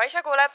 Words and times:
Kaisa 0.00 0.22
kuuleb. 0.24 0.52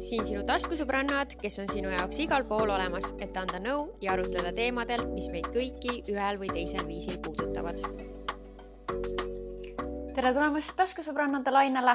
siin 0.00 0.22
sinu 0.24 0.40
taskusõbrannad, 0.48 1.34
kes 1.36 1.58
on 1.60 1.66
sinu 1.68 1.90
jaoks 1.92 2.16
igal 2.24 2.46
pool 2.48 2.70
olemas, 2.72 3.10
et 3.20 3.36
anda 3.36 3.58
nõu 3.60 3.82
ja 4.00 4.14
arutleda 4.14 4.54
teemadel, 4.56 5.02
mis 5.10 5.26
meid 5.28 5.50
kõiki 5.52 5.98
ühel 6.08 6.38
või 6.40 6.48
teisel 6.48 6.86
viisil 6.88 7.18
puudutavad. 7.20 7.82
tere 10.16 10.32
tulemast 10.32 10.72
taskusõbrannade 10.80 11.52
lainele. 11.52 11.92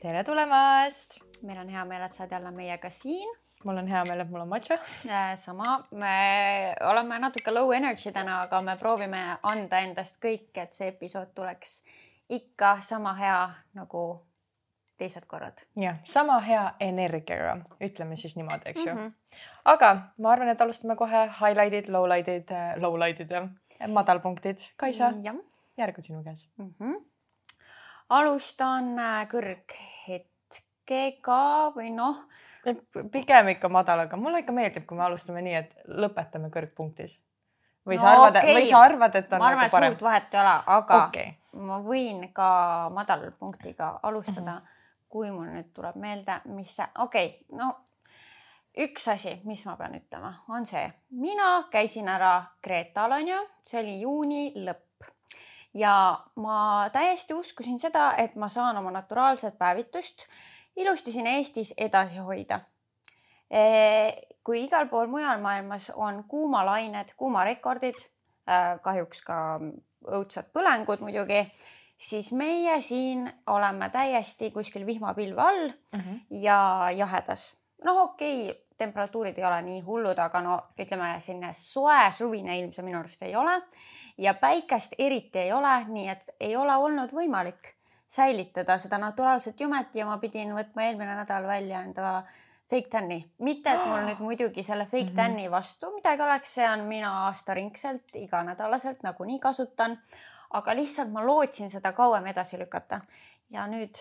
tere 0.00 0.24
tulemast. 0.24 1.20
meil 1.42 1.60
on 1.60 1.68
hea 1.68 1.84
meel, 1.84 2.06
et 2.08 2.16
sa 2.16 2.22
oled 2.22 2.32
jälle 2.32 2.50
meiega 2.50 2.90
siin 2.90 3.28
mul 3.64 3.76
on 3.76 3.92
hea 3.92 4.04
meel, 4.08 4.20
et 4.20 4.30
mul 4.30 4.40
on 4.40 4.48
matša. 4.48 4.78
sama, 5.36 5.84
me 5.90 6.74
oleme 6.80 7.18
natuke 7.18 7.50
low 7.50 7.72
energy 7.72 8.10
täna, 8.10 8.40
aga 8.48 8.62
me 8.62 8.76
proovime 8.76 9.36
anda 9.42 9.84
endast 9.84 10.16
kõik, 10.24 10.48
et 10.56 10.72
see 10.72 10.88
episood 10.88 11.34
tuleks 11.34 11.82
ikka 12.30 12.78
sama 12.80 13.14
hea 13.14 13.50
nagu 13.74 14.29
teised 15.00 15.24
korrad. 15.30 15.56
jah, 15.80 15.96
sama 16.04 16.36
hea 16.44 16.74
energiaga, 16.86 17.56
ütleme 17.80 18.16
siis 18.20 18.36
niimoodi, 18.38 18.64
eks 18.72 18.84
ju 18.84 18.92
mm. 18.92 18.98
-hmm. 18.98 19.10
aga 19.74 19.88
ma 20.18 20.26
arvan, 20.32 20.50
et 20.52 20.60
alustame 20.60 20.94
kohe 20.96 21.20
highlight'id, 21.40 21.86
lowlight'id, 21.92 22.48
lowlight'id 22.84 23.30
ja 23.36 23.40
madalpunktid. 23.88 24.58
Kaisa, 24.76 25.06
järg 25.78 25.94
on 25.98 26.04
sinu 26.04 26.24
käes 26.24 26.48
mm. 26.58 26.74
-hmm. 26.80 26.96
alustan 28.08 28.98
äh, 28.98 29.28
kõrghetkega 29.34 31.42
või 31.76 31.88
noh 31.96 32.16
pigem 33.12 33.48
ikka 33.54 33.68
madalaga, 33.68 34.16
mulle 34.16 34.38
ikka 34.42 34.52
meeldib, 34.52 34.86
kui 34.86 34.98
me 34.98 35.04
alustame 35.06 35.42
nii, 35.44 35.54
et 35.54 35.70
lõpetame 35.88 36.50
kõrgpunktis. 36.52 37.20
või 37.88 37.96
no, 37.96 38.02
sa 38.02 38.10
arvad 38.10 38.36
okay., 38.36 38.54
või 38.54 38.66
sa 38.68 38.78
arvad, 38.84 39.14
et 39.16 39.32
on 39.32 39.38
ma 39.40 39.46
arvan, 39.48 39.64
nagu 39.64 39.72
parem? 39.72 39.92
suurt 39.94 40.02
vahet 40.02 40.34
ei 40.34 40.40
ole, 40.40 40.56
aga 40.76 40.98
okay. 41.06 41.32
ma 41.70 41.78
võin 41.84 42.18
ka 42.36 42.50
madalpunktiga 42.92 43.86
alustada 44.02 44.52
mm, 44.52 44.58
-hmm. 44.58 44.79
Kui 45.10 45.30
mul 45.34 45.48
nüüd 45.50 45.72
tuleb 45.74 45.96
meelde, 46.00 46.40
mis 46.54 46.76
see, 46.78 46.86
okei 47.02 47.26
okay,, 47.26 47.58
no 47.58 47.72
üks 48.78 49.08
asi, 49.10 49.34
mis 49.44 49.64
ma 49.66 49.74
pean 49.78 49.96
ütlema, 49.98 50.30
on 50.54 50.66
see, 50.68 50.84
mina 51.18 51.50
käisin 51.72 52.08
ära 52.08 52.36
Kreetal 52.62 53.18
onju, 53.18 53.40
see 53.66 53.82
oli 53.82 53.98
juuni 54.04 54.44
lõpp. 54.66 54.86
Ja 55.74 55.94
ma 56.42 56.88
täiesti 56.90 57.34
uskusin 57.34 57.78
seda, 57.78 58.12
et 58.18 58.34
ma 58.34 58.48
saan 58.50 58.78
oma 58.80 58.90
naturaalset 58.90 59.58
päevitust 59.58 60.26
ilusti 60.76 61.12
siin 61.12 61.26
Eestis 61.30 61.74
edasi 61.78 62.18
hoida. 62.18 62.60
kui 64.44 64.64
igal 64.64 64.88
pool 64.88 65.06
mujal 65.10 65.40
maailmas 65.42 65.90
on 65.94 66.24
kuumalained, 66.28 67.14
kuumarekordid, 67.16 67.98
kahjuks 68.82 69.22
ka 69.22 69.36
õudsad 70.06 70.50
põlengud 70.54 71.02
muidugi, 71.02 71.42
siis 72.00 72.32
meie 72.32 72.80
siin 72.80 73.26
oleme 73.52 73.90
täiesti 73.92 74.50
kuskil 74.50 74.86
vihmapilve 74.86 75.42
all 75.42 75.68
mm 75.68 76.00
-hmm. 76.00 76.20
ja 76.30 76.88
jahedas. 76.96 77.54
noh, 77.84 77.96
okei 77.96 78.50
okay,, 78.50 78.62
temperatuurid 78.78 79.38
ei 79.38 79.44
ole 79.44 79.62
nii 79.62 79.80
hullud, 79.80 80.18
aga 80.18 80.40
no 80.40 80.60
ütleme, 80.80 81.20
selline 81.20 81.52
soe 81.52 82.10
suvine 82.10 82.58
ilm 82.58 82.72
see 82.72 82.84
minu 82.84 82.98
arust 82.98 83.22
ei 83.22 83.36
ole 83.36 83.60
ja 84.18 84.34
päikest 84.34 84.94
eriti 84.98 85.38
ei 85.38 85.52
ole, 85.52 85.84
nii 85.88 86.08
et 86.08 86.30
ei 86.40 86.56
ole 86.56 86.76
olnud 86.76 87.12
võimalik 87.12 87.74
säilitada 88.10 88.78
seda 88.78 88.98
naturaalset 88.98 89.60
jumet 89.60 89.94
ja 89.94 90.06
ma 90.06 90.18
pidin 90.18 90.54
võtma 90.54 90.86
eelmine 90.86 91.14
nädal 91.14 91.46
välja 91.46 91.82
enda 91.86 92.22
fake 92.70 92.90
tan'i, 92.90 93.20
mitte 93.38 93.72
et 93.74 93.86
mul 93.86 94.02
nüüd 94.08 94.22
muidugi 94.24 94.64
selle 94.66 94.86
fake 94.86 95.12
mhm. 95.12 95.16
tan'i 95.20 95.50
vastu 95.50 95.92
midagi 95.94 96.26
oleks, 96.26 96.56
see 96.58 96.66
on 96.70 96.84
mina 96.90 97.12
aastaringselt 97.26 98.18
iganädalaselt 98.24 99.02
nagunii 99.06 99.38
kasutan. 99.42 99.98
Aga 100.50 100.74
lihtsalt 100.74 101.12
ma 101.12 101.24
lootsin 101.26 101.70
seda 101.70 101.92
kauem 101.92 102.26
edasi 102.26 102.58
lükata. 102.58 103.00
Ja 103.50 103.66
nüüd 103.70 103.98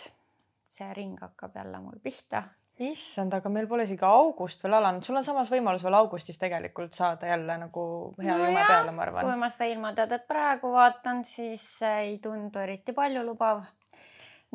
see 0.69 0.93
ring 0.93 1.19
hakkab 1.21 1.55
jälle 1.55 1.79
mul 1.81 1.99
pihta. 2.03 2.43
Issand, 2.79 3.33
aga 3.35 3.49
meil 3.51 3.65
pole 3.67 3.83
isegi 3.83 4.05
august 4.07 4.61
veel 4.63 4.77
alanud, 4.77 5.03
sul 5.03 5.19
on 5.19 5.25
samas 5.27 5.49
võimalus 5.51 5.83
veel 5.83 5.97
augustis 5.97 6.37
tegelikult 6.39 6.93
saada 6.95 7.27
jälle 7.27 7.57
nagu 7.59 7.81
hea 8.21 8.37
no 8.37 8.45
jume 8.45 8.61
peale, 8.63 8.93
ma 8.95 9.03
arvan. 9.03 9.25
kui 9.27 9.39
ma 9.41 9.49
seda 9.51 9.67
ilmateadet 9.67 10.23
praegu 10.29 10.71
vaatan, 10.71 11.25
siis 11.27 11.65
ei 11.89 12.15
tundu 12.23 12.61
eriti 12.63 12.95
paljulubav. 12.95 13.65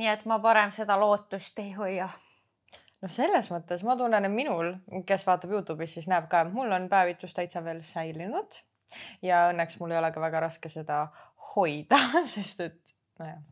Nii 0.01 0.09
et 0.09 0.25
ma 0.27 0.39
parem 0.43 0.73
seda 0.73 0.97
lootust 0.99 1.61
ei 1.61 1.75
hoia. 1.77 2.09
noh, 3.05 3.13
selles 3.13 3.51
mõttes 3.53 3.85
ma 3.85 3.99
tunnen, 4.01 4.25
et 4.25 4.33
minul, 4.33 4.73
kes 5.05 5.27
vaatab 5.29 5.53
Youtube'is, 5.53 5.99
siis 5.99 6.09
näeb 6.09 6.31
ka, 6.33 6.47
et 6.47 6.57
mul 6.57 6.73
on 6.73 6.89
päevitus 6.89 7.37
täitsa 7.37 7.61
veel 7.65 7.85
säilinud. 7.85 8.57
Ja 9.21 9.51
õnneks 9.51 9.77
mul 9.81 9.93
ei 9.93 10.01
ole 10.01 10.13
ka 10.15 10.23
väga 10.23 10.47
raske 10.47 10.73
seda 10.73 11.09
hoida, 11.57 12.01
sest 12.35 12.61
et 12.61 12.95
nojah, 13.21 13.43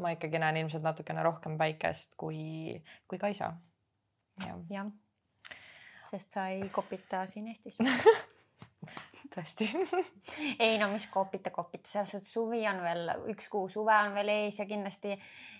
ma 0.00 0.14
ikkagi 0.16 0.40
näen 0.42 0.62
ilmselt 0.62 0.84
natukene 0.84 1.22
rohkem 1.22 1.58
päikest 1.60 2.16
kui, 2.20 2.80
kui 3.08 3.20
Kaisa 3.20 3.52
ja.. 4.46 4.58
jah, 4.70 4.90
sest 6.10 6.36
sa 6.36 6.48
ei 6.54 6.68
kopita 6.72 7.26
siin 7.30 7.48
Eestis. 7.52 7.80
Tõesti. 9.34 9.66
Ei 10.64 10.78
no 10.80 10.88
mis 10.90 11.04
kopita, 11.12 11.52
kopita, 11.52 11.88
selles 11.88 12.14
suhtes 12.14 12.32
suvi 12.32 12.62
on 12.68 12.80
veel, 12.82 13.10
üks 13.32 13.50
kuu 13.52 13.68
suve 13.68 13.92
on 13.92 14.14
veel 14.16 14.32
ees 14.32 14.60
ja 14.62 14.66
kindlasti 14.66 15.16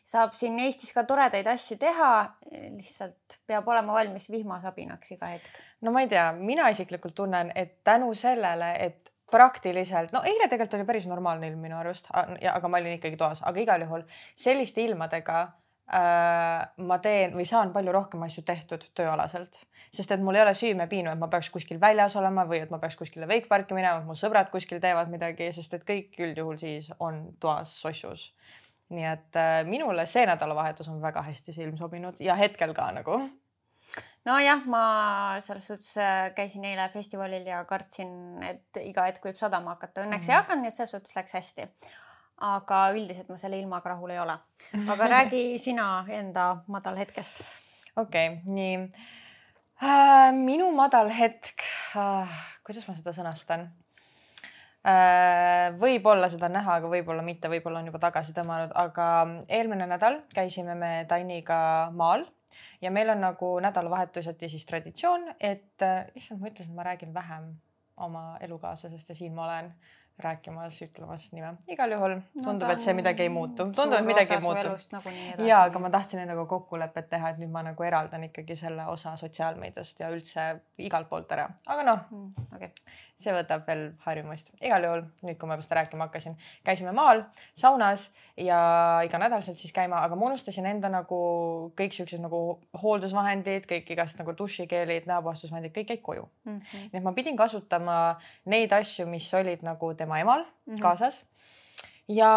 saab 0.08 0.32
siin 0.36 0.56
Eestis 0.64 0.94
ka 0.96 1.04
toredaid 1.08 1.46
asju 1.52 1.76
teha. 1.80 2.10
lihtsalt 2.50 3.40
peab 3.46 3.68
olema 3.68 3.98
valmis 3.98 4.30
vihmasabinaks 4.32 5.14
iga 5.16 5.34
hetk. 5.34 5.60
no 5.84 5.92
ma 5.92 6.04
ei 6.04 6.08
tea, 6.08 6.30
mina 6.32 6.70
isiklikult 6.72 7.14
tunnen, 7.20 7.52
et 7.54 7.78
tänu 7.84 8.14
sellele, 8.14 8.72
et 8.80 9.09
praktiliselt, 9.30 10.12
no 10.12 10.22
eile 10.26 10.48
tegelikult 10.48 10.78
oli 10.78 10.88
päris 10.88 11.08
normaalne 11.10 11.48
ilm 11.50 11.64
minu 11.64 11.78
arust, 11.78 12.10
aga 12.12 12.68
ma 12.68 12.82
olin 12.82 12.98
ikkagi 12.98 13.18
toas, 13.20 13.42
aga 13.46 13.62
igal 13.62 13.86
juhul 13.86 14.04
selliste 14.38 14.84
ilmadega 14.84 15.40
äh, 15.42 16.68
ma 16.86 17.00
teen 17.02 17.36
või 17.38 17.48
saan 17.48 17.74
palju 17.74 17.94
rohkem 17.96 18.28
asju 18.28 18.46
tehtud 18.46 18.88
tööalaselt 18.94 19.62
sest 19.94 20.12
et 20.14 20.22
mul 20.22 20.38
ei 20.38 20.44
ole 20.44 20.54
süümepiinu, 20.54 21.10
et 21.10 21.18
ma 21.18 21.28
peaks 21.30 21.50
kuskil 21.50 21.80
väljas 21.82 22.14
olema 22.20 22.44
või 22.48 22.62
et 22.62 22.70
ma 22.70 22.78
peaks 22.82 22.96
kuskile 22.98 23.26
veikparki 23.30 23.74
minema, 23.74 24.00
et 24.00 24.06
mu 24.06 24.14
sõbrad 24.18 24.50
kuskil 24.52 24.80
teevad 24.82 25.10
midagi, 25.10 25.50
sest 25.54 25.74
et 25.76 25.86
kõik 25.86 26.18
üldjuhul 26.20 26.60
siis 26.60 26.90
on 26.98 27.24
toas 27.42 27.74
sossus. 27.82 28.30
nii 28.90 29.06
et 29.06 29.36
äh, 29.38 29.60
minule 29.66 30.06
see 30.06 30.24
nädalavahetus 30.26 30.88
on 30.90 31.02
väga 31.02 31.22
hästi 31.22 31.52
see 31.54 31.62
ilm 31.66 31.76
sobinud 31.78 32.18
ja 32.20 32.34
hetkel 32.34 32.74
ka 32.74 32.88
nagu 32.92 33.20
nojah, 34.28 34.64
ma 34.68 34.82
selles 35.40 35.66
suhtes 35.70 35.94
äh, 36.00 36.28
käisin 36.36 36.64
eile 36.68 36.88
festivalil 36.92 37.46
ja 37.48 37.62
kartsin, 37.68 38.12
et 38.44 38.80
iga 38.82 39.06
hetk 39.08 39.30
võib 39.30 39.38
sadama 39.40 39.76
hakata, 39.76 40.04
õnneks 40.04 40.26
mm 40.26 40.28
-hmm. 40.28 40.36
ei 40.36 40.42
hakanud, 40.42 40.64
nii 40.64 40.72
et 40.72 40.78
selles 40.78 40.94
suhtes 40.96 41.16
läks 41.16 41.34
hästi. 41.38 41.68
aga 42.40 42.76
üldiselt 42.96 43.28
ma 43.28 43.36
selle 43.36 43.58
ilmaga 43.60 43.90
rahul 43.90 44.10
ei 44.10 44.18
ole. 44.18 44.38
aga 44.88 45.08
räägi 45.16 45.58
sina 45.58 46.04
enda 46.08 46.56
madalhetkest. 46.66 47.44
okei 47.96 48.28
okay,, 48.28 48.40
nii 48.44 48.92
äh,? 49.82 50.32
minu 50.32 50.72
madal 50.72 51.08
hetk 51.08 51.64
äh,, 51.96 52.40
kuidas 52.64 52.88
ma 52.88 52.94
seda 52.94 53.12
sõnastan 53.12 53.70
äh,? 54.84 55.72
võib-olla 55.80 56.28
seda 56.28 56.46
on 56.46 56.52
näha, 56.52 56.74
aga 56.74 56.88
võib-olla 56.88 57.22
mitte, 57.22 57.48
võib-olla 57.48 57.78
on 57.78 57.86
juba 57.86 57.98
tagasi 57.98 58.32
tõmmanud, 58.32 58.72
aga 58.74 59.06
eelmine 59.48 59.86
nädal 59.86 60.20
käisime 60.34 60.74
me 60.74 61.06
Tainiga 61.08 61.90
maal 61.92 62.26
ja 62.80 62.90
meil 62.90 63.10
on 63.10 63.20
nagu 63.20 63.54
nädalavahetuseti 63.60 64.48
siis 64.48 64.66
traditsioon, 64.66 65.34
et 65.40 65.82
äh, 65.82 66.06
issand, 66.14 66.40
ma 66.40 66.50
ütlesin, 66.50 66.72
et 66.72 66.76
ma 66.76 66.86
räägin 66.86 67.14
vähem 67.14 67.54
oma 67.96 68.36
elukaaslasest 68.40 69.08
ja 69.08 69.14
siin 69.14 69.34
ma 69.34 69.44
olen 69.44 69.72
rääkimas, 70.20 70.82
ütlemas 70.84 71.30
nime. 71.32 71.54
igal 71.68 71.92
juhul 71.92 72.14
tundub 72.44 72.68
no,, 72.68 72.72
et 72.74 72.82
see 72.84 72.92
midagi 72.96 73.24
ei 73.24 73.28
muutu. 73.32 73.64
tundub, 73.76 73.98
et 73.98 74.06
midagi 74.06 74.34
ei 74.36 74.40
muutu. 74.44 75.46
ja, 75.46 75.62
aga 75.62 75.78
ma 75.78 75.90
tahtsin 75.90 76.20
endaga 76.24 76.44
kokkulepet 76.46 77.08
teha, 77.10 77.32
et 77.32 77.40
nüüd 77.40 77.52
ma 77.52 77.62
nagu 77.64 77.86
eraldan 77.88 78.24
ikkagi 78.28 78.56
selle 78.56 78.86
osa 78.92 79.16
sotsiaalmeediast 79.20 80.00
ja 80.04 80.10
üldse 80.12 80.48
igalt 80.78 81.08
poolt 81.08 81.32
ära, 81.36 81.48
aga 81.66 81.86
noh 81.88 82.04
mm,, 82.10 82.50
okay 82.56 82.72
see 83.22 83.34
võtab 83.34 83.66
veel 83.66 83.84
harjumust. 84.04 84.52
igal 84.60 84.84
juhul 84.86 85.04
nüüd, 85.22 85.38
kui 85.38 85.48
ma 85.48 85.56
juba 85.56 85.66
seda 85.66 85.80
rääkima 85.80 86.08
hakkasin, 86.08 86.36
käisime 86.66 86.92
maal 86.96 87.24
saunas 87.58 88.08
ja 88.36 88.60
iganädalaselt 89.06 89.58
siis 89.60 89.72
käima, 89.76 90.02
aga 90.04 90.16
ma 90.16 90.30
unustasin 90.30 90.66
enda 90.66 90.90
nagu 90.92 91.20
kõik 91.78 91.96
siuksed 91.96 92.22
nagu 92.22 92.60
hooldusvahendid, 92.82 93.66
kõik 93.70 93.90
igast 93.94 94.20
nagu 94.20 94.34
dušikeelid, 94.38 95.08
näopuhastusvahendid, 95.10 95.74
kõik 95.76 95.94
jäid 95.94 96.04
koju 96.04 96.28
mm. 96.44 96.56
-hmm. 96.56 96.86
nii 96.92 97.02
et 97.02 97.04
ma 97.04 97.12
pidin 97.16 97.36
kasutama 97.36 97.98
neid 98.44 98.72
asju, 98.72 99.06
mis 99.06 99.28
olid 99.34 99.62
nagu 99.66 99.94
tema 99.94 100.20
emal 100.20 100.44
mm 100.44 100.74
-hmm. 100.74 100.82
kaasas 100.82 101.24
ja 102.10 102.30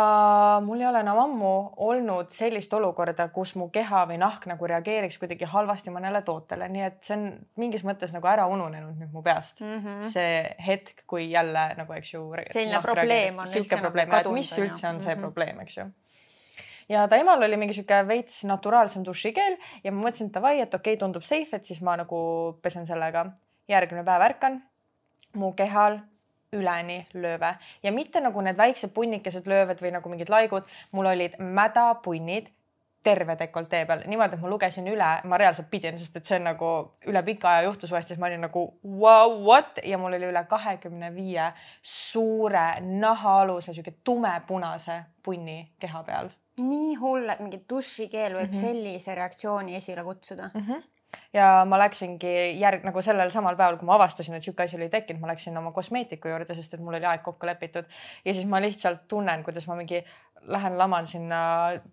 mul 0.66 0.82
ei 0.82 0.88
ole 0.88 1.00
enam 1.02 1.20
ammu 1.24 1.52
olnud 1.88 2.30
sellist 2.36 2.74
olukorda, 2.78 3.28
kus 3.34 3.56
mu 3.58 3.70
keha 3.74 4.04
või 4.10 4.20
nahk 4.22 4.46
nagu 4.50 4.70
reageeriks 4.70 5.18
kuidagi 5.22 5.50
halvasti 5.50 5.94
mõnele 5.94 6.22
tootele, 6.26 6.68
nii 6.70 6.86
et 6.86 7.00
see 7.08 7.18
on 7.18 7.26
mingis 7.62 7.86
mõttes 7.88 8.14
nagu 8.14 8.30
ära 8.30 8.46
ununenud 8.52 9.00
nüüd 9.00 9.12
mu 9.16 9.24
peast 9.26 9.64
mm. 9.64 9.80
-hmm. 9.80 10.14
see 10.14 10.38
hetk, 10.68 11.04
kui 11.10 11.32
jälle 11.32 11.66
nagu, 11.80 11.94
eks 11.98 12.14
ju. 12.14 12.24
selline 12.52 12.82
probleem 12.86 13.40
on 13.40 13.50
üldse 13.50 13.82
nagu 13.82 14.08
kadunud. 14.16 14.40
mis 14.40 14.54
üldse 14.58 14.88
on 14.90 15.02
see 15.02 15.16
mm 15.16 15.20
-hmm. 15.20 15.22
probleem, 15.22 15.60
eks 15.66 15.78
ju 15.78 15.90
ja 16.90 17.08
ta 17.08 17.16
emal 17.16 17.44
oli 17.44 17.58
mingi 17.58 17.74
sihuke 17.74 18.08
veits 18.08 18.44
naturaalsem 18.44 19.06
dušikeel 19.06 19.58
ja 19.84 19.92
ma 19.92 20.08
mõtlesin, 20.08 20.32
davai, 20.34 20.60
et 20.62 20.74
okei 20.74 20.94
okay,, 20.94 21.00
tundub 21.00 21.24
safe, 21.24 21.56
et 21.56 21.66
siis 21.66 21.82
ma 21.82 21.98
nagu 21.98 22.60
pesen 22.62 22.86
sellega. 22.86 23.32
järgmine 23.68 24.04
päev 24.04 24.22
ärkan, 24.22 24.62
mu 25.40 25.54
kehal 25.54 26.00
üleni 26.54 27.04
lööve 27.14 27.56
ja 27.84 27.92
mitte 27.92 28.22
nagu 28.22 28.42
need 28.42 28.58
väiksed 28.58 28.94
punnikesed 28.96 29.48
löövad 29.50 29.82
või 29.82 29.94
nagu 29.98 30.10
mingid 30.10 30.30
laigud, 30.30 30.68
mul 30.92 31.12
olid 31.14 31.40
mädapunnid 31.40 32.52
terve 33.04 33.36
dekoltee 33.40 33.86
peal 33.86 34.04
niimoodi, 34.08 34.38
et 34.38 34.44
ma 34.44 34.50
lugesin 34.52 34.88
üle, 34.88 35.10
ma 35.28 35.40
reaalselt 35.40 35.68
pidin, 35.72 35.98
sest 36.00 36.16
et 36.18 36.30
see 36.30 36.40
on 36.40 36.48
nagu 36.48 36.70
üle 37.10 37.24
pika 37.28 37.50
aja 37.52 37.66
juhtus 37.68 37.92
uuesti, 37.92 38.14
siis 38.14 38.22
ma 38.22 38.30
olin 38.30 38.46
nagu 38.46 38.64
wow, 38.84 39.36
what 39.44 39.82
ja 39.84 40.00
mul 40.00 40.16
oli 40.16 40.30
üle 40.32 40.46
kahekümne 40.50 41.12
viie 41.16 41.50
suure 41.82 42.68
nahaaluse 43.04 43.74
sihuke 43.76 43.98
tumepunase 44.04 45.02
punni 45.24 45.60
keha 45.80 46.04
peal. 46.08 46.32
nii 46.62 46.96
hull, 47.02 47.30
et 47.34 47.40
mingi 47.42 47.64
dušikeel 47.70 48.36
võib 48.38 48.52
mm 48.52 48.54
-hmm. 48.54 48.62
sellise 48.62 49.16
reaktsiooni 49.16 49.76
esile 49.76 50.04
kutsuda 50.04 50.52
mm. 50.54 50.68
-hmm 50.68 50.93
ja 51.34 51.48
ma 51.70 51.80
läksingi 51.82 52.34
järg 52.60 52.86
nagu 52.88 53.02
sellel 53.02 53.32
samal 53.34 53.58
päeval, 53.60 53.80
kui 53.80 53.90
ma 53.90 53.98
avastasin, 53.98 54.38
et 54.38 54.46
sihuke 54.46 54.66
asi 54.66 54.78
oli 54.80 54.90
tekkinud, 54.94 55.22
ma 55.22 55.32
läksin 55.34 55.58
oma 55.58 55.72
kosmeetiku 55.76 56.32
juurde, 56.32 56.56
sest 56.58 56.74
et 56.78 56.84
mul 56.84 57.00
oli 57.00 57.10
aeg 57.10 57.24
kokku 57.26 57.50
lepitud. 57.50 57.90
Ja 58.26 58.34
siis 58.34 58.50
ma 58.50 58.62
lihtsalt 58.64 59.08
tunnen, 59.08 59.44
kuidas 59.44 59.68
ma 59.68 59.78
mingi 59.80 60.04
lähen 60.48 60.78
laman 60.78 61.08
sinna 61.08 61.38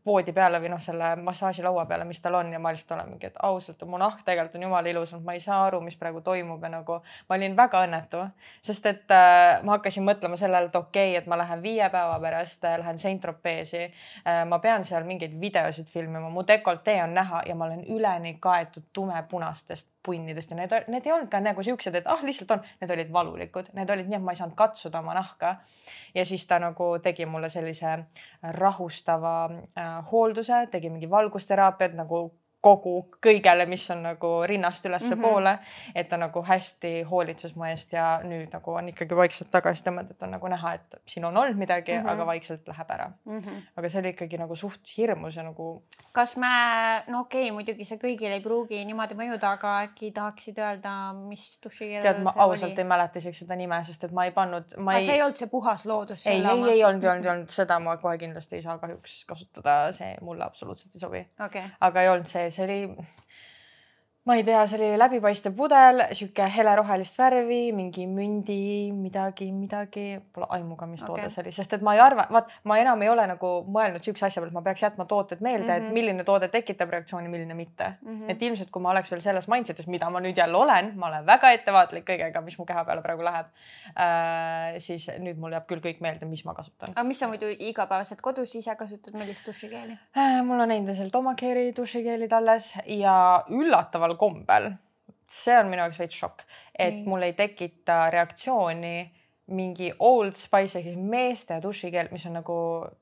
voodi 0.06 0.32
peale 0.32 0.60
või 0.62 0.70
noh, 0.72 0.80
selle 0.82 1.12
massaažilaua 1.22 1.84
peale, 1.86 2.04
mis 2.04 2.20
tal 2.22 2.34
on 2.38 2.52
ja 2.52 2.58
ma 2.58 2.72
lihtsalt 2.72 2.96
olen 2.96 3.12
mingi, 3.12 3.30
et 3.30 3.38
ausalt, 3.42 3.82
mu 3.86 3.98
nahk 4.00 4.24
tegelikult 4.26 4.56
on 4.58 4.66
jumala 4.66 4.90
ilus, 4.90 5.12
ma 5.24 5.34
ei 5.36 5.42
saa 5.44 5.62
aru, 5.66 5.80
mis 5.84 5.96
praegu 6.00 6.20
toimub 6.26 6.62
ja 6.62 6.72
nagu 6.72 6.98
ma 7.28 7.38
olin 7.38 7.56
väga 7.56 7.84
õnnetu, 7.86 8.24
sest 8.66 8.86
et 8.90 9.14
äh, 9.14 9.62
ma 9.62 9.76
hakkasin 9.78 10.06
mõtlema 10.06 10.38
sellele, 10.40 10.70
et 10.70 10.80
okei 10.80 11.12
okay,, 11.12 11.20
et 11.22 11.30
ma 11.30 11.38
lähen 11.40 11.62
viie 11.62 11.90
päeva 11.92 12.18
pärast 12.22 12.64
äh,, 12.64 12.78
lähen 12.82 12.98
Saint-Tropezi 12.98 13.84
äh,. 13.86 14.42
ma 14.48 14.58
pean 14.58 14.84
seal 14.84 15.06
mingeid 15.08 15.36
videosid 15.40 15.88
filmima, 15.88 16.30
mu 16.30 16.46
dekoltee 16.46 16.98
on 17.04 17.14
näha 17.14 17.44
ja 17.46 17.54
ma 17.54 17.70
olen 17.70 17.84
üleni 17.88 18.36
kaetud 18.40 18.90
tumepunastest 18.92 19.88
punnidest 20.02 20.50
ja 20.50 20.56
need, 20.56 20.74
need 20.88 21.06
ei 21.06 21.12
olnud 21.12 21.28
ka 21.32 21.40
nagu 21.44 21.62
siuksed, 21.62 21.94
et 21.94 22.08
ah, 22.08 22.22
lihtsalt 22.24 22.54
on, 22.56 22.62
need 22.80 22.92
olid 22.94 23.12
valulikud, 23.12 23.70
need 23.76 23.90
olid 23.92 24.08
nii, 24.08 24.16
et 24.16 24.24
ma 24.24 24.34
ei 24.34 24.40
saanud 24.40 24.56
katsuda 24.56 25.02
oma 25.02 25.14
nahka. 25.18 25.56
Ja 26.14 26.24
siis 26.26 26.46
ta 26.46 26.58
nagu 26.62 26.92
tegi 27.02 27.26
mulle 27.26 27.50
sellise 27.50 27.98
rahustava 28.56 29.34
äh, 29.50 29.90
hoolduse, 30.12 30.66
tegi 30.72 30.90
mingi 30.90 31.10
valgusteraapiat 31.10 31.94
nagu 31.98 32.22
kogu 32.60 32.94
kõigele, 33.24 33.64
mis 33.68 33.86
on 33.92 34.02
nagu 34.04 34.30
rinnast 34.48 34.84
ülespoole 34.84 35.52
mm, 35.52 35.58
-hmm. 35.58 35.92
et 35.94 36.08
ta 36.08 36.16
nagu 36.20 36.42
hästi 36.44 37.02
hoolitses 37.10 37.54
mu 37.56 37.64
eest 37.64 37.92
ja 37.92 38.20
nüüd 38.24 38.52
nagu 38.52 38.74
on 38.76 38.90
ikkagi 38.92 39.16
vaikselt 39.16 39.50
tagasi 39.50 39.84
tõmmata, 39.86 40.12
et 40.12 40.22
on 40.22 40.34
nagu 40.36 40.48
näha, 40.52 40.74
et 40.76 40.98
siin 41.08 41.24
on 41.24 41.36
olnud 41.36 41.56
midagi 41.56 41.92
mm, 41.92 42.04
-hmm. 42.04 42.10
aga 42.10 42.26
vaikselt 42.26 42.68
läheb 42.68 42.90
ära 42.90 43.10
mm. 43.24 43.38
-hmm. 43.38 43.62
aga 43.76 43.88
see 43.88 44.00
oli 44.00 44.08
ikkagi 44.08 44.38
nagu 44.38 44.56
suht 44.56 44.92
hirmus 44.96 45.36
ja 45.36 45.42
nagu. 45.42 45.82
kas 46.12 46.36
me, 46.36 46.50
no 47.08 47.20
okei 47.20 47.42
okay,, 47.42 47.54
muidugi 47.54 47.84
see 47.84 47.96
kõigile 47.96 48.36
ei 48.36 48.44
pruugi 48.44 48.84
niimoodi 48.84 49.14
mõjuda, 49.14 49.52
aga 49.56 49.80
äkki 49.86 50.12
tahaksid 50.12 50.58
öelda, 50.58 51.12
mis 51.14 51.60
dušikeel 51.64 52.02
tead, 52.02 52.22
ma 52.22 52.34
ausalt 52.36 52.72
oli? 52.72 52.80
ei 52.80 52.84
mäleta 52.84 53.18
isegi 53.18 53.38
seda 53.38 53.56
nime, 53.56 53.80
sest 53.84 54.04
et 54.04 54.12
ma 54.12 54.24
ei 54.24 54.32
pannud, 54.36 54.76
ma 54.76 54.98
ei. 54.98 55.06
see 55.06 55.14
ei 55.14 55.22
olnud 55.22 55.36
see 55.36 55.48
puhas 55.48 55.86
loodus. 55.86 56.26
ei, 56.26 56.36
ei, 56.36 56.44
ei 56.44 56.84
olnud, 56.84 57.02
ei 57.02 57.08
olnud, 57.08 57.24
ei 57.24 57.30
olnud, 57.30 57.48
seda 57.48 57.78
ma 57.78 57.96
kohe 57.96 58.18
kindlasti 58.18 58.56
ei 58.56 58.62
saa 58.62 58.78
kahjuks 58.78 59.24
kasutada, 59.24 59.92
see 59.92 60.16
mulle 60.20 60.44
absoluutselt 60.44 60.94
ei 60.94 61.00
sobi 61.00 61.24
okay.. 61.44 61.62
aga 61.80 62.02
ei 62.02 62.08
olnud 62.08 62.26
see 62.26 62.49
see 62.50 62.64
oli 62.64 62.96
ma 64.30 64.36
ei 64.36 64.44
tea, 64.46 64.60
see 64.70 64.78
oli 64.78 64.98
läbipaistev 65.00 65.54
pudel, 65.58 66.04
sihuke 66.14 66.44
helerohelist 66.54 67.16
värvi, 67.18 67.72
mingi 67.74 68.04
mündi 68.06 68.58
midagi, 68.94 69.48
midagi, 69.50 70.04
pole 70.34 70.46
aimu 70.54 70.76
ka, 70.78 70.86
mis 70.86 71.02
okay. 71.02 71.16
toode 71.16 71.30
see 71.34 71.42
oli, 71.42 71.52
sest 71.56 71.72
et 71.74 71.82
ma 71.86 71.96
ei 71.96 72.02
arva, 72.04 72.28
vaat 72.30 72.52
ma 72.70 72.76
enam 72.78 73.02
ei 73.02 73.10
ole 73.10 73.24
nagu 73.32 73.50
mõelnud 73.66 74.06
siukse 74.06 74.28
asja 74.28 74.38
peale, 74.38 74.52
et 74.52 74.58
ma 74.58 74.62
peaks 74.68 74.84
jätma 74.84 75.06
tooted 75.10 75.42
meelde 75.42 75.64
mm, 75.64 75.70
-hmm. 75.70 75.80
et 75.80 75.86
mhm. 75.88 75.96
milline 75.98 76.26
toode 76.28 76.48
tekitab 76.52 76.94
reaktsiooni, 76.94 77.32
milline 77.32 77.56
mitte 77.58 77.88
mm. 77.88 78.20
-hmm. 78.20 78.30
et 78.30 78.42
ilmselt, 78.42 78.70
kui 78.70 78.82
ma 78.82 78.92
oleks 78.94 79.10
veel 79.10 79.24
selles 79.24 79.48
mindset'is, 79.50 79.88
mida 79.90 80.10
ma 80.10 80.22
nüüd 80.22 80.38
jälle 80.38 80.56
olen, 80.56 80.92
ma 80.94 81.10
olen 81.10 81.26
väga 81.26 81.50
ettevaatlik 81.56 82.06
kõigega, 82.12 82.44
mis 82.46 82.58
mu 82.58 82.68
keha 82.70 82.84
peale 82.84 83.02
praegu 83.02 83.26
läheb 83.26 83.50
äh,. 83.96 84.78
siis 84.78 85.10
nüüd 85.18 85.42
mul 85.42 85.58
jääb 85.58 85.66
küll 85.66 85.82
kõik 85.82 85.98
meelde, 86.00 86.30
mis 86.30 86.44
ma 86.44 86.54
kasutan. 86.54 86.94
aga 86.94 87.04
mis 87.08 87.18
sa 87.18 87.26
muidu 87.26 87.50
igapäevaselt 87.58 88.22
kodus 88.22 88.54
ise 88.54 88.76
kasutad, 88.76 89.18
millist 89.18 89.46
dušikeeli 89.46 89.98
äh,? 90.14 90.38
mul 90.46 90.60
on 90.60 90.70
endiselt 90.70 91.14
Omacare'i 91.14 91.74
dušikeelid 91.76 92.32
alles 92.32 92.72
ja 92.86 93.44
üllataval 93.50 94.19
kombel, 94.20 94.70
see 95.30 95.56
on 95.58 95.70
minu 95.70 95.84
jaoks 95.84 96.00
veits 96.02 96.18
šokk, 96.20 96.44
et 96.74 97.00
Nii. 97.00 97.06
mul 97.08 97.24
ei 97.28 97.34
tekita 97.38 98.02
reaktsiooni 98.12 98.94
mingi 99.56 99.90
Old 99.98 100.36
Spice 100.38 100.78
ehk 100.78 100.92
siis 100.92 100.98
meeste 100.98 101.58
dušikeel, 101.62 102.10
mis 102.14 102.26
on 102.28 102.36
nagu 102.38 102.56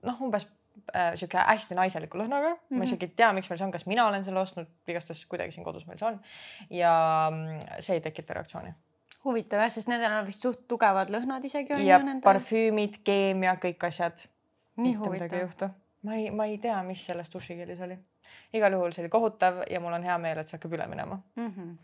noh, 0.08 0.20
umbes 0.24 0.46
äh, 0.94 1.12
sihuke 1.18 1.40
hästi 1.40 1.76
naiseliku 1.76 2.20
lõhnaga 2.20 2.54
mm, 2.54 2.58
-hmm. 2.60 2.76
ma 2.76 2.76
mhm. 2.78 2.88
isegi 2.88 3.08
ei 3.08 3.16
tea, 3.16 3.32
miks 3.36 3.50
meil 3.50 3.60
see 3.60 3.68
on, 3.68 3.72
kas 3.74 3.86
mina 3.86 4.06
olen 4.08 4.24
selle 4.24 4.40
ostnud, 4.40 4.68
igastahes 4.88 5.24
kuidagi 5.28 5.56
siin 5.56 5.66
kodus 5.66 5.86
meil 5.86 6.00
see 6.00 6.08
on 6.08 6.20
ja 6.70 6.92
mm, 7.32 7.80
see 7.84 7.98
ei 7.98 8.04
tekita 8.04 8.38
reaktsiooni 8.38 8.74
huvitav 9.24 9.62
jah, 9.64 9.72
sest 9.72 9.90
nendel 9.90 10.14
on 10.20 10.26
vist 10.26 10.44
suht 10.44 10.64
tugevad 10.70 11.10
lõhnad 11.12 11.44
isegi 11.44 11.74
on 11.74 11.84
ju 11.84 11.98
nendel. 12.04 12.24
parfüümid, 12.24 13.00
keemia, 13.04 13.56
kõik 13.62 13.88
asjad. 13.90 14.24
nii 14.76 14.94
huvitav. 15.00 15.70
ma 16.02 16.16
ei, 16.16 16.30
ma 16.30 16.46
ei 16.46 16.58
tea, 16.62 16.80
mis 16.86 17.04
selles 17.06 17.32
dušikeelis 17.32 17.80
oli 17.86 17.98
igal 18.52 18.72
juhul 18.72 18.92
see 18.92 19.04
oli 19.04 19.12
kohutav 19.12 19.62
ja 19.70 19.80
mul 19.80 19.92
on 19.92 20.02
hea 20.02 20.18
meel, 20.18 20.38
et 20.38 20.48
see 20.48 20.58
hakkab 20.58 20.74
üle 20.78 20.86
minema 20.86 21.18
mm. 21.36 21.52
-hmm. 21.54 21.76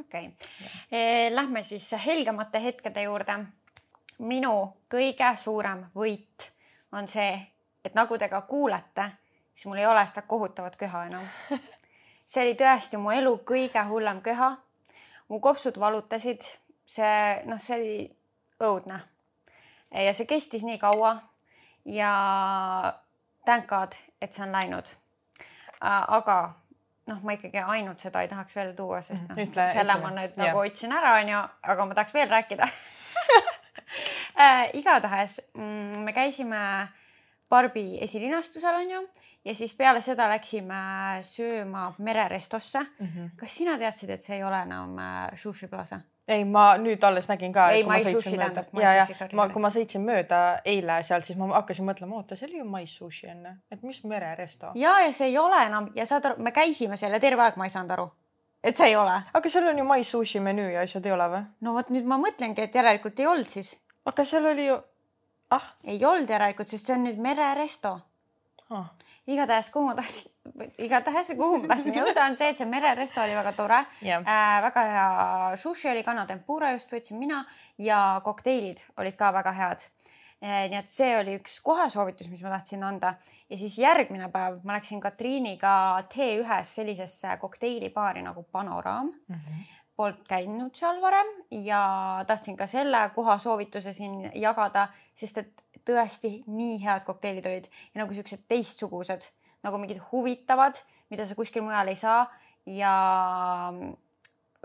okei 0.00 0.26
okay., 0.26 1.34
lähme 1.34 1.62
siis 1.62 1.94
helgemate 2.06 2.62
hetkede 2.62 3.02
juurde. 3.02 3.38
minu 4.18 4.76
kõige 4.94 5.36
suurem 5.36 5.84
võit 5.94 6.50
on 6.92 7.08
see, 7.08 7.46
et 7.84 7.94
nagu 7.94 8.18
te 8.18 8.28
ka 8.28 8.40
kuulete, 8.40 9.10
siis 9.54 9.66
mul 9.66 9.76
ei 9.76 9.86
ole 9.86 10.06
seda 10.06 10.22
kohutavat 10.22 10.76
köha 10.76 11.04
enam. 11.06 11.26
see 12.30 12.42
oli 12.42 12.54
tõesti 12.54 12.96
mu 12.96 13.10
elu 13.10 13.36
kõige 13.44 13.82
hullem 13.88 14.22
köha. 14.22 14.56
mu 15.28 15.40
kopsud 15.40 15.80
valutasid, 15.80 16.40
see 16.84 17.42
noh, 17.44 17.60
see 17.60 17.76
oli 17.76 18.16
õudne. 18.60 19.00
ja 19.90 20.14
see 20.14 20.26
kestis 20.26 20.64
nii 20.64 20.78
kaua 20.78 21.16
ja 21.84 22.12
thank 23.44 23.66
god, 23.66 23.92
et 24.20 24.32
see 24.32 24.44
on 24.44 24.52
läinud 24.52 24.96
aga 25.80 26.54
noh, 27.06 27.22
ma 27.22 27.36
ikkagi 27.36 27.62
ainult 27.62 28.02
seda 28.02 28.22
ei 28.22 28.28
tahaks 28.28 28.56
välja 28.56 28.74
tuua, 28.74 29.00
sest 29.02 29.28
noh, 29.28 29.42
selle 29.46 29.98
ma 30.02 30.10
nüüd 30.10 30.36
nagu 30.40 30.58
otsin 30.64 30.92
ära, 30.92 31.16
onju, 31.20 31.42
aga 31.62 31.86
ma 31.86 31.94
tahaks 31.98 32.14
veel 32.16 32.30
rääkida 32.30 32.68
äh, 34.42 34.70
igatahes 34.74 35.40
mm, 35.54 36.04
me 36.04 36.12
käisime 36.12 36.88
Barbi 37.50 37.98
esilinastusel 38.02 38.74
onju 38.74 39.02
ja 39.44 39.54
siis 39.54 39.74
peale 39.78 40.00
seda 40.02 40.28
läksime 40.30 41.22
sööma 41.22 41.92
mererestosse 41.98 42.80
mm. 42.80 43.06
-hmm. 43.06 43.30
kas 43.36 43.56
sina 43.56 43.78
teadsid, 43.78 44.10
et 44.10 44.22
see 44.22 44.36
ei 44.36 44.44
ole 44.44 44.62
enam 44.62 44.98
äh, 44.98 45.30
Sushi 45.34 45.68
Plaza? 45.68 46.00
Ei, 46.28 46.44
ma 46.44 46.64
nüüd 46.80 47.04
alles 47.04 47.28
nägin 47.28 47.52
ka. 47.52 47.68
ei, 47.70 47.84
mais 47.84 48.10
sushi 48.10 48.36
tähendab. 48.36 48.66
ja, 48.80 48.94
ja 48.94 49.28
ma, 49.38 49.48
kui 49.52 49.62
ma 49.62 49.70
sõitsin 49.74 50.04
mööda 50.06 50.40
eile 50.64 50.98
sealt, 51.06 51.26
siis 51.28 51.38
ma 51.38 51.48
hakkasin 51.54 51.86
mõtlema, 51.88 52.20
oota, 52.20 52.36
see 52.38 52.48
oli 52.48 52.60
ju 52.60 52.66
mais 52.70 52.96
sushi 52.98 53.30
enne, 53.32 53.56
et 53.70 53.82
mis 53.82 54.02
mereresto. 54.04 54.72
ja, 54.74 54.98
ja 55.06 55.12
see 55.12 55.30
ei 55.32 55.38
ole 55.38 55.62
enam 55.68 55.90
ja 55.94 56.06
saad 56.06 56.30
aru, 56.30 56.42
me 56.42 56.52
käisime 56.56 56.98
seal 57.00 57.14
ja 57.16 57.22
terve 57.22 57.46
aeg 57.46 57.58
ma 57.60 57.68
ei 57.68 57.74
saanud 57.74 57.96
aru, 57.96 58.10
et 58.64 58.76
see 58.76 58.90
ei 58.92 58.98
ole. 58.98 59.16
aga 59.40 59.54
seal 59.54 59.70
on 59.70 59.78
ju 59.78 59.88
mais 59.88 60.10
sushi 60.10 60.42
menüü 60.42 60.68
ja 60.74 60.84
asjad 60.86 61.06
ei 61.06 61.16
ole 61.16 61.30
või? 61.36 61.46
no 61.60 61.78
vot 61.78 61.94
nüüd 61.94 62.06
ma 62.08 62.20
mõtlengi, 62.22 62.66
et 62.66 62.74
järelikult 62.82 63.22
ei 63.22 63.32
olnud 63.32 63.50
siis. 63.56 63.76
aga 64.06 64.24
seal 64.24 64.52
oli 64.52 64.68
ju, 64.70 64.78
ah. 65.54 65.72
ei 65.84 66.04
olnud 66.04 66.30
järelikult, 66.30 66.68
sest 66.68 66.90
see 66.90 66.98
on 66.98 67.06
nüüd 67.10 67.22
mereresto 67.22 67.98
ah 68.70 68.90
igatahes, 69.26 69.70
kuhu 69.70 69.86
ma 69.86 69.94
tahtsin, 69.98 70.30
igatahes, 70.78 71.32
kuhu 71.38 71.60
ma 71.62 71.70
tahtsin 71.72 71.96
jõuda, 72.00 72.26
on 72.26 72.36
see, 72.38 72.50
et 72.52 72.58
see 72.58 72.68
mereresto 72.70 73.22
oli 73.22 73.36
väga 73.36 73.52
tore. 73.56 73.82
Yeah.. 74.04 74.24
Äh, 74.24 74.58
väga 74.66 74.84
hea 74.90 75.06
sushi 75.60 75.90
oli, 75.92 76.04
kanatempura 76.06 76.72
just 76.76 76.92
võtsin 76.92 77.20
mina 77.20 77.44
ja 77.82 78.20
kokteilid 78.24 78.84
olid 79.00 79.18
ka 79.18 79.32
väga 79.36 79.54
head. 79.56 79.86
Äh,. 80.44 80.66
nii 80.70 80.78
et 80.78 80.92
see 80.92 81.14
oli 81.16 81.38
üks 81.38 81.60
kohasoovitus, 81.64 82.28
mis 82.32 82.42
ma 82.44 82.52
tahtsin 82.56 82.84
anda. 82.84 83.14
Ja 83.50 83.60
siis 83.60 83.78
järgmine 83.80 84.28
päev 84.32 84.60
ma 84.64 84.76
läksin 84.76 85.00
Katriiniga 85.00 86.02
T1-s 86.12 86.76
sellisesse 86.80 87.38
kokteilibaari 87.40 88.24
nagu 88.26 88.44
Panoraam. 88.52 89.14
Mm. 89.28 89.40
-hmm 89.40 89.72
polnud 89.96 90.26
käinud 90.28 90.74
seal 90.76 90.98
varem 91.00 91.28
ja 91.64 91.80
tahtsin 92.28 92.56
ka 92.56 92.66
selle 92.68 92.98
koha 93.14 93.38
soovituse 93.40 93.94
siin 93.96 94.30
jagada, 94.34 94.88
sest 95.16 95.38
et 95.40 95.62
tõesti 95.86 96.32
nii 96.50 96.80
head 96.82 97.06
kokteilid 97.06 97.46
olid 97.48 97.68
ja 97.94 98.02
nagu 98.02 98.14
siuksed 98.14 98.44
teistsugused 98.50 99.30
nagu 99.62 99.78
mingid 99.78 100.00
huvitavad, 100.12 100.78
mida 101.10 101.26
sa 101.26 101.34
kuskil 101.34 101.62
mujal 101.62 101.88
ei 101.88 101.96
saa 101.96 102.26
ja 102.66 102.92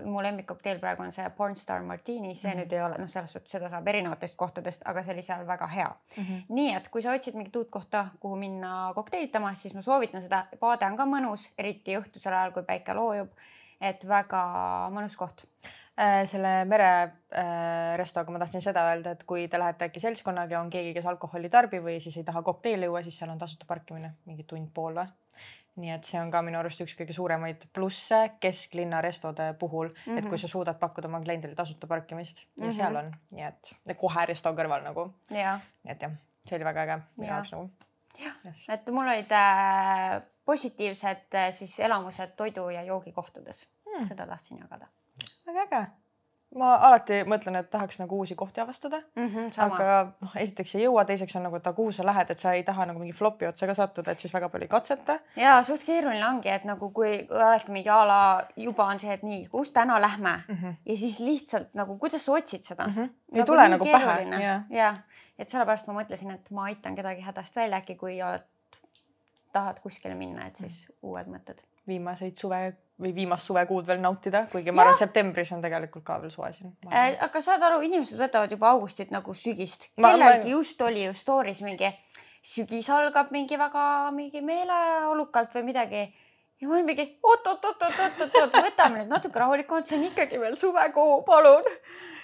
mu 0.06 0.22
lemmikkokteil 0.24 0.80
praegu 0.80 1.04
on 1.04 1.12
see 1.14 1.30
Pornstar 1.38 1.84
Martini, 1.86 2.36
see 2.36 2.50
mm 2.50 2.54
-hmm. 2.54 2.64
nüüd 2.64 2.74
ei 2.74 2.82
ole, 2.82 2.98
noh, 2.98 3.10
selles 3.10 3.34
suhtes 3.34 3.52
seda 3.52 3.70
saab 3.70 3.88
erinevatest 3.88 4.36
kohtadest, 4.36 4.82
aga 4.86 5.04
see 5.04 5.14
oli 5.14 5.22
seal 5.22 5.48
väga 5.48 5.68
hea 5.68 5.90
mm. 6.18 6.24
-hmm. 6.24 6.44
nii 6.50 6.74
et 6.76 6.88
kui 6.90 7.02
sa 7.02 7.12
otsid 7.12 7.36
mingit 7.36 7.56
uut 7.56 7.72
kohta, 7.72 8.08
kuhu 8.20 8.36
minna 8.36 8.92
kokteilitama, 8.96 9.54
siis 9.54 9.76
ma 9.76 9.82
soovitan 9.82 10.22
seda, 10.22 10.46
vaade 10.62 10.86
on 10.86 10.98
ka 10.98 11.06
mõnus, 11.06 11.50
eriti 11.58 11.98
õhtusel 11.98 12.34
ajal, 12.34 12.52
kui 12.52 12.64
päike 12.64 12.94
loojub. 12.94 13.30
et 13.82 14.08
väga 14.08 14.42
mõnus 14.94 15.18
koht 15.18 15.46
selle 15.98 16.66
mererestoga 16.66 18.30
äh, 18.30 18.34
ma 18.34 18.40
tahtsin 18.42 18.64
seda 18.64 18.84
öelda, 18.90 19.16
et 19.16 19.24
kui 19.28 19.48
te 19.52 19.60
lähete 19.60 19.90
äkki 19.90 20.02
seltskonnaga 20.04 20.56
ja 20.56 20.62
on 20.62 20.70
keegi, 20.72 20.94
kes 20.96 21.08
alkoholi 21.12 21.50
tarbib 21.52 21.84
või 21.86 21.98
siis 22.04 22.16
ei 22.18 22.28
taha 22.28 22.42
kokteili 22.46 22.88
juua, 22.88 23.04
siis 23.04 23.18
seal 23.20 23.34
on 23.34 23.42
tasuta 23.42 23.68
parkimine, 23.68 24.14
mingi 24.26 24.48
tund-pool 24.48 25.02
või. 25.02 25.12
nii 25.82 25.92
et 25.94 26.04
see 26.04 26.20
on 26.20 26.32
ka 26.32 26.42
minu 26.44 26.60
arust 26.60 26.82
üks 26.84 26.96
kõige 27.00 27.14
suuremaid 27.16 27.68
plusse 27.74 28.18
kesklinna 28.44 29.00
restode 29.02 29.54
puhul 29.60 29.88
mm, 29.88 30.00
-hmm. 30.06 30.18
et 30.18 30.26
kui 30.26 30.36
mhm. 30.38 30.42
sa 30.42 30.48
suudad 30.48 30.80
pakkuda 30.80 31.08
oma 31.08 31.22
kliendile 31.22 31.56
tasuta 31.56 31.88
parkimist 31.88 32.42
ja 32.42 32.48
mm 32.48 32.70
-hmm. 32.70 32.76
seal 32.76 32.96
on, 32.96 33.14
nii 33.32 33.46
et 33.48 33.98
kohe 33.98 34.26
resto 34.26 34.50
kõrval 34.50 34.84
nagu. 34.84 35.14
nii 35.30 35.46
et 35.86 36.02
jah, 36.02 36.12
see 36.48 36.56
oli 36.56 36.66
väga 36.66 36.84
äge 36.84 37.02
minu 37.18 37.32
jaoks 37.32 37.52
nagu. 37.52 37.70
jah 38.20 38.36
yes., 38.46 38.70
et 38.70 38.90
mul 38.90 39.08
olid 39.08 39.32
äh, 39.32 40.22
positiivsed 40.46 41.36
äh, 41.36 41.52
siis 41.52 41.80
elamused 41.80 42.36
toidu 42.38 42.70
ja 42.70 42.84
joogikohtades 42.84 43.68
hmm.. 43.86 44.08
seda 44.08 44.28
tahtsin 44.28 44.58
jagada. 44.58 44.88
Väga 45.46 45.68
äge 45.68 45.88
ma 46.60 46.74
alati 46.84 47.22
mõtlen, 47.28 47.56
et 47.62 47.70
tahaks 47.72 48.00
nagu 48.02 48.18
uusi 48.20 48.36
kohti 48.36 48.62
avastada 48.62 49.00
mm. 49.16 49.28
-hmm, 49.28 49.52
aga 49.64 49.94
noh, 50.20 50.34
esiteks 50.36 50.76
ei 50.76 50.84
jõua, 50.84 51.06
teiseks 51.08 51.36
on 51.40 51.46
nagu, 51.48 51.56
et 51.56 51.70
kuhu 51.76 51.94
sa 51.96 52.06
lähed, 52.06 52.32
et 52.34 52.40
sa 52.40 52.54
ei 52.58 52.64
taha 52.68 52.86
nagu 52.90 53.00
mingi 53.00 53.16
flopi 53.16 53.48
otsa 53.48 53.70
ka 53.70 53.76
sattuda, 53.78 54.12
et 54.12 54.20
siis 54.20 54.34
väga 54.34 54.50
palju 54.50 54.68
ei 54.68 54.72
katseta. 54.72 55.20
ja 55.36 55.62
suht 55.64 55.86
keeruline 55.88 56.28
ongi, 56.28 56.52
et 56.52 56.66
nagu 56.68 56.92
kui 56.92 57.14
olekski 57.30 57.72
mingi 57.72 57.90
a 57.90 58.02
la 58.08 58.20
juba 58.58 58.86
on 58.86 59.00
see, 59.00 59.14
et 59.14 59.24
nii, 59.24 59.46
kus 59.54 59.72
täna 59.72 60.02
lähme 60.02 60.36
mm 60.48 60.56
-hmm. 60.56 60.76
ja 60.86 60.98
siis 60.98 61.20
lihtsalt 61.20 61.74
nagu, 61.74 61.98
kuidas 61.98 62.26
sa 62.26 62.32
otsid 62.32 62.64
seda 62.64 62.88
mm. 62.88 62.94
-hmm. 62.94 63.10
ei 63.34 63.40
nagu 63.40 63.48
tule 63.48 63.68
nagu 63.70 63.84
keeruline. 63.84 64.38
pähe. 64.38 64.62
jah, 64.70 64.98
et 65.40 65.50
sellepärast 65.50 65.88
ma 65.88 66.02
mõtlesin, 66.02 66.34
et 66.34 66.52
ma 66.52 66.64
aitan 66.64 66.96
kedagi 66.96 67.22
hädast 67.22 67.56
välja, 67.56 67.78
äkki 67.78 67.96
kui 67.96 68.22
oled, 68.22 68.44
tahad 69.52 69.80
kuskile 69.80 70.16
minna, 70.16 70.48
et 70.48 70.56
siis 70.56 70.88
mm 70.88 70.94
-hmm. 70.94 70.98
uued 71.02 71.28
mõtted. 71.28 71.64
viimaseid 71.88 72.38
suve 72.38 72.78
või 73.02 73.14
viimast 73.16 73.50
suvekuud 73.50 73.88
veel 73.88 74.02
nautida, 74.04 74.46
kuigi 74.52 74.74
ma 74.74 74.86
arvan, 74.86 74.98
et 74.98 75.04
septembris 75.04 75.52
on 75.56 75.64
tegelikult 75.64 76.06
ka 76.08 76.20
veel 76.22 76.34
suve 76.34 76.52
siin 76.56 76.74
äh,. 76.90 77.18
aga 77.26 77.42
saad 77.44 77.64
aru, 77.68 77.82
inimesed 77.88 78.20
võtavad 78.22 78.52
juba 78.54 78.72
augustit 78.76 79.12
nagu 79.14 79.34
sügist. 79.38 79.90
kellelgi 79.98 80.50
ma... 80.50 80.56
just 80.56 80.82
oli 80.86 81.06
ju 81.08 81.16
story's 81.18 81.64
mingi 81.66 81.90
sügis 82.42 82.90
algab 82.94 83.32
mingi 83.34 83.58
väga 83.58 83.86
mingi 84.16 84.42
meeleolukalt 84.46 85.58
või 85.58 85.68
midagi 85.72 86.04
ja 86.62 86.68
ma 86.68 86.78
olin 86.78 86.86
mingi 86.86 87.08
oot-oot-oot-oot-oot-oot, 87.26 88.56
võtame 88.70 89.02
nüüd 89.02 89.12
natuke 89.12 89.42
rahulikumalt, 89.42 89.90
see 89.90 89.98
on 89.98 90.08
ikkagi 90.12 90.40
veel 90.42 90.58
suvekuu, 90.60 91.22
palun 91.26 91.66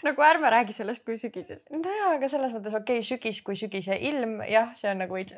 nagu 0.06 0.26
ärme 0.26 0.52
räägi 0.54 0.76
sellest 0.76 1.06
kui 1.06 1.18
sügisest. 1.18 1.72
nojah, 1.74 2.14
aga 2.18 2.30
selles 2.30 2.54
mõttes 2.56 2.76
okei 2.78 3.00
okay,, 3.02 3.08
sügis 3.08 3.42
kui 3.46 3.58
sügise 3.60 3.98
ilm, 4.10 4.40
jah, 4.50 4.72
see 4.78 4.92
on 4.92 5.02
nagu 5.04 5.18
veits, 5.18 5.36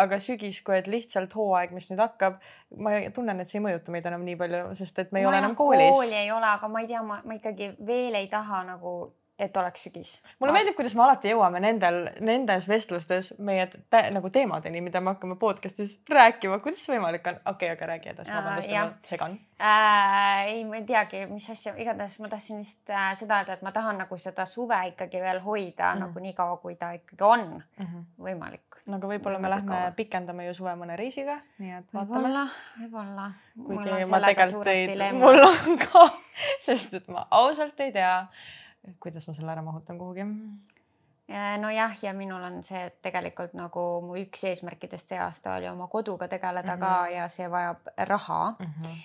aga 0.00 0.20
sügis, 0.22 0.62
kui 0.66 0.78
et 0.78 0.90
lihtsalt 0.90 1.34
hooaeg, 1.36 1.74
mis 1.76 1.90
nüüd 1.90 2.02
hakkab, 2.02 2.40
ma 2.76 2.96
tunnen, 3.14 3.40
et 3.40 3.50
see 3.50 3.60
ei 3.60 3.66
mõjuta 3.68 3.94
meid 3.94 4.08
enam 4.10 4.26
nii 4.26 4.38
palju, 4.40 4.66
sest 4.78 4.98
et 5.04 5.12
me 5.12 5.22
ei 5.22 5.28
no 5.28 5.32
ole 5.32 5.42
enam 5.44 5.56
koolis. 5.58 5.94
kooli 5.94 6.20
ei 6.24 6.30
ole, 6.32 6.52
aga 6.56 6.68
ma 6.68 6.84
ei 6.84 6.90
tea, 6.90 7.02
ma, 7.06 7.20
ma 7.24 7.38
ikkagi 7.38 7.74
veel 7.86 8.20
ei 8.20 8.30
taha 8.32 8.64
nagu 8.72 8.94
et 9.40 9.56
oleks 9.56 9.84
sügis. 9.86 10.14
mulle 10.38 10.52
meeldib, 10.54 10.76
kuidas 10.76 10.94
me 10.96 11.04
alati 11.06 11.32
jõuame 11.32 11.60
nendel, 11.64 12.00
nendes 12.24 12.66
vestlustes 12.68 13.32
meie 13.38 13.66
te, 13.72 14.02
nagu 14.12 14.30
teemadeni, 14.32 14.82
mida 14.84 15.00
me 15.00 15.14
hakkame 15.14 15.36
podcast'is 15.40 15.98
rääkima, 16.10 16.60
kuidas 16.64 16.82
see 16.84 16.96
võimalik 16.96 17.26
on? 17.30 17.40
okei 17.40 17.70
okay,, 17.70 17.76
aga 17.76 17.92
räägi 17.94 18.12
edasi, 18.12 18.34
vabandust, 18.34 18.74
ma 18.74 18.84
segan 19.08 19.38
äh,. 19.60 20.44
ei, 20.52 20.64
ma 20.68 20.80
ei 20.80 20.84
teagi, 20.88 21.24
mis 21.30 21.48
asja, 21.52 21.74
igatahes 21.80 22.18
ma 22.20 22.30
tahtsin 22.32 22.60
lihtsalt 22.60 22.94
äh, 22.96 23.10
seda 23.18 23.40
öelda, 23.40 23.56
et 23.56 23.64
ma 23.66 23.72
tahan 23.76 24.00
nagu 24.04 24.20
seda 24.20 24.46
suve 24.50 24.78
ikkagi 24.92 25.22
veel 25.24 25.40
hoida 25.44 25.94
mm. 25.94 26.04
nagu 26.06 26.24
nii 26.26 26.36
kaua, 26.36 26.60
kui 26.62 26.76
ta 26.80 26.92
ikkagi 26.98 27.24
on 27.24 27.46
mm 27.56 27.86
-hmm. 27.86 28.06
võimalik. 28.28 28.80
no 28.86 29.00
aga 29.00 29.08
võib-olla 29.14 29.38
me 29.38 29.50
lähme 29.50 29.68
kaua. 29.72 29.90
pikendame 29.96 30.46
ju 30.46 30.54
suve 30.54 30.76
mõne 30.76 30.96
reisiga, 31.00 31.40
nii 31.58 31.76
et 31.78 31.94
vaatame. 31.94 32.14
võib-olla, 32.14 32.46
võib-olla. 32.80 33.30
kuigi 33.66 34.10
ma 34.10 34.20
tegelikult 34.28 34.66
ei, 34.66 35.12
mul 35.12 35.44
on 35.44 35.78
ka, 35.78 36.08
sest 36.66 36.94
et 36.94 37.08
ma 37.08 37.26
ausalt 37.30 37.80
ei 37.80 37.92
tea 37.92 38.26
kuidas 39.00 39.26
ma 39.28 39.34
selle 39.34 39.52
ära 39.52 39.62
mahutan 39.62 39.98
kuhugi? 39.98 40.26
nojah, 41.60 41.92
ja 42.02 42.12
minul 42.14 42.42
on 42.42 42.62
see, 42.66 42.80
et 42.88 42.96
tegelikult 43.02 43.52
nagu 43.54 43.82
mu 44.02 44.16
üks 44.18 44.44
eesmärkidest 44.50 45.12
see 45.12 45.18
aasta 45.18 45.54
oli 45.60 45.68
oma 45.70 45.86
koduga 45.86 46.28
tegeleda 46.28 46.76
mm 46.76 46.82
-hmm. 46.82 46.86
ka 46.86 47.02
mhm. 47.02 47.14
ja 47.16 47.28
see 47.28 47.50
vajab 47.50 47.92
raha 48.08 48.54
mm. 48.58 48.66
-hmm. 48.66 48.96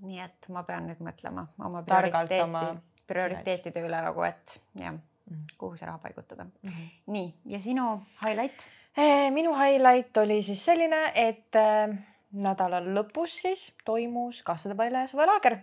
nii 0.00 0.20
et 0.20 0.48
ma 0.48 0.62
pean 0.62 0.86
nüüd 0.88 1.00
mõtlema 1.00 1.46
oma 1.58 1.82
prioriteeti 1.82 2.40
oma..., 2.40 2.76
prioriteetide 3.06 3.80
üle 3.84 4.00
nagu, 4.00 4.22
et 4.22 4.60
jah 4.80 4.94
-hmm. 5.30 5.44
kuhu 5.58 5.76
see 5.76 5.86
raha 5.86 5.98
paigutada 5.98 6.44
mm. 6.44 6.50
-hmm. 6.68 6.88
nii, 7.06 7.34
ja 7.46 7.60
sinu 7.60 8.02
highlight? 8.24 8.66
Eh, 8.96 9.32
minu 9.32 9.54
highlight 9.54 10.16
oli 10.16 10.42
siis 10.42 10.64
selline, 10.64 11.12
et 11.14 11.56
äh, 11.56 11.98
nädala 12.32 12.80
lõpus 12.80 13.40
siis 13.42 13.72
toimus 13.84 14.42
Kassade 14.42 14.74
Paile 14.74 15.08
suvelaager 15.08 15.58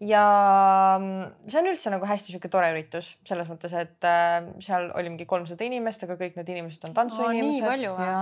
ja 0.00 0.96
mm, 0.96 1.48
see 1.52 1.60
on 1.60 1.66
üldse 1.68 1.90
nagu 1.92 2.06
hästi 2.08 2.32
sihuke 2.32 2.48
tore 2.52 2.70
üritus 2.72 3.10
selles 3.28 3.48
mõttes, 3.50 3.74
et 3.76 4.06
äh, 4.08 4.46
seal 4.64 4.88
oli 4.96 5.12
mingi 5.12 5.26
kolmsada 5.28 5.66
inimest, 5.66 6.06
aga 6.06 6.16
kõik 6.20 6.38
need 6.38 6.48
inimesed 6.54 6.86
on 6.88 6.94
tantsuinimesed. 6.96 7.58
nii 7.58 7.66
palju 7.66 7.90
või? 7.98 8.14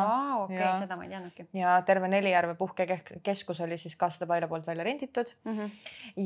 Okei 0.42 0.72
seda 0.80 0.98
ma 0.98 1.06
ei 1.06 1.12
teadnudki. 1.12 1.46
ja 1.60 1.76
terve 1.86 2.10
Nelijärve 2.10 2.56
puhkekeskus 2.58 3.62
oli 3.62 3.78
siis 3.78 3.94
Kassade 4.00 4.26
Paila 4.26 4.48
poolt 4.50 4.66
välja 4.66 4.84
renditud 4.88 5.30
mm. 5.44 5.54
-hmm. 5.58 5.70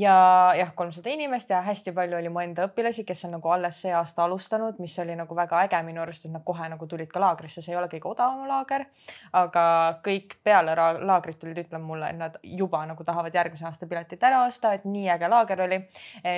ja 0.00 0.16
jah, 0.56 0.72
kolmsada 0.74 1.12
inimest 1.12 1.50
ja 1.52 1.60
hästi 1.60 1.92
palju 1.92 2.16
oli 2.16 2.32
mu 2.32 2.40
enda 2.40 2.66
õpilasi, 2.70 3.04
kes 3.04 3.24
on 3.28 3.36
nagu 3.36 3.52
alles 3.52 3.82
see 3.84 3.92
aasta 3.92 4.24
alustanud, 4.24 4.80
mis 4.80 4.98
oli 5.04 5.16
nagu 5.20 5.36
väga 5.36 5.60
äge 5.66 5.82
minu 5.84 6.00
arust, 6.02 6.24
et 6.24 6.32
nad 6.32 6.44
kohe 6.44 6.68
nagu 6.68 6.86
tulid 6.86 7.12
ka 7.12 7.20
laagrisse, 7.20 7.60
see 7.60 7.74
ei 7.74 7.78
ole 7.78 7.92
kõige 7.92 8.08
odavam 8.08 8.48
laager, 8.48 8.86
aga 9.32 9.66
kõik 10.00 10.38
peale 10.44 10.76
laagrit 11.04 11.38
tulid 11.38 11.60
ütlema 11.66 11.84
mulle, 11.84 12.10
et 12.10 12.16
nad 12.16 12.40
juba 12.42 12.86
nagu 12.86 13.04
tahavad 13.04 13.34
järgmise 13.34 13.68
aasta 13.68 13.86
piletit 13.86 14.22
ära 14.22 14.46
osta, 14.46 14.72
et 14.72 14.88
nii 14.88 15.08
äge 15.12 15.28
laager 15.28 15.41
laager 15.42 15.66
oli. 15.66 15.82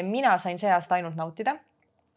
Mina 0.03 0.39
sain 0.39 0.59
see 0.59 0.73
aasta 0.73 0.99
ainult 0.99 1.15
nautida 1.21 1.57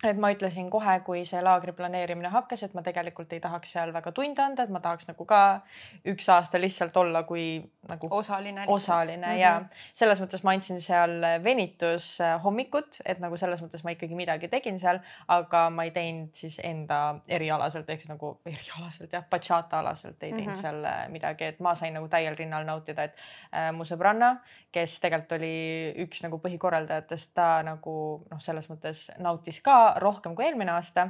et 0.06 0.18
ma 0.22 0.30
ütlesin 0.30 0.68
kohe, 0.70 1.00
kui 1.06 1.24
see 1.26 1.40
laagri 1.42 1.74
planeerimine 1.74 2.30
hakkas, 2.30 2.62
et 2.68 2.74
ma 2.78 2.84
tegelikult 2.86 3.32
ei 3.34 3.42
tahaks 3.42 3.72
seal 3.74 3.90
väga 3.96 4.12
tunde 4.14 4.44
anda, 4.44 4.68
et 4.68 4.74
ma 4.74 4.82
tahaks 4.84 5.08
nagu 5.10 5.26
ka 5.26 5.40
üks 6.06 6.28
aasta 6.30 6.62
lihtsalt 6.62 6.98
olla 7.02 7.24
kui 7.26 7.48
nagu 7.90 8.10
osaline, 8.14 8.66
osaline 8.68 9.26
mm 9.26 9.34
-hmm. 9.34 9.40
ja 9.42 9.96
selles 9.98 10.22
mõttes 10.22 10.44
ma 10.44 10.54
andsin 10.54 10.82
seal 10.82 11.18
venitushommikut, 11.44 13.00
et 13.06 13.20
nagu 13.20 13.38
selles 13.38 13.62
mõttes 13.62 13.84
ma 13.84 13.96
ikkagi 13.96 14.16
midagi 14.16 14.48
tegin 14.48 14.78
seal, 14.80 15.00
aga 15.28 15.70
ma 15.70 15.84
ei 15.84 15.92
teinud 15.92 16.30
siis 16.34 16.60
enda 16.64 17.16
erialaselt 17.28 17.90
ehk 17.90 18.02
siis 18.02 18.10
nagu 18.10 18.38
erialaselt 18.46 19.14
jah, 19.14 19.26
bachata 19.30 19.80
alaselt 19.80 20.24
ei 20.24 20.32
teinud 20.32 20.46
mm 20.46 20.54
-hmm. 20.54 20.62
seal 20.62 20.86
äh, 20.86 21.10
midagi, 21.10 21.44
et 21.44 21.60
ma 21.60 21.76
sain 21.76 21.94
nagu 21.94 22.08
täiel 22.08 22.38
rinnal 22.38 22.66
nautida, 22.66 23.04
et 23.04 23.16
äh, 23.54 23.72
mu 23.74 23.84
sõbranna, 23.84 24.38
kes 24.72 25.00
tegelikult 25.00 25.32
oli 25.32 25.94
üks 25.98 26.22
nagu 26.24 26.38
põhikorraldajatest, 26.38 27.34
ta 27.34 27.64
nagu 27.64 28.26
noh, 28.32 28.40
selles 28.40 28.70
mõttes 28.70 29.12
nautis 29.18 29.62
ka 29.62 29.87
rohkem 30.04 30.36
kui 30.36 30.48
eelmine 30.48 30.76
aasta. 30.76 31.10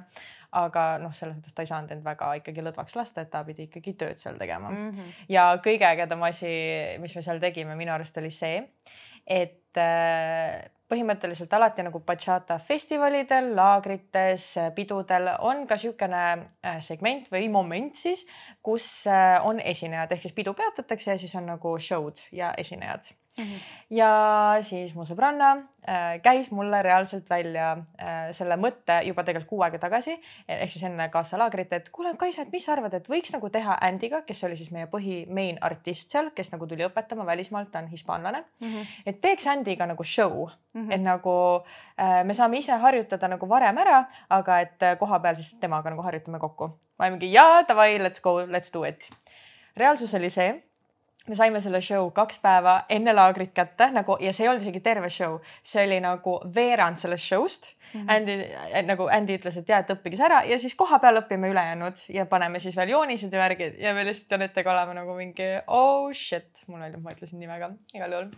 aga 0.57 0.83
noh, 1.03 1.11
selles 1.13 1.35
mõttes 1.35 1.53
ta 1.53 1.61
ei 1.61 1.67
saanud 1.67 1.91
end 1.91 2.05
väga 2.05 2.29
ikkagi 2.39 2.63
lõdvaks 2.63 2.95
lasta, 2.95 3.21
et 3.21 3.29
ta 3.29 3.41
pidi 3.43 3.65
ikkagi 3.67 3.93
tööd 3.99 4.21
seal 4.21 4.37
tegema 4.39 4.69
mm. 4.71 4.91
-hmm. 4.91 5.25
ja 5.29 5.49
kõige 5.63 5.85
ägedam 5.85 6.23
asi, 6.23 6.47
mis 7.03 7.15
me 7.15 7.21
seal 7.21 7.39
tegime, 7.43 7.75
minu 7.75 7.91
arust 7.91 8.17
oli 8.17 8.31
see, 8.31 8.63
et 9.27 9.77
äh, 9.77 10.63
põhimõtteliselt 10.87 11.51
alati 11.53 11.83
nagu 11.83 11.99
bachata 12.05 12.57
festivalidel, 12.63 13.51
laagrites, 13.57 14.53
pidudel 14.75 15.33
on 15.43 15.65
ka 15.67 15.75
niisugune 15.75 16.23
äh, 16.23 16.79
segment 16.83 17.27
või 17.31 17.49
moment 17.51 17.95
siis, 17.99 18.23
kus 18.63 18.87
äh, 19.11 19.37
on 19.45 19.59
esinejad 19.59 20.15
ehk 20.15 20.23
siis 20.23 20.35
pidu 20.37 20.55
peatatakse 20.57 21.11
ja 21.11 21.19
siis 21.19 21.35
on 21.35 21.49
nagu 21.51 21.75
show'd 21.79 22.23
ja 22.31 22.53
esinejad. 22.57 23.11
Ja 23.89 24.09
siis 24.65 24.93
mu 24.95 25.05
sõbranna 25.07 25.49
äh, 25.87 26.17
käis 26.23 26.49
mulle 26.51 26.81
reaalselt 26.83 27.29
välja 27.29 27.69
äh, 27.77 28.29
selle 28.35 28.57
mõtte 28.59 28.99
juba 29.07 29.23
tegelikult 29.23 29.49
kuu 29.49 29.61
aega 29.63 29.79
tagasi 29.79 30.15
ehk 30.47 30.71
siis 30.73 30.83
enne 30.89 31.07
kaasalaagrit, 31.13 31.73
et 31.73 31.89
kuule, 31.93 32.13
Kaisa, 32.19 32.43
et 32.43 32.51
mis 32.51 32.65
sa 32.65 32.73
arvad, 32.75 32.97
et 32.97 33.07
võiks 33.07 33.31
nagu 33.35 33.49
teha 33.53 33.77
Andy'ga, 33.87 34.23
kes 34.27 34.43
oli 34.47 34.57
siis 34.59 34.71
meie 34.75 34.89
põhi 34.91 35.21
main 35.31 35.59
artist 35.61 36.11
seal, 36.11 36.31
kes 36.35 36.51
nagu 36.51 36.67
tuli 36.67 36.85
õpetama 36.87 37.25
välismaalt, 37.25 37.71
ta 37.71 37.83
on 37.83 37.87
hispaanlane 37.93 38.43
mm. 38.43 38.67
-hmm. 38.67 38.97
et 39.05 39.21
teeks 39.21 39.47
Andy'ga 39.47 39.87
nagu 39.87 40.03
show 40.03 40.49
mm, 40.49 40.87
-hmm. 40.87 40.93
et 40.93 41.01
nagu 41.01 41.63
äh, 41.99 42.23
me 42.25 42.33
saame 42.33 42.57
ise 42.57 42.71
harjutada 42.71 43.27
nagu 43.27 43.49
varem 43.49 43.77
ära, 43.77 44.05
aga 44.29 44.59
et 44.59 44.83
äh, 44.83 44.97
koha 44.97 45.19
peal 45.19 45.35
siis 45.35 45.59
temaga 45.59 45.89
nagu 45.89 46.01
harjutame 46.01 46.39
kokku. 46.39 46.79
ma 46.99 47.09
mingi 47.09 47.31
jaa, 47.31 47.63
davai, 47.67 47.97
let's 47.99 48.21
go, 48.21 48.45
let's 48.45 48.73
do 48.73 48.83
it. 48.83 49.09
reaalsus 49.77 50.13
oli 50.13 50.29
see 50.29 50.66
me 51.27 51.35
saime 51.35 51.61
selle 51.61 51.81
show 51.81 52.11
kaks 52.15 52.39
päeva 52.43 52.81
enne 52.89 53.13
laagrit 53.13 53.53
kätte 53.55 53.89
nagu 53.91 54.17
ja 54.23 54.33
see 54.33 54.45
ei 54.45 54.51
olnud 54.51 54.63
isegi 54.63 54.81
terve 54.85 55.09
show, 55.13 55.39
see 55.63 55.85
oli 55.85 55.99
nagu 56.03 56.37
veerand 56.55 56.99
sellest 57.01 57.25
show'st 57.25 57.73
mm. 57.93 58.01
-hmm. 58.01 58.15
Andy 58.15 58.31
eh, 58.71 58.85
nagu 58.85 59.07
Andy 59.11 59.37
ütles, 59.37 59.57
et 59.59 59.69
ja, 59.69 59.79
et 59.83 59.89
õppige 59.93 60.17
see 60.17 60.25
ära 60.25 60.41
ja 60.47 60.59
siis 60.59 60.75
kohapeal 60.75 61.21
õpime 61.21 61.51
ülejäänud 61.51 62.03
ja 62.13 62.25
paneme 62.25 62.59
siis 62.59 62.77
veel 62.77 62.93
joonised 62.95 63.33
ja 63.33 63.39
värgid 63.39 63.79
ja 63.79 63.93
me 63.93 64.05
lihtsalt 64.05 64.31
Janetega 64.31 64.71
oleme 64.73 64.93
nagu 64.99 65.15
mingi 65.17 65.49
oh 65.67 66.11
shit, 66.13 66.63
mul 66.67 66.81
oli, 66.81 67.01
ma 67.01 67.15
ütlesin 67.15 67.39
nimega 67.39 67.71
igal 67.93 68.11
juhul 68.11 68.29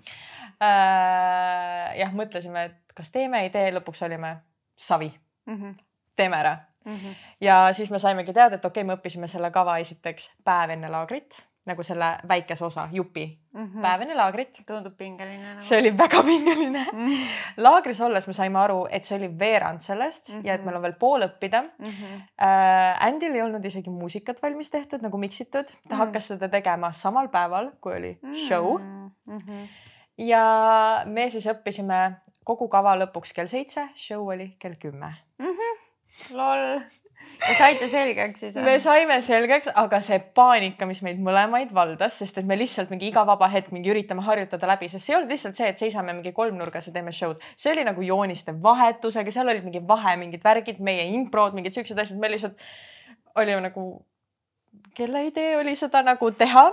äh,. 0.61 1.97
jah, 1.99 2.13
mõtlesime, 2.13 2.65
et 2.71 2.95
kas 2.95 3.11
teeme, 3.11 3.43
ei 3.43 3.49
tee, 3.53 3.69
lõpuks 3.75 4.05
olime 4.05 4.37
savi 4.77 5.11
mm. 5.45 5.55
-hmm. 5.55 5.75
teeme 6.15 6.37
ära 6.37 6.57
mm. 6.85 6.95
-hmm. 6.95 7.15
ja 7.41 7.69
siis 7.73 7.89
me 7.91 7.99
saimegi 7.99 8.33
teada, 8.33 8.55
et 8.55 8.65
okei 8.65 8.81
okay,, 8.81 8.87
me 8.87 8.99
õppisime 8.99 9.27
selle 9.27 9.51
kava 9.51 9.77
esiteks 9.77 10.31
päev 10.43 10.69
enne 10.77 10.89
laagrit 10.89 11.48
nagu 11.69 11.83
selle 11.85 12.09
väikese 12.27 12.65
osa, 12.65 12.87
jupi 12.91 13.25
mm, 13.53 13.65
-hmm. 13.65 13.81
päev 13.81 14.03
enne 14.05 14.15
laagrit. 14.17 14.61
tundub 14.67 14.95
pingeline 14.97 15.53
nagu.. 15.53 15.65
see 15.65 15.79
oli 15.79 15.91
väga 15.97 16.23
pingeline 16.23 16.85
mm. 16.91 16.99
-hmm. 16.99 17.25
laagris 17.57 18.01
olles 18.01 18.27
me 18.27 18.33
saime 18.33 18.59
aru, 18.59 18.79
et 18.89 19.05
see 19.05 19.17
oli 19.17 19.29
veerand 19.39 19.81
sellest 19.85 20.29
mm 20.29 20.39
-hmm. 20.39 20.47
ja 20.47 20.53
et 20.53 20.65
meil 20.65 20.75
on 20.75 20.81
veel 20.81 20.97
pool 20.99 21.27
õppida 21.27 21.61
mm. 21.61 21.85
-hmm. 21.85 22.21
Uh, 22.39 23.05
Andil 23.07 23.35
ei 23.35 23.41
olnud 23.41 23.65
isegi 23.65 23.89
muusikat 23.89 24.41
valmis 24.43 24.69
tehtud 24.69 25.01
nagu 25.01 25.17
miksitud, 25.17 25.65
ta 25.65 25.73
mm 25.73 25.91
-hmm. 25.91 25.97
hakkas 25.97 26.27
seda 26.27 26.49
tegema 26.49 26.91
samal 26.91 27.27
päeval, 27.27 27.71
kui 27.81 27.95
oli 27.95 28.17
mm 28.21 28.31
-hmm. 28.31 28.47
show 28.47 28.81
mm. 28.81 29.11
-hmm. 29.37 29.67
ja 30.17 31.03
me 31.05 31.29
siis 31.29 31.45
õppisime 31.45 32.11
kogu 32.43 32.67
kava 32.67 32.95
lõpuks 32.95 33.33
kell 33.35 33.47
seitse, 33.47 33.89
show 33.95 34.27
oli 34.27 34.55
kell 34.59 34.75
kümme 34.75 35.13
mm. 35.37 35.45
-hmm. 35.45 35.77
lol 36.33 36.81
ja 37.49 37.55
saite 37.57 37.89
selgeks 37.91 38.43
siis? 38.45 38.57
me 38.63 38.75
saime 38.83 39.19
selgeks, 39.25 39.71
aga 39.81 40.01
see 40.05 40.19
paanika, 40.37 40.87
mis 40.89 41.01
meid 41.05 41.21
mõlemaid 41.23 41.73
valdas, 41.75 42.19
sest 42.21 42.39
et 42.41 42.49
me 42.49 42.57
lihtsalt 42.59 42.91
mingi 42.93 43.09
iga 43.09 43.25
vaba 43.27 43.49
hetk 43.51 43.73
mingi 43.75 43.91
üritame 43.93 44.23
harjutada 44.25 44.69
läbi, 44.69 44.89
sest 44.91 45.05
see 45.05 45.15
ei 45.15 45.19
olnud 45.19 45.33
lihtsalt 45.33 45.59
see, 45.59 45.71
et 45.73 45.81
seisame 45.81 46.15
mingi 46.15 46.33
kolmnurgas 46.35 46.89
ja 46.89 46.95
teeme 46.95 47.13
show'd. 47.15 47.41
see 47.57 47.73
oli 47.73 47.87
nagu 47.87 48.05
jooniste 48.05 48.55
vahetusega, 48.63 49.33
seal 49.33 49.51
olid 49.51 49.65
mingi 49.67 49.83
vahe, 49.93 50.15
mingid 50.21 50.45
värgid, 50.45 50.83
meie 50.83 51.09
improd, 51.15 51.57
mingid 51.57 51.77
siuksed 51.77 51.99
asjad, 52.05 52.21
me 52.21 52.31
lihtsalt 52.33 52.69
olime 53.39 53.63
nagu 53.69 53.89
kelle 54.99 55.21
idee 55.25 55.57
oli 55.57 55.75
seda 55.79 56.01
nagu 56.03 56.31
teha. 56.31 56.63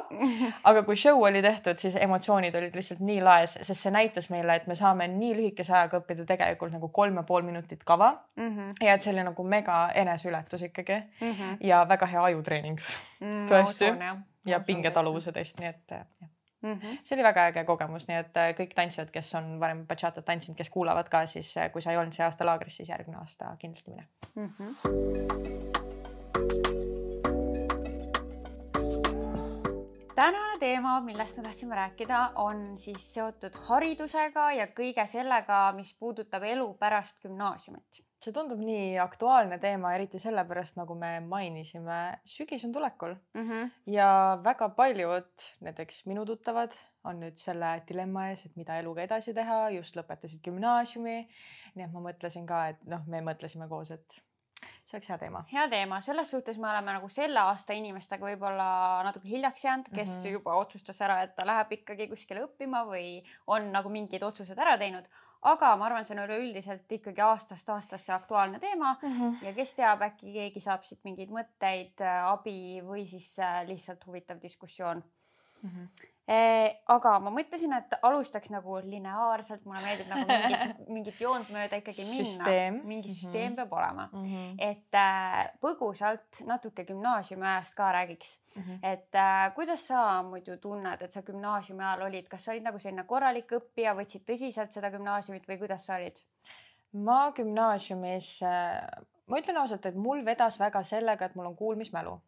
aga 0.71 0.83
kui 0.83 0.97
show 0.97 1.23
oli 1.23 1.43
tehtud, 1.43 1.79
siis 1.79 1.97
emotsioonid 2.01 2.55
olid 2.55 2.75
lihtsalt 2.75 3.03
nii 3.07 3.21
laes, 3.25 3.59
sest 3.63 3.87
see 3.87 3.95
näitas 3.95 4.31
meile, 4.35 4.57
et 4.59 4.67
me 4.67 4.77
saame 4.79 5.09
nii 5.13 5.35
lühikese 5.39 5.75
ajaga 5.75 6.01
õppida 6.03 6.27
tegelikult 6.29 6.75
nagu 6.75 6.91
kolm 7.01 7.21
ja 7.21 7.27
pool 7.29 7.47
minutit 7.47 7.85
kava 7.85 8.13
mm. 8.37 8.49
-hmm. 8.49 8.87
ja 8.87 8.95
et 8.95 9.03
see 9.03 9.13
oli 9.15 9.27
nagu 9.27 9.45
mega 9.57 9.91
eneseületus 9.95 10.63
ikkagi 10.63 11.03
mm 11.21 11.33
-hmm. 11.33 11.59
ja 11.61 11.85
väga 11.89 12.07
hea 12.07 12.25
ajutreening 12.31 12.81
mm,. 13.21 13.47
tõesti. 13.51 13.93
ja 14.47 14.61
pingetaluvuse 14.61 15.33
test, 15.33 15.61
nii 15.61 15.69
et 15.69 15.91
jah 15.91 16.31
mm. 16.63 16.81
-hmm. 16.81 16.99
see 17.05 17.17
oli 17.17 17.23
väga 17.23 17.47
äge 17.47 17.65
kogemus, 17.65 18.09
nii 18.09 18.19
et 18.19 18.37
äh, 18.37 18.53
kõik 18.61 18.75
tantsijad, 18.75 19.11
kes 19.11 19.35
on 19.35 19.61
varem 19.61 19.87
bachatat 19.87 20.25
tantsinud, 20.25 20.59
kes 20.59 20.71
kuulavad 20.71 21.09
ka, 21.09 21.27
siis 21.27 21.57
äh, 21.57 21.73
kui 21.73 21.83
sa 21.83 21.91
ei 21.91 21.97
olnud 21.97 22.13
see 22.13 22.25
aasta 22.25 22.47
laagris, 22.47 22.77
siis 22.77 22.89
järgmine 22.89 23.19
aasta 23.19 23.57
kindlasti 23.59 23.91
mine 23.91 24.07
mm. 24.35 24.51
-hmm. 24.59 26.16
Tänane 30.17 30.57
teema, 30.59 31.01
millest 31.05 31.37
me 31.37 31.43
tahtsime 31.45 31.77
rääkida, 31.77 32.19
on 32.41 32.79
siis 32.81 33.05
seotud 33.15 33.57
haridusega 33.67 34.47
ja 34.57 34.67
kõige 34.73 35.05
sellega, 35.09 35.59
mis 35.77 35.93
puudutab 36.01 36.47
elu 36.49 36.69
pärast 36.81 37.21
gümnaasiumit. 37.25 38.03
see 38.25 38.33
tundub 38.35 38.59
nii 38.59 38.97
aktuaalne 38.99 39.59
teema, 39.63 39.93
eriti 39.95 40.19
sellepärast, 40.19 40.79
nagu 40.81 40.97
me 40.99 41.21
mainisime, 41.21 41.99
sügis 42.27 42.65
on 42.65 42.73
tulekul 42.73 43.13
mm 43.15 43.51
-hmm. 43.51 43.71
ja 43.93 44.39
väga 44.45 44.69
paljud, 44.69 45.45
näiteks 45.61 46.07
minu 46.07 46.25
tuttavad, 46.27 46.73
on 47.05 47.21
nüüd 47.21 47.37
selle 47.39 47.83
dilemma 47.89 48.29
ees, 48.31 48.47
et 48.47 48.57
mida 48.57 48.79
eluga 48.79 49.03
edasi 49.03 49.35
teha, 49.35 49.69
just 49.71 49.97
lõpetasid 49.97 50.41
gümnaasiumi. 50.49 51.29
nii 51.75 51.85
et 51.85 51.93
ma 51.93 52.01
mõtlesin 52.01 52.47
ka, 52.47 52.69
et 52.69 52.85
noh, 52.85 53.05
me 53.07 53.21
mõtlesime 53.21 53.69
koos, 53.69 53.91
et 53.91 54.23
see 54.87 54.97
oleks 54.97 55.09
hea 55.11 55.19
teema. 55.19 55.43
hea 55.51 55.67
teema, 55.69 56.01
selles 56.05 56.31
suhtes 56.31 56.59
me 56.63 56.69
oleme 56.71 56.95
nagu 56.97 57.09
selle 57.13 57.41
aasta 57.43 57.75
inimestega 57.77 58.27
võib-olla 58.29 58.69
natuke 59.07 59.29
hiljaks 59.29 59.65
jäänud, 59.65 59.91
kes 59.93 60.09
mm 60.09 60.23
-hmm. 60.23 60.33
juba 60.39 60.57
otsustas 60.63 61.01
ära, 61.03 61.21
et 61.23 61.35
ta 61.37 61.47
läheb 61.47 61.73
ikkagi 61.79 62.09
kuskile 62.09 62.45
õppima 62.47 62.85
või 62.87 63.23
on 63.47 63.73
nagu 63.73 63.91
mingid 63.91 64.23
otsused 64.23 64.59
ära 64.59 64.79
teinud. 64.79 65.09
aga 65.43 65.77
ma 65.77 65.87
arvan, 65.87 66.05
see 66.05 66.17
on 66.17 66.25
üleüldiselt 66.25 66.93
ikkagi 66.93 67.21
aastast 67.21 67.69
aastasse 67.69 68.13
aktuaalne 68.13 68.59
teema 68.59 68.97
mm 69.03 69.13
-hmm. 69.21 69.45
ja 69.47 69.53
kes 69.53 69.75
teab, 69.75 70.03
äkki 70.03 70.33
keegi 70.33 70.61
saab 70.61 70.83
siit 70.83 71.05
mingeid 71.05 71.31
mõtteid, 71.31 72.03
abi 72.25 72.81
või 72.83 73.07
siis 73.07 73.39
äh, 73.39 73.67
lihtsalt 73.67 74.07
huvitav 74.07 74.43
diskussioon 74.43 75.03
mm. 75.63 75.71
-hmm 75.71 76.16
aga 76.27 77.13
ma 77.23 77.31
mõtlesin, 77.31 77.71
et 77.77 77.93
alustaks 78.03 78.51
nagu 78.51 78.81
lineaarselt, 78.83 79.63
mulle 79.67 79.83
meeldib 79.85 80.09
nagu 80.11 80.27
mingit, 80.27 80.81
mingit 80.97 81.21
joont 81.23 81.53
mööda 81.55 81.79
ikkagi 81.79 82.07
minna, 82.09 82.55
mingi 82.83 83.07
mhm. 83.07 83.15
süsteem 83.15 83.45
mm 83.45 83.53
-hmm. 83.53 83.57
peab 83.61 83.73
olema 83.73 84.09
mm. 84.13 84.25
-hmm. 84.25 84.55
et 84.59 84.99
äh, 84.99 85.53
põgusalt 85.63 86.43
natuke 86.47 86.85
gümnaasiumi 86.85 87.47
ajast 87.47 87.77
ka 87.77 87.93
räägiks 87.93 88.39
mm. 88.57 88.63
-hmm. 88.63 88.79
et 88.93 89.15
äh, 89.15 89.55
kuidas 89.55 89.87
sa 89.87 90.23
muidu 90.23 90.57
tunned, 90.57 91.03
et 91.03 91.13
sa 91.13 91.23
gümnaasiumi 91.23 91.85
ajal 91.85 92.03
olid, 92.03 92.29
kas 92.29 92.45
sa 92.45 92.53
olid 92.53 92.63
nagu 92.63 92.79
selline 92.79 93.05
korralik 93.05 93.53
õppija, 93.53 93.95
võtsid 93.95 94.27
tõsiselt 94.27 94.71
seda 94.73 94.91
gümnaasiumit 94.91 95.49
või 95.49 95.59
kuidas 95.59 95.87
sa 95.87 95.95
olid? 95.95 96.17
ma 96.93 97.33
gümnaasiumis 97.33 98.43
äh,, 98.43 98.83
ma 99.27 99.39
ütlen 99.39 99.57
ausalt, 99.57 99.87
et 99.87 99.95
mul 99.95 100.25
vedas 100.25 100.59
väga 100.59 100.83
sellega, 100.83 101.25
et 101.25 101.35
mul 101.35 101.47
on 101.47 101.57
kuulmismälu 101.57 102.21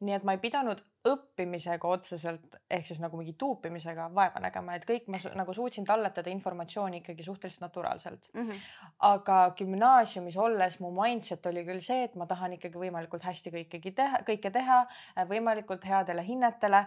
nii 0.00 0.16
et 0.16 0.24
ma 0.26 0.34
ei 0.34 0.40
pidanud 0.42 0.82
õppimisega 1.08 1.88
otseselt 1.88 2.56
ehk 2.70 2.86
siis 2.86 3.00
nagu 3.02 3.18
mingi 3.18 3.34
tuupimisega 3.38 4.06
vaeva 4.14 4.42
nägema, 4.42 4.76
et 4.78 4.84
kõik 4.86 5.08
ma 5.10 5.18
nagu 5.38 5.54
suutsin 5.54 5.86
talletada 5.86 6.30
informatsiooni 6.30 7.00
ikkagi 7.02 7.26
suhteliselt 7.26 7.64
naturaalselt 7.64 8.28
mm. 8.32 8.48
-hmm. 8.48 8.60
aga 9.08 9.38
gümnaasiumis 9.58 10.36
olles 10.36 10.78
mu 10.80 10.92
mindset 11.02 11.46
oli 11.46 11.64
küll 11.66 11.80
see, 11.80 12.04
et 12.04 12.14
ma 12.14 12.26
tahan 12.26 12.54
ikkagi 12.58 12.78
võimalikult 12.78 13.26
hästi 13.26 13.54
kõikegi 13.56 13.94
teha, 13.98 14.22
kõike 14.28 14.50
teha 14.50 14.84
võimalikult 15.28 15.84
headele 15.84 16.26
hinnetele 16.26 16.86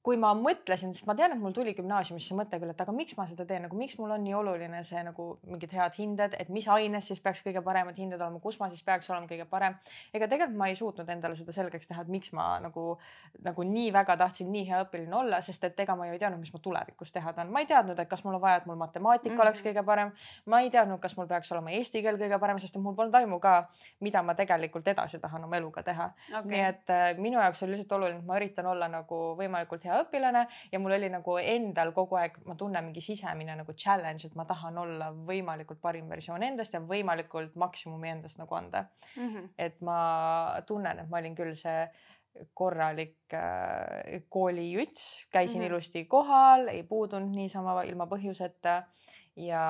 kui 0.00 0.16
ma 0.16 0.30
mõtlesin, 0.32 0.94
sest 0.96 1.04
ma 1.08 1.12
tean, 1.16 1.34
et 1.34 1.40
mul 1.40 1.52
tuli 1.52 1.74
gümnaasiumis 1.76 2.24
see 2.30 2.36
mõte 2.36 2.56
küll, 2.56 2.72
et 2.72 2.78
aga 2.80 2.92
miks 2.96 3.18
ma 3.18 3.26
seda 3.28 3.44
teen, 3.44 3.66
nagu 3.66 3.76
miks 3.76 3.98
mul 4.00 4.14
on 4.14 4.22
nii 4.24 4.32
oluline 4.38 4.78
see 4.88 5.02
nagu 5.04 5.26
mingid 5.44 5.74
head 5.76 5.98
hinded, 6.00 6.36
et 6.40 6.48
mis 6.48 6.64
aines 6.72 7.04
siis 7.10 7.20
peaks 7.20 7.42
kõige 7.44 7.60
paremad 7.64 7.98
hinded 8.00 8.16
olema, 8.16 8.40
kus 8.40 8.56
ma 8.62 8.70
siis 8.72 8.80
peaks 8.86 9.10
olema 9.12 9.28
kõige 9.28 9.44
parem. 9.50 9.76
ega 10.16 10.28
tegelikult 10.30 10.56
ma 10.56 10.70
ei 10.72 10.78
suutnud 10.78 11.12
endale 11.12 11.36
seda 11.36 11.52
selgeks 11.52 11.90
teha, 11.90 12.04
et 12.06 12.12
miks 12.12 12.32
ma 12.32 12.46
nagu, 12.64 12.84
nagu 13.44 13.66
nii 13.74 13.90
väga 13.92 14.16
tahtsin 14.22 14.48
nii 14.52 14.64
hea 14.70 14.80
õpilane 14.86 15.18
olla, 15.18 15.42
sest 15.44 15.68
et 15.68 15.84
ega 15.84 15.96
ma 15.96 16.08
ju 16.08 16.16
ei 16.16 16.22
teadnud, 16.22 16.40
mis 16.40 16.54
ma 16.54 16.62
tulevikus 16.64 17.12
teha 17.12 17.34
tahan. 17.36 17.52
ma 17.52 17.60
ei 17.60 17.68
teadnud, 17.68 18.00
et 18.00 18.08
kas 18.08 18.24
mul 18.24 18.38
on 18.40 18.44
vaja, 18.46 18.62
et 18.62 18.70
mul 18.70 18.80
matemaatika 18.80 19.34
mm 19.34 19.36
-hmm. 19.36 19.42
oleks 19.44 19.62
kõige 19.68 19.84
parem. 19.84 20.14
ma 20.46 20.60
ei 20.60 20.70
teadnud, 20.70 21.00
kas 21.00 21.16
mul 21.16 21.28
peaks 21.28 21.52
olema 21.52 21.76
eesti 21.76 22.02
keel 22.02 22.16
kõige 22.16 22.40
parem, 22.40 22.58
sest 22.58 22.76
et 22.76 22.82
mul 22.82 22.96
polnud 22.96 23.14
aimu 23.14 23.38
ka, 23.38 23.68
mida 24.00 24.22
ma 24.22 24.34
tegelikult 24.34 24.88
edasi 24.88 25.20
tahan 25.20 25.44
oma 25.44 25.56
eluga 25.56 25.82
teha 25.82 26.10
okay.. 26.30 26.42
nii 26.48 26.64
et 26.72 26.90
äh, 26.90 27.18
minu 27.18 27.40
jaoks 27.40 27.62
oli 27.62 27.76
lihtsalt 27.76 27.92
oluline, 27.92 28.18
et 28.18 28.24
ma 28.24 28.36
üritan 28.40 28.66
olla 28.66 28.88
nagu 28.88 29.36
võimalikult 29.36 29.84
hea 29.84 29.89
õpilane 30.00 30.46
ja 30.72 30.78
mul 30.78 30.96
oli 30.96 31.10
nagu 31.12 31.36
endal 31.42 31.92
kogu 31.96 32.18
aeg, 32.20 32.38
ma 32.46 32.54
tunnen 32.58 32.84
mingi 32.84 33.02
sisemine 33.04 33.56
nagu 33.56 33.74
challenge, 33.76 34.26
et 34.26 34.38
ma 34.38 34.46
tahan 34.48 34.78
olla 34.78 35.10
võimalikult 35.12 35.80
parim 35.80 36.08
versioon 36.08 36.42
endast 36.46 36.74
ja 36.74 36.80
võimalikult 36.80 37.56
maksimumi 37.60 38.08
endast 38.14 38.38
nagu 38.38 38.54
anda 38.54 38.86
mm. 39.16 39.28
-hmm. 39.28 39.50
et 39.58 39.80
ma 39.80 40.00
tunnen, 40.66 40.98
et 40.98 41.10
ma 41.10 41.18
olin 41.18 41.36
küll 41.38 41.54
see 41.58 41.88
korralik 42.54 43.34
äh, 43.34 44.22
koolijuts, 44.28 45.26
käisin 45.30 45.60
mm 45.60 45.64
-hmm. 45.64 45.66
ilusti 45.66 46.04
kohal, 46.04 46.68
ei 46.68 46.82
puudunud 46.82 47.34
niisama 47.34 47.82
ilma 47.82 48.06
põhjuseta 48.06 48.82
ja 49.36 49.64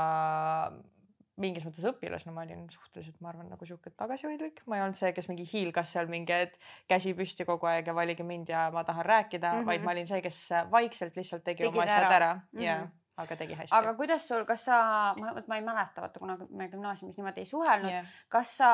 mingis 1.41 1.67
mõttes 1.67 1.87
õpilasena 1.91 2.35
ma 2.37 2.45
olin 2.47 2.67
suhteliselt, 2.73 3.19
ma 3.25 3.33
arvan, 3.33 3.51
nagu 3.53 3.69
sihuke 3.69 3.93
tagasihoidlik, 3.97 4.63
ma 4.71 4.79
ei 4.79 4.85
olnud 4.85 4.99
see, 4.99 5.13
kes 5.17 5.31
mingi 5.33 5.47
hiilgas 5.51 5.95
seal 5.97 6.11
mingi, 6.13 6.37
et 6.47 6.57
käsi 6.91 7.15
püsti 7.19 7.47
kogu 7.49 7.71
aeg 7.71 7.91
ja 7.91 7.97
valige 7.97 8.27
mind 8.27 8.53
ja 8.53 8.69
ma 8.75 8.85
tahan 8.85 9.07
rääkida 9.07 9.53
mm, 9.53 9.61
-hmm. 9.61 9.73
vaid 9.73 9.85
ma 9.85 9.97
olin 9.97 10.09
see, 10.09 10.23
kes 10.23 10.49
vaikselt 10.71 11.17
lihtsalt 11.17 11.45
tegi 11.45 11.65
Tegid 11.65 11.77
oma 11.77 11.89
asjad 11.89 12.07
ära, 12.07 12.17
ära. 12.17 12.33
Mm 12.35 12.59
-hmm. 12.59 12.65
ja 12.65 12.81
aga 13.21 13.37
tegi 13.37 13.57
hästi. 13.57 13.75
aga 13.77 13.95
kuidas 13.99 14.27
sul, 14.29 14.45
kas 14.49 14.65
sa, 14.69 14.79
ma 15.21 15.59
ei 15.59 15.65
mäleta, 15.65 16.05
vaata 16.05 16.23
kuna 16.23 16.37
me 16.49 16.69
gümnaasiumis 16.73 17.19
niimoodi 17.19 17.45
ei 17.45 17.49
suhelnud 17.49 17.93
yeah., 17.93 18.13
kas 18.33 18.57
sa 18.61 18.71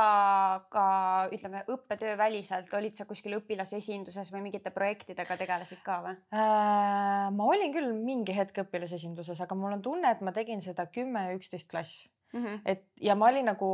ka 0.72 0.86
ütleme 1.34 1.64
õppetöö 1.72 2.16
väliselt 2.18 2.72
olid 2.78 2.96
sa 2.98 3.08
kuskil 3.08 3.38
õpilasesinduses 3.40 4.32
või 4.34 4.46
mingite 4.48 4.72
projektidega 4.74 5.38
tegelesid 5.40 5.82
ka 5.86 6.00
või 6.06 6.16
äh,? 6.34 7.30
ma 7.36 7.48
olin 7.52 7.74
küll 7.74 7.92
mingi 7.96 8.36
hetk 8.36 8.62
õpilasesinduses, 8.66 9.40
aga 9.42 9.58
mul 9.58 9.78
on 9.78 9.84
tunne, 9.84 10.12
et 10.12 10.22
ma 10.24 10.34
tegin 10.36 10.62
seda 10.64 10.88
kümme 10.92 11.28
ja 11.28 11.38
üksteist 11.38 11.70
klass 11.70 12.06
Mm 12.32 12.44
-hmm. 12.44 12.60
et 12.64 12.84
ja 13.00 13.14
ma 13.14 13.28
olin 13.28 13.44
nagu 13.44 13.68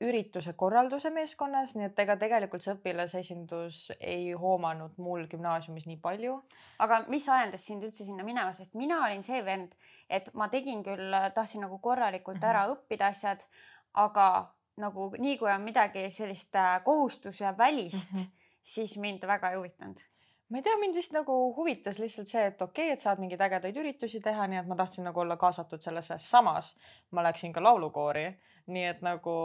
ürituse 0.00 0.52
korralduse 0.52 1.10
meeskonnas, 1.10 1.74
nii 1.76 1.86
et 1.86 1.98
ega 1.98 2.16
tegelikult 2.16 2.62
see 2.62 2.74
õpilasesindus 2.74 3.92
ei 4.00 4.32
hoomanud 4.32 4.98
mul 4.98 5.26
gümnaasiumis 5.30 5.86
nii 5.86 6.00
palju. 6.02 6.42
aga 6.78 7.04
mis 7.08 7.28
ajendas 7.28 7.66
sind 7.66 7.84
üldse 7.84 8.04
sinna 8.04 8.24
minema, 8.24 8.52
sest 8.52 8.74
mina 8.74 9.04
olin 9.04 9.22
see 9.22 9.44
vend, 9.44 9.76
et 10.10 10.34
ma 10.34 10.48
tegin 10.48 10.82
küll, 10.82 11.14
tahtsin 11.34 11.60
nagu 11.60 11.78
korralikult 11.78 12.36
mm 12.36 12.42
-hmm. 12.42 12.50
ära 12.50 12.66
õppida 12.74 13.06
asjad, 13.14 13.46
aga 13.94 14.52
nagu 14.76 15.12
nii 15.18 15.38
kui 15.38 15.52
on 15.52 15.62
midagi 15.62 16.10
sellist 16.10 16.56
äh, 16.56 16.82
kohustuse 16.84 17.54
välist 17.58 18.12
mm, 18.12 18.20
-hmm. 18.20 18.30
siis 18.62 18.98
mind 18.98 19.26
väga 19.26 19.50
ei 19.50 19.56
huvitanud 19.56 20.02
ma 20.48 20.60
ei 20.60 20.62
tea, 20.62 20.76
mind 20.78 20.94
vist 20.94 21.14
nagu 21.14 21.34
huvitas 21.56 21.98
lihtsalt 21.98 22.30
see, 22.30 22.44
et 22.52 22.62
okei 22.62 22.90
okay,, 22.90 22.94
et 22.94 23.02
saad 23.02 23.22
mingeid 23.22 23.42
ägedaid 23.48 23.76
üritusi 23.82 24.20
teha, 24.22 24.46
nii 24.50 24.60
et 24.62 24.70
ma 24.70 24.78
tahtsin 24.78 25.06
nagu 25.08 25.20
olla 25.20 25.36
kaasatud 25.40 25.82
sellesse, 25.82 26.18
samas 26.22 26.72
ma 27.10 27.24
läksin 27.26 27.54
ka 27.54 27.62
laulukoori, 27.64 28.26
nii 28.70 28.88
et 28.92 29.02
nagu 29.06 29.36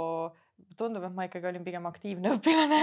tundub, 0.78 1.04
et 1.08 1.16
ma 1.16 1.26
ikkagi 1.26 1.50
olin 1.50 1.64
pigem 1.66 1.86
aktiivne 1.90 2.32
õpilane. 2.38 2.82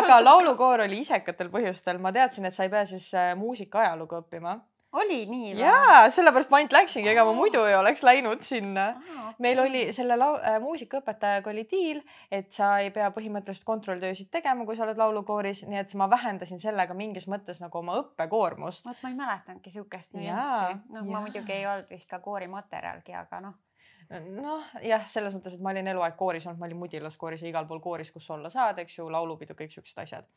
aga 0.00 0.22
laulukoor 0.24 0.86
oli 0.88 1.02
isekatel 1.04 1.52
põhjustel, 1.54 2.02
ma 2.02 2.12
teadsin, 2.12 2.48
et 2.48 2.54
sa 2.56 2.66
ei 2.66 2.72
pea 2.72 2.86
siis 2.88 3.12
äh, 3.14 3.34
muusika 3.38 3.84
ajalugu 3.84 4.24
õppima 4.24 4.58
oli 5.00 5.18
nii 5.30 5.52
või? 5.54 5.62
jaa, 5.64 6.10
sellepärast 6.14 6.52
ma 6.52 6.60
ainult 6.60 6.76
läksingi, 6.76 7.10
ega 7.12 7.24
ma 7.28 7.34
muidu 7.36 7.64
ei 7.68 7.76
oleks 7.78 8.04
läinud 8.06 8.44
sinna 8.46 8.86
ah,. 8.94 9.12
Okay. 9.26 9.42
meil 9.46 9.60
oli 9.60 9.82
selle 9.96 10.16
lau- 10.20 10.38
äh,, 10.38 10.58
muusikaõpetajaga 10.62 11.52
oli 11.52 11.66
diil, 11.70 12.00
et 12.32 12.52
sa 12.54 12.76
ei 12.84 12.90
pea 12.94 13.10
põhimõtteliselt 13.14 13.66
kontrolltöösid 13.68 14.30
tegema, 14.32 14.64
kui 14.68 14.78
sa 14.78 14.86
oled 14.86 15.00
laulukooris, 15.00 15.64
nii 15.68 15.82
et 15.82 15.94
ma 16.00 16.08
vähendasin 16.10 16.62
sellega 16.62 16.94
mingis 16.94 17.28
mõttes 17.30 17.60
nagu 17.64 17.82
oma 17.82 18.00
õppekoormust. 18.02 18.86
vot 18.86 19.02
ma 19.02 19.12
ei 19.12 19.20
mäletanudki 19.20 19.74
siukest 19.74 20.16
nüanssi. 20.16 20.80
noh, 20.94 21.06
ma 21.10 21.22
muidugi 21.26 21.52
ei 21.52 21.66
olnud 21.66 21.90
vist 21.90 22.10
ka 22.10 22.22
koorimaterjalgi, 22.24 23.14
aga 23.14 23.44
noh 23.48 23.62
noh, 24.10 24.64
jah, 24.84 25.04
selles 25.10 25.34
mõttes, 25.34 25.56
et 25.56 25.62
ma 25.64 25.72
olin 25.72 25.90
eluaeg 25.90 26.16
kooris 26.18 26.46
olnud, 26.46 26.60
ma 26.60 26.68
olin 26.68 26.78
Mudilas 26.78 27.16
kooris 27.18 27.42
ja 27.42 27.50
igal 27.50 27.66
pool 27.68 27.80
kooris, 27.82 28.12
kus 28.14 28.28
olla 28.30 28.50
saad, 28.52 28.78
eks 28.82 28.98
ju, 28.98 29.08
laulupidu, 29.10 29.56
kõik 29.58 29.74
siuksed 29.74 29.98
asjad. 30.02 30.28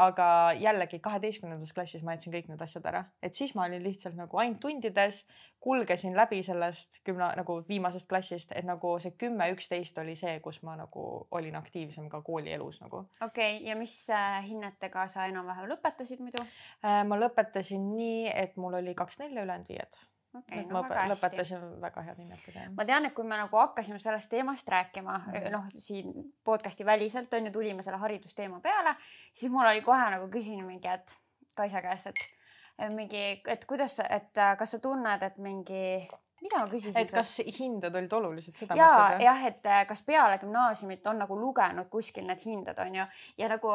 aga 0.00 0.54
jällegi 0.56 1.00
kaheteistkümnendas 1.04 1.74
klassis 1.76 2.02
ma 2.04 2.14
jätsin 2.14 2.32
kõik 2.32 2.46
need 2.48 2.62
asjad 2.64 2.86
ära, 2.88 3.04
et 3.22 3.34
siis 3.34 3.54
ma 3.54 3.66
olin 3.66 3.82
lihtsalt 3.84 4.16
nagu 4.16 4.40
ainult 4.40 4.60
tundides, 4.62 5.24
kulgesin 5.60 6.16
läbi 6.16 6.42
sellest 6.42 7.00
gümna- 7.04 7.34
nagu 7.36 7.58
viimasest 7.68 8.08
klassist, 8.08 8.52
et 8.54 8.64
nagu 8.64 8.94
see 9.02 9.12
kümme, 9.18 9.50
üksteist 9.52 9.98
oli 9.98 10.14
see, 10.16 10.38
kus 10.40 10.62
ma 10.62 10.76
nagu 10.76 11.26
olin 11.30 11.56
aktiivsem 11.56 12.08
ka 12.08 12.22
koolielus 12.22 12.80
nagu. 12.80 13.04
okei 13.20 13.56
okay,, 13.56 13.66
ja 13.68 13.76
mis 13.76 14.10
äh, 14.10 14.44
hinnetega 14.48 15.08
sa 15.08 15.26
enam-vähem 15.26 15.68
lõpetasid 15.74 16.22
muidu 16.22 16.40
äh,? 16.42 17.02
ma 17.04 17.18
lõpetasin 17.18 17.90
nii, 17.96 18.30
et 18.34 18.56
mul 18.56 18.78
oli 18.80 18.94
kaks 18.94 19.18
nelja, 19.18 19.42
ülejäänud 19.42 19.68
viied 19.68 20.00
okay,. 20.34 20.64
No, 20.66 20.82
ma 20.82 21.06
lõpetasin 21.12 21.60
hästi. 21.60 21.80
väga 21.80 22.04
head 22.06 22.20
hinnetega. 22.22 22.66
ma 22.76 22.86
tean, 22.88 23.08
et 23.08 23.14
kui 23.16 23.26
me 23.28 23.38
nagu 23.40 23.60
hakkasime 23.60 23.98
sellest 24.02 24.30
teemast 24.30 24.68
rääkima 24.68 25.18
mm 25.18 25.32
-hmm. 25.32 25.50
noh, 25.54 25.64
siin 25.78 26.12
podcast'i 26.44 26.86
väliselt 26.86 27.34
on 27.34 27.46
ju, 27.46 27.52
tulime 27.52 27.82
selle 27.82 27.98
haridusteema 27.98 28.60
peale, 28.60 28.94
siis 29.32 29.52
mul 29.52 29.66
oli 29.66 29.82
kohe 29.82 30.10
nagu 30.10 30.28
küsisin 30.28 30.64
mingi, 30.64 30.88
et 30.88 31.16
Kaisa 31.54 31.82
käest, 31.82 32.06
et 32.06 32.94
mingi, 32.94 33.42
et 33.46 33.64
kuidas, 33.64 33.98
et 33.98 34.36
kas 34.58 34.70
sa 34.70 34.78
tunned, 34.78 35.22
et 35.22 35.38
mingi 35.38 36.08
mida 36.42 36.58
ma 36.58 36.68
küsisin? 36.70 37.00
et 37.02 37.12
kas 37.12 37.38
hinded 37.58 37.94
olid 37.94 38.12
olulised, 38.12 38.56
seda 38.56 38.76
ja, 38.78 38.90
jah, 39.22 39.44
et 39.46 39.70
kas 39.88 40.02
peale 40.06 40.38
gümnaasiumit 40.38 41.06
on 41.06 41.18
nagu 41.18 41.38
lugenud 41.38 41.88
kuskil 41.88 42.26
need 42.26 42.44
hinded 42.44 42.78
on 42.78 42.94
ju 42.94 43.06
ja 43.38 43.48
nagu 43.48 43.74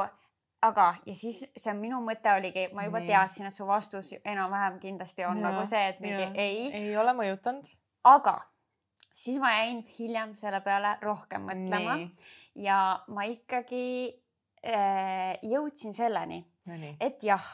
aga, 0.63 0.87
ja 1.05 1.15
siis 1.17 1.43
see 1.57 1.75
minu 1.77 1.99
mõte 2.05 2.31
oligi, 2.37 2.67
ma 2.75 2.85
juba 2.87 3.03
teadsin, 3.07 3.49
et 3.49 3.55
su 3.55 3.67
vastus 3.67 4.13
enam-vähem 4.23 4.79
kindlasti 4.83 5.25
on 5.27 5.41
ja, 5.41 5.49
nagu 5.49 5.65
see, 5.69 5.83
et 5.91 6.01
mingi 6.03 6.23
ja. 6.23 6.31
ei. 6.39 6.67
ei 6.83 6.97
ole 6.97 7.15
mõjutanud. 7.17 7.69
aga 8.09 8.37
siis 9.13 9.39
ma 9.39 9.51
jäin 9.57 9.83
hiljem 9.99 10.35
selle 10.39 10.61
peale 10.65 10.97
rohkem 11.01 11.47
mõtlema 11.49 11.97
Nii. 11.99 12.29
ja 12.65 12.77
ma 13.13 13.25
ikkagi 13.29 13.83
äh, 14.65 15.35
jõudsin 15.41 15.95
selleni, 15.95 16.43
et 16.99 17.23
jah, 17.23 17.49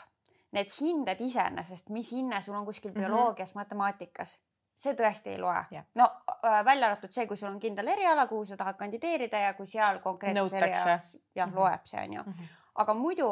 need 0.56 0.72
hinded 0.80 1.26
iseenesest, 1.26 1.90
mis 1.94 2.14
hinne 2.16 2.42
sul 2.42 2.58
on 2.58 2.68
kuskil 2.68 2.94
mhm. 2.94 3.02
bioloogias 3.02 3.52
mm, 3.52 3.58
-hmm. 3.58 3.64
matemaatikas, 3.64 4.38
see 4.80 4.94
tõesti 4.96 5.36
ei 5.36 5.42
loe. 5.42 5.84
no 5.96 6.08
äh, 6.46 6.62
välja 6.66 6.88
arvatud 6.88 7.12
see, 7.12 7.28
kui 7.28 7.38
sul 7.38 7.52
on 7.52 7.60
kindel 7.60 7.88
eriala, 7.88 8.28
kuhu 8.28 8.46
sa 8.46 8.58
tahad 8.58 8.78
kandideerida 8.78 9.40
ja 9.40 9.54
kui 9.54 9.68
seal 9.68 10.00
konkreetses 10.00 10.54
erialas 10.54 11.18
jah 11.36 11.48
mm 11.48 11.54
-hmm. 11.54 11.60
loeb 11.60 11.82
see 11.84 12.04
on 12.04 12.14
ju 12.14 12.24
mm. 12.24 12.32
-hmm 12.32 12.59
aga 12.80 12.96
muidu 12.96 13.30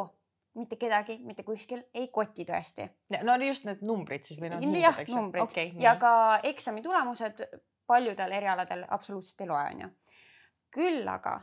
mitte 0.57 0.77
kedagi 0.79 1.19
mitte 1.23 1.45
kuskil 1.45 1.83
ei 1.93 2.07
koti 2.13 2.45
tõesti. 2.47 2.87
no 3.23 3.35
just 3.45 3.65
need 3.67 3.81
numbrid 3.85 4.25
siis 4.25 4.39
või 4.41 4.51
noh. 4.53 4.63
jah, 4.81 5.01
numbrid 5.13 5.45
okay, 5.45 5.73
ja 5.79 5.93
nii. 5.93 6.01
ka 6.01 6.13
eksami 6.51 6.81
tulemused 6.85 7.43
paljudel 7.87 8.31
erialadel 8.35 8.85
absoluutselt 8.89 9.43
ei 9.45 9.51
loe, 9.51 9.65
onju. 9.73 9.91
küll 10.73 11.07
aga 11.07 11.39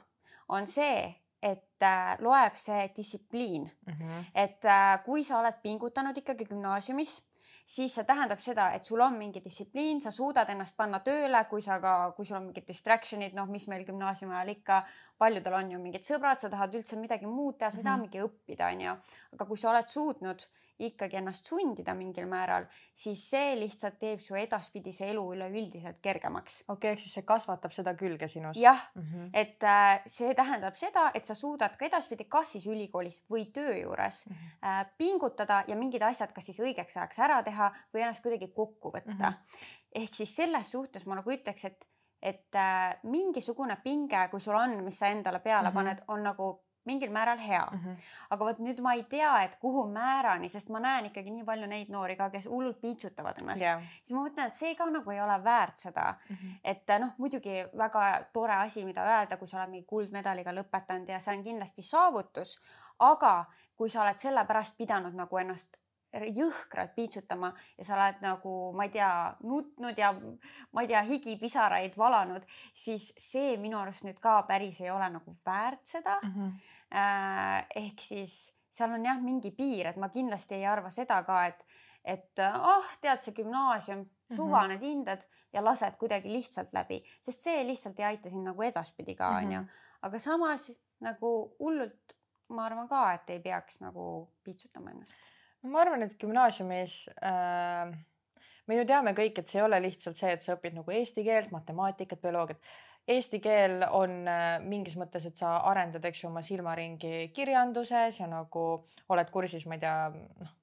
on 0.54 0.66
see, 0.68 1.06
et 1.44 1.84
äh, 1.86 2.16
loeb 2.24 2.58
see 2.60 2.88
distsipliin 2.96 3.64
mm, 3.64 3.94
-hmm. 3.94 4.24
et 4.34 4.64
äh, 4.64 5.04
kui 5.04 5.24
sa 5.24 5.38
oled 5.38 5.62
pingutanud 5.62 6.16
ikkagi 6.16 6.44
gümnaasiumis 6.50 7.22
siis 7.64 7.94
see 7.96 8.04
tähendab 8.04 8.40
seda, 8.42 8.68
et 8.76 8.84
sul 8.84 9.00
on 9.00 9.16
mingi 9.18 9.40
distsipliin, 9.44 10.00
sa 10.04 10.12
suudad 10.12 10.50
ennast 10.52 10.76
panna 10.76 11.00
tööle, 11.04 11.40
kui 11.50 11.62
sa 11.64 11.78
ka, 11.80 11.94
kui 12.16 12.28
sul 12.28 12.38
on 12.38 12.48
mingid 12.50 12.66
distraction'id, 12.68 13.36
noh, 13.36 13.48
mis 13.50 13.66
meil 13.72 13.86
gümnaasiumi 13.88 14.36
ajal 14.36 14.52
ikka, 14.54 14.82
paljudel 15.18 15.56
on 15.60 15.72
ju 15.72 15.80
mingid 15.80 16.04
sõbrad, 16.04 16.42
sa 16.42 16.52
tahad 16.52 16.76
üldse 16.76 16.98
midagi 17.00 17.30
muud 17.30 17.58
teha, 17.58 17.70
sa 17.70 17.80
ei 17.80 17.86
taha 17.86 17.96
mhm. 17.96 18.06
mingi 18.08 18.24
õppida, 18.24 18.68
onju. 18.74 18.98
aga 19.38 19.48
kui 19.48 19.60
sa 19.60 19.72
oled 19.72 19.88
suutnud 19.88 20.46
ikkagi 20.78 21.16
ennast 21.20 21.46
sundida 21.46 21.94
mingil 21.94 22.26
määral, 22.26 22.66
siis 22.94 23.22
see 23.30 23.52
lihtsalt 23.58 23.98
teeb 24.00 24.22
su 24.22 24.34
edaspidise 24.38 25.06
elu 25.12 25.22
üleüldiselt 25.36 26.00
kergemaks. 26.02 26.62
okei 26.66 26.74
okay,, 26.74 26.90
ehk 26.96 27.04
siis 27.04 27.14
see 27.18 27.26
kasvatab 27.26 27.72
seda 27.76 27.94
külge 27.98 28.28
sinus. 28.28 28.56
jah 28.58 28.80
mm, 28.94 29.02
-hmm. 29.02 29.30
et 29.32 29.62
äh, 29.62 30.02
see 30.06 30.34
tähendab 30.34 30.76
seda, 30.76 31.10
et 31.14 31.24
sa 31.24 31.34
suudad 31.34 31.76
ka 31.76 31.86
edaspidi, 31.86 32.24
kas 32.24 32.52
siis 32.52 32.66
ülikoolis 32.66 33.22
või 33.30 33.46
töö 33.52 33.76
juures 33.76 34.26
mm 34.26 34.34
-hmm. 34.34 34.68
äh, 34.68 34.86
pingutada 34.98 35.64
ja 35.68 35.76
mingid 35.76 36.02
asjad, 36.02 36.32
kas 36.32 36.44
siis 36.44 36.60
õigeks 36.60 36.96
ajaks 36.96 37.18
ära 37.18 37.42
teha 37.42 37.72
või 37.94 38.02
ennast 38.02 38.22
kuidagi 38.22 38.48
kokku 38.48 38.90
võtta 38.90 39.12
mm. 39.12 39.18
-hmm. 39.20 40.02
ehk 40.02 40.14
siis 40.14 40.36
selles 40.36 40.70
suhtes 40.70 41.06
ma 41.06 41.14
nagu 41.14 41.30
ütleks, 41.30 41.64
et 41.64 41.88
et 42.24 42.54
äh, 42.54 42.96
mingisugune 43.02 43.76
pinge, 43.84 44.28
kui 44.30 44.40
sul 44.40 44.56
on, 44.56 44.84
mis 44.84 44.98
sa 44.98 45.06
endale 45.06 45.40
peale 45.40 45.70
mm 45.70 45.76
-hmm. 45.76 45.84
paned, 45.84 45.98
on 46.08 46.22
nagu 46.22 46.64
mingil 46.84 47.10
määral 47.10 47.38
hea 47.38 47.64
mm. 47.72 47.78
-hmm. 47.78 47.96
aga 48.30 48.44
vot 48.44 48.58
nüüd 48.58 48.80
ma 48.82 48.92
ei 48.94 49.02
tea, 49.02 49.32
et 49.42 49.56
kuhu 49.60 49.86
määrani, 49.90 50.48
sest 50.48 50.68
ma 50.68 50.80
näen 50.80 51.06
ikkagi 51.10 51.30
nii 51.30 51.44
palju 51.44 51.66
neid 51.66 51.92
noori 51.92 52.16
ka, 52.16 52.30
kes 52.30 52.46
hullult 52.46 52.80
piitsutavad 52.80 53.40
ennast 53.42 53.62
yeah., 53.62 53.82
siis 54.02 54.16
ma 54.16 54.26
mõtlen, 54.26 54.46
et 54.46 54.54
see 54.54 54.74
ka 54.74 54.86
nagu 54.90 55.10
ei 55.10 55.20
ole 55.20 55.38
väärt 55.44 55.76
seda 55.76 56.14
mm. 56.14 56.36
-hmm. 56.36 56.58
et 56.64 56.94
noh, 57.00 57.14
muidugi 57.18 57.64
väga 57.78 58.24
tore 58.32 58.54
asi, 58.54 58.84
mida 58.84 59.04
öelda, 59.04 59.36
kui 59.36 59.48
sa 59.48 59.58
oled 59.58 59.70
mingi 59.70 59.86
kuldmedaliga 59.86 60.52
lõpetanud 60.52 61.08
ja 61.08 61.20
see 61.20 61.36
on 61.36 61.44
kindlasti 61.44 61.82
saavutus, 61.82 62.58
aga 62.98 63.44
kui 63.76 63.88
sa 63.88 64.02
oled 64.02 64.18
sellepärast 64.18 64.76
pidanud 64.76 65.14
nagu 65.14 65.38
ennast 65.38 65.76
jõhkralt 66.14 66.94
piitsutama 66.94 67.50
ja 67.78 67.84
sa 67.84 67.96
oled 67.96 68.20
nagu, 68.22 68.54
ma 68.76 68.86
ei 68.86 68.92
tea, 68.94 69.10
nutnud 69.42 69.98
ja 69.98 70.12
ma 70.14 70.84
ei 70.84 70.90
tea, 70.90 71.02
higipisaraid 71.08 71.96
valanud, 71.98 72.44
siis 72.74 73.10
see 73.18 73.56
minu 73.60 73.78
arust 73.80 74.06
nüüd 74.06 74.20
ka 74.22 74.42
päris 74.48 74.80
ei 74.84 74.92
ole 74.94 75.08
nagu 75.16 75.36
väärt 75.46 75.84
seda 75.86 76.18
mm. 76.22 76.34
-hmm. 76.34 76.52
ehk 77.84 78.00
siis 78.00 78.54
seal 78.70 78.94
on 78.94 79.06
jah, 79.06 79.20
mingi 79.22 79.50
piir, 79.54 79.86
et 79.86 79.96
ma 79.96 80.08
kindlasti 80.08 80.54
ei 80.58 80.66
arva 80.66 80.90
seda 80.90 81.22
ka, 81.22 81.44
et, 81.46 81.66
et 82.04 82.42
ah 82.42 82.60
oh,, 82.74 82.96
tead 83.00 83.22
see 83.22 83.34
gümnaasium, 83.34 84.06
suva 84.30 84.62
mm 84.62 84.64
-hmm. 84.64 84.68
need 84.68 84.82
hinded 84.82 85.26
ja 85.52 85.64
lased 85.64 85.96
kuidagi 85.98 86.32
lihtsalt 86.32 86.72
läbi, 86.72 87.02
sest 87.20 87.40
see 87.40 87.66
lihtsalt 87.66 88.00
ei 88.00 88.04
aita 88.04 88.30
sind 88.30 88.46
nagu 88.46 88.62
edaspidi 88.62 89.14
ka 89.14 89.28
onju 89.28 89.60
mm 89.60 89.66
-hmm., 89.66 89.82
aga 90.02 90.18
samas 90.18 90.72
nagu 91.00 91.56
hullult 91.58 92.16
ma 92.48 92.64
arvan 92.64 92.88
ka, 92.88 93.12
et 93.12 93.30
ei 93.30 93.40
peaks 93.40 93.80
nagu 93.80 94.30
piitsutama 94.44 94.90
ennast 94.90 95.14
ma 95.64 95.84
arvan, 95.84 96.02
et 96.06 96.16
gümnaasiumis 96.20 96.96
äh, 97.24 97.92
me 98.68 98.80
ju 98.80 98.86
teame 98.88 99.14
kõik, 99.16 99.38
et 99.40 99.50
see 99.50 99.60
ei 99.60 99.66
ole 99.66 99.80
lihtsalt 99.84 100.18
see, 100.18 100.32
et 100.36 100.42
sa 100.44 100.56
õpid 100.56 100.76
nagu 100.78 100.94
eesti 100.94 101.24
keelt, 101.26 101.52
matemaatikat, 101.54 102.20
bioloogiat. 102.22 102.74
Eesti 103.14 103.40
keel 103.44 103.84
on 103.92 104.22
äh, 104.30 104.58
mingis 104.64 104.96
mõttes, 104.96 105.26
et 105.28 105.36
sa 105.36 105.58
arendad, 105.68 106.04
eks 106.08 106.22
ju, 106.22 106.30
oma 106.30 106.40
silmaringi 106.44 107.28
kirjanduses 107.36 108.20
ja 108.22 108.28
nagu 108.30 108.66
oled 109.12 109.32
kursis, 109.32 109.66
ma 109.68 109.76
ei 109.76 109.82
tea, 109.84 109.96
noh 110.40 110.54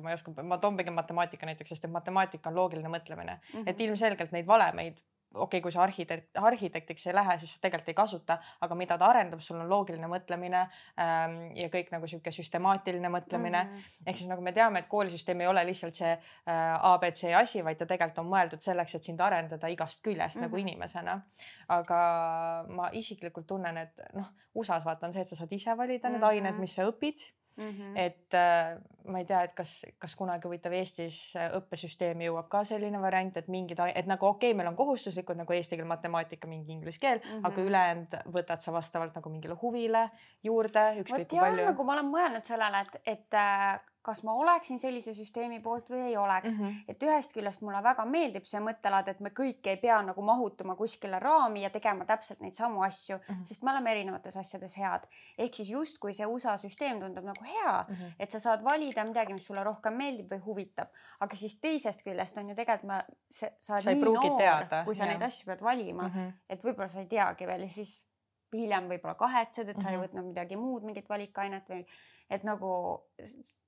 ma 0.00 0.12
ei 0.12 0.16
oska, 0.16 0.32
ma 0.42 0.58
toon 0.58 0.78
pigem 0.78 0.94
matemaatika 0.96 1.46
näiteks, 1.46 1.74
sest 1.74 1.84
et 1.84 1.92
matemaatika 1.92 2.48
on 2.48 2.56
loogiline 2.56 2.88
mõtlemine 2.88 3.34
mm, 3.36 3.50
-hmm. 3.52 3.68
et 3.68 3.80
ilmselgelt 3.80 4.32
neid 4.32 4.46
valemeid 4.46 5.00
okei 5.34 5.58
okay,, 5.58 5.60
kui 5.60 5.72
sa 5.72 5.82
arhitekt, 5.82 6.36
arhitektiks 6.38 7.06
ei 7.06 7.14
lähe, 7.14 7.36
siis 7.38 7.54
sa 7.54 7.62
tegelikult 7.62 7.90
ei 7.90 7.98
kasuta, 7.98 8.38
aga 8.64 8.78
mida 8.78 8.98
ta 8.98 9.08
arendab, 9.10 9.42
sul 9.44 9.58
on 9.60 9.68
loogiline 9.70 10.08
mõtlemine 10.10 10.62
ähm, 11.00 11.36
ja 11.58 11.68
kõik 11.72 11.90
nagu 11.94 12.08
sihuke 12.10 12.32
süstemaatiline 12.34 13.10
mõtlemine 13.12 13.64
mm. 13.64 13.74
-hmm. 13.74 14.06
ehk 14.06 14.20
siis 14.20 14.30
nagu 14.30 14.42
me 14.42 14.52
teame, 14.52 14.84
et 14.84 14.90
koolisüsteem 14.90 15.40
ei 15.40 15.50
ole 15.50 15.66
lihtsalt 15.66 15.94
see 16.00 16.12
äh, 16.12 16.90
abc 16.92 17.24
asi, 17.40 17.64
vaid 17.64 17.78
ta 17.78 17.86
tegelikult 17.86 18.22
on 18.24 18.30
mõeldud 18.32 18.64
selleks, 18.64 18.94
et 18.94 19.10
sind 19.10 19.20
arendada 19.20 19.68
igast 19.68 20.02
küljest 20.02 20.36
mm 20.36 20.40
-hmm. 20.40 20.48
nagu 20.48 20.56
mhm. 20.56 20.68
inimesena. 20.68 21.20
aga 21.68 21.98
ma 22.68 22.90
isiklikult 22.92 23.46
tunnen, 23.46 23.76
et 23.78 24.00
noh, 24.14 24.26
USA-s 24.54 24.84
vaata 24.84 25.06
on 25.06 25.12
see, 25.12 25.22
et 25.22 25.28
sa 25.28 25.36
saad 25.36 25.52
ise 25.52 25.76
valida 25.76 26.08
mm 26.08 26.14
-hmm. 26.14 26.20
need 26.20 26.44
ained, 26.44 26.60
mis 26.60 26.74
sa 26.74 26.84
õpid 26.84 27.30
Mm 27.56 27.70
-hmm. 27.70 27.98
et 27.98 28.34
äh, 28.34 28.80
ma 29.06 29.18
ei 29.18 29.24
tea, 29.24 29.42
et 29.42 29.52
kas, 29.54 29.86
kas 29.98 30.16
kunagi 30.16 30.48
huvitav 30.48 30.72
Eestis 30.72 31.18
äh, 31.36 31.52
õppesüsteemi 31.58 32.26
jõuab 32.26 32.48
ka 32.50 32.64
selline 32.64 33.00
variant, 33.00 33.36
et 33.36 33.48
mingid, 33.48 33.78
et 33.94 34.06
nagu 34.10 34.26
okei 34.26 34.50
okay,, 34.50 34.56
meil 34.56 34.68
on 34.68 34.76
kohustuslikud 34.76 35.36
nagu 35.36 35.52
eesti 35.52 35.76
keel, 35.76 35.86
matemaatika, 35.86 36.48
mingi 36.50 36.72
inglise 36.72 36.98
keel 36.98 37.18
mm, 37.18 37.30
-hmm. 37.30 37.46
aga 37.46 37.62
ülejäänud 37.62 38.16
võtad 38.36 38.60
sa 38.60 38.72
vastavalt 38.72 39.14
nagu 39.14 39.30
mingile 39.30 39.54
huvile 39.62 40.10
juurde, 40.42 41.04
kui 41.08 41.24
palju. 41.40 41.66
nagu 41.66 41.84
ma 41.84 41.92
olen 41.92 42.10
mõelnud 42.10 42.44
sellele, 42.44 42.80
et, 42.80 43.00
et 43.06 43.34
äh, 43.34 43.80
kas 44.04 44.20
ma 44.26 44.34
oleksin 44.36 44.78
sellise 44.78 45.14
süsteemi 45.16 45.60
poolt 45.64 45.88
või 45.94 46.10
ei 46.10 46.16
oleks 46.20 46.58
mm. 46.58 46.64
-hmm. 46.64 46.92
et 46.92 47.06
ühest 47.06 47.32
küljest 47.32 47.62
mulle 47.64 47.80
väga 47.82 48.04
meeldib 48.04 48.44
see 48.48 48.60
mõttelaad, 48.60 49.08
et 49.08 49.20
me 49.24 49.32
kõik 49.40 49.70
ei 49.72 49.78
pea 49.80 49.96
nagu 50.04 50.22
mahutuma 50.22 50.76
kuskile 50.76 51.18
raami 51.22 51.64
ja 51.64 51.70
tegema 51.72 52.04
täpselt 52.04 52.42
neid 52.44 52.52
samu 52.52 52.84
asju 52.84 53.16
mm, 53.16 53.24
-hmm. 53.28 53.48
sest 53.48 53.64
me 53.64 53.72
oleme 53.72 53.92
erinevates 53.96 54.36
asjades 54.36 54.76
head. 54.78 55.08
ehk 55.38 55.54
siis 55.54 55.70
justkui 55.70 56.12
see 56.12 56.26
USA 56.26 56.56
süsteem 56.60 57.00
tundub 57.00 57.24
nagu 57.24 57.44
hea 57.44 57.76
mm, 57.88 57.94
-hmm. 57.94 58.14
et 58.18 58.30
sa 58.30 58.40
saad 58.40 58.64
valida 58.64 59.04
midagi, 59.04 59.32
mis 59.32 59.46
sulle 59.46 59.64
rohkem 59.64 59.96
meeldib 59.96 60.32
või 60.32 60.40
huvitab, 60.46 60.88
aga 61.20 61.36
siis 61.36 61.56
teisest 61.60 62.02
küljest 62.02 62.38
on 62.38 62.48
ju 62.48 62.54
tegelikult 62.54 62.88
ma, 62.88 63.02
sa 63.28 63.76
oled 63.76 63.94
nii 63.96 64.04
noor, 64.12 64.66
kui 64.84 64.94
sa 64.94 65.04
ja. 65.04 65.12
neid 65.12 65.22
asju 65.22 65.46
pead 65.46 65.62
valima 65.62 66.08
mm, 66.08 66.14
-hmm. 66.14 66.32
et 66.48 66.64
võib-olla 66.64 66.88
sa 66.88 67.00
ei 67.00 67.06
teagi 67.06 67.46
veel 67.46 67.60
ja 67.60 67.68
siis 67.68 68.02
hiljem 68.54 68.88
võib-olla 68.88 69.14
kahetsed, 69.18 69.68
et 69.68 69.78
sa 69.78 69.82
mm 69.82 69.86
-hmm. 69.86 69.92
ei 69.92 69.96
mhm. 69.96 70.04
võtnud 70.04 70.28
midagi 70.28 70.56
muud, 70.56 70.82
mingit 70.82 71.08
valikainet 71.08 71.68
või 71.68 71.86
et 72.34 72.44
nagu 72.46 72.70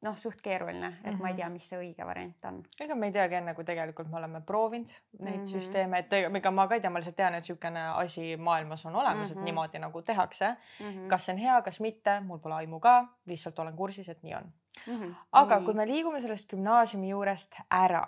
noh, 0.02 0.16
suht 0.18 0.42
keeruline, 0.42 0.86
et 0.86 1.04
mm 1.04 1.10
-hmm. 1.10 1.22
ma 1.22 1.28
ei 1.28 1.32
mhm. 1.32 1.40
tea, 1.40 1.48
mis 1.48 1.68
see 1.68 1.78
õige 1.78 2.06
variant 2.06 2.44
on. 2.50 2.62
ega 2.80 2.94
me 2.94 3.06
ei 3.06 3.12
teagi 3.12 3.38
enne, 3.38 3.54
kui 3.54 3.64
tegelikult 3.64 4.10
me 4.10 4.18
oleme 4.18 4.40
proovinud 4.40 4.92
neid 5.18 5.36
mm 5.36 5.44
-hmm. 5.44 5.52
süsteeme, 5.52 5.98
et 5.98 6.12
ega 6.12 6.50
ma 6.50 6.68
ka 6.68 6.74
ei 6.74 6.80
tea, 6.80 6.90
ma 6.90 6.98
lihtsalt 6.98 7.16
tean, 7.16 7.34
et 7.34 7.42
niisugune 7.42 7.88
asi 7.88 8.36
maailmas 8.36 8.86
on 8.86 8.96
olemas 8.96 9.16
mm, 9.16 9.22
-hmm. 9.22 9.30
et 9.30 9.36
mhm. 9.36 9.44
niimoodi 9.44 9.78
nagu 9.78 10.02
tehakse 10.02 10.56
mm. 10.80 10.86
-hmm. 10.86 11.08
kas 11.08 11.26
see 11.26 11.34
on 11.34 11.40
hea, 11.40 11.62
kas 11.62 11.80
mitte, 11.80 12.20
mul 12.20 12.38
pole 12.38 12.54
aimu 12.54 12.80
ka, 12.80 13.06
lihtsalt 13.26 13.58
olen 13.58 13.76
kursis, 13.76 14.08
et 14.08 14.22
nii 14.22 14.34
on 14.34 14.52
mm. 14.86 15.02
-hmm. 15.02 15.14
aga 15.32 15.58
-hmm. 15.58 15.64
kui 15.64 15.74
me 15.74 15.86
liigume 15.86 16.20
sellest 16.20 16.50
gümnaasiumi 16.50 17.08
juurest 17.08 17.54
ära 17.70 18.06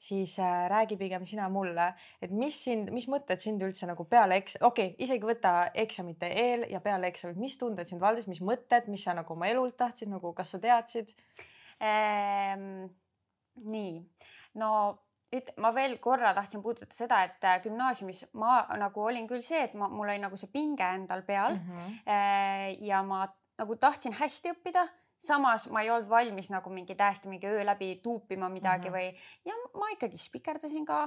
siis 0.00 0.38
äh, 0.38 0.68
räägi 0.72 0.96
pigem 0.96 1.26
sina 1.26 1.48
mulle, 1.52 1.90
et 2.22 2.32
mis 2.32 2.56
sind, 2.64 2.88
mis 2.94 3.06
mõtted 3.12 3.40
sind 3.42 3.60
üldse 3.62 3.88
nagu 3.88 4.06
peale 4.08 4.38
eks-, 4.40 4.56
okei 4.64 4.94
okay,, 4.94 4.96
isegi 5.04 5.28
võta 5.28 5.52
eksamite 5.82 6.30
eel 6.42 6.64
ja 6.72 6.80
peale 6.84 7.10
eksamit, 7.12 7.36
mis 7.40 7.58
tunded 7.60 7.88
sind 7.88 8.00
valdas, 8.00 8.28
mis 8.30 8.40
mõtted, 8.40 8.88
mis 8.92 9.04
sa 9.04 9.14
nagu 9.16 9.36
oma 9.36 9.50
elult 9.52 9.76
tahtsid, 9.80 10.08
nagu 10.12 10.32
kas 10.36 10.56
sa 10.56 10.62
teadsid 10.62 11.12
ehm,? 11.84 12.88
nii, 13.60 13.92
no 14.62 14.70
üt-, 15.36 15.52
ma 15.60 15.74
veel 15.76 15.98
korra 16.00 16.32
tahtsin 16.36 16.62
puudutada 16.64 16.96
seda, 16.96 17.20
et 17.28 17.44
äh, 17.44 17.60
gümnaasiumis 17.66 18.24
ma 18.40 18.62
nagu 18.80 19.04
olin 19.04 19.28
küll 19.28 19.44
see, 19.44 19.66
et 19.68 19.76
ma, 19.76 19.90
mul 19.92 20.08
oli 20.08 20.22
nagu 20.22 20.38
see 20.40 20.48
pinge 20.52 20.86
endal 20.96 21.26
peal 21.28 21.58
mm. 21.58 21.68
-hmm. 21.68 22.80
ja 22.88 23.02
ma 23.04 23.26
nagu 23.60 23.76
tahtsin 23.76 24.16
hästi 24.16 24.54
õppida, 24.54 24.86
samas 25.20 25.68
ma 25.70 25.84
ei 25.84 25.90
olnud 25.92 26.08
valmis 26.10 26.50
nagu 26.50 26.72
mingi 26.72 26.96
täiesti 26.96 27.28
mingi 27.28 27.46
öö 27.46 27.64
läbi 27.66 27.96
tuupima 28.02 28.48
midagi 28.48 28.88
mm 28.88 28.94
-hmm. 28.94 29.14
või 29.44 29.50
ja 29.50 29.80
ma 29.80 29.90
ikkagi 29.92 30.18
spikerdasin 30.18 30.84
ka 30.84 31.02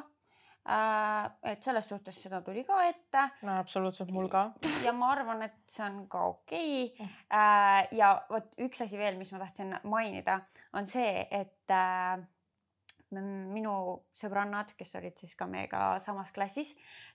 äh,. 0.70 1.32
et 1.44 1.64
selles 1.64 1.90
suhtes 1.90 2.22
seda 2.24 2.42
tuli 2.42 2.64
ka 2.64 2.84
ette. 2.84 3.30
no 3.42 3.58
absoluutselt 3.60 4.12
mul 4.12 4.28
ka. 4.28 4.52
ja 4.84 4.94
ma 4.94 5.12
arvan, 5.12 5.42
et 5.42 5.58
see 5.68 5.86
on 5.86 6.08
ka 6.08 6.22
okei 6.26 6.86
okay. 6.86 7.08
äh,. 7.34 7.88
ja 7.92 8.14
vot 8.30 8.54
üks 8.58 8.82
asi 8.86 8.98
veel, 8.98 9.18
mis 9.18 9.32
ma 9.32 9.40
tahtsin 9.40 9.76
mainida, 9.84 10.40
on 10.74 10.86
see, 10.86 11.28
et 11.32 11.72
äh, 11.72 12.24
minu 13.22 13.74
sõbrannad, 14.16 14.72
kes 14.78 14.96
olid 15.00 15.18
siis 15.20 15.36
ka 15.38 15.46
meiega 15.50 16.00
samas 16.04 16.32
klassis, 16.36 16.74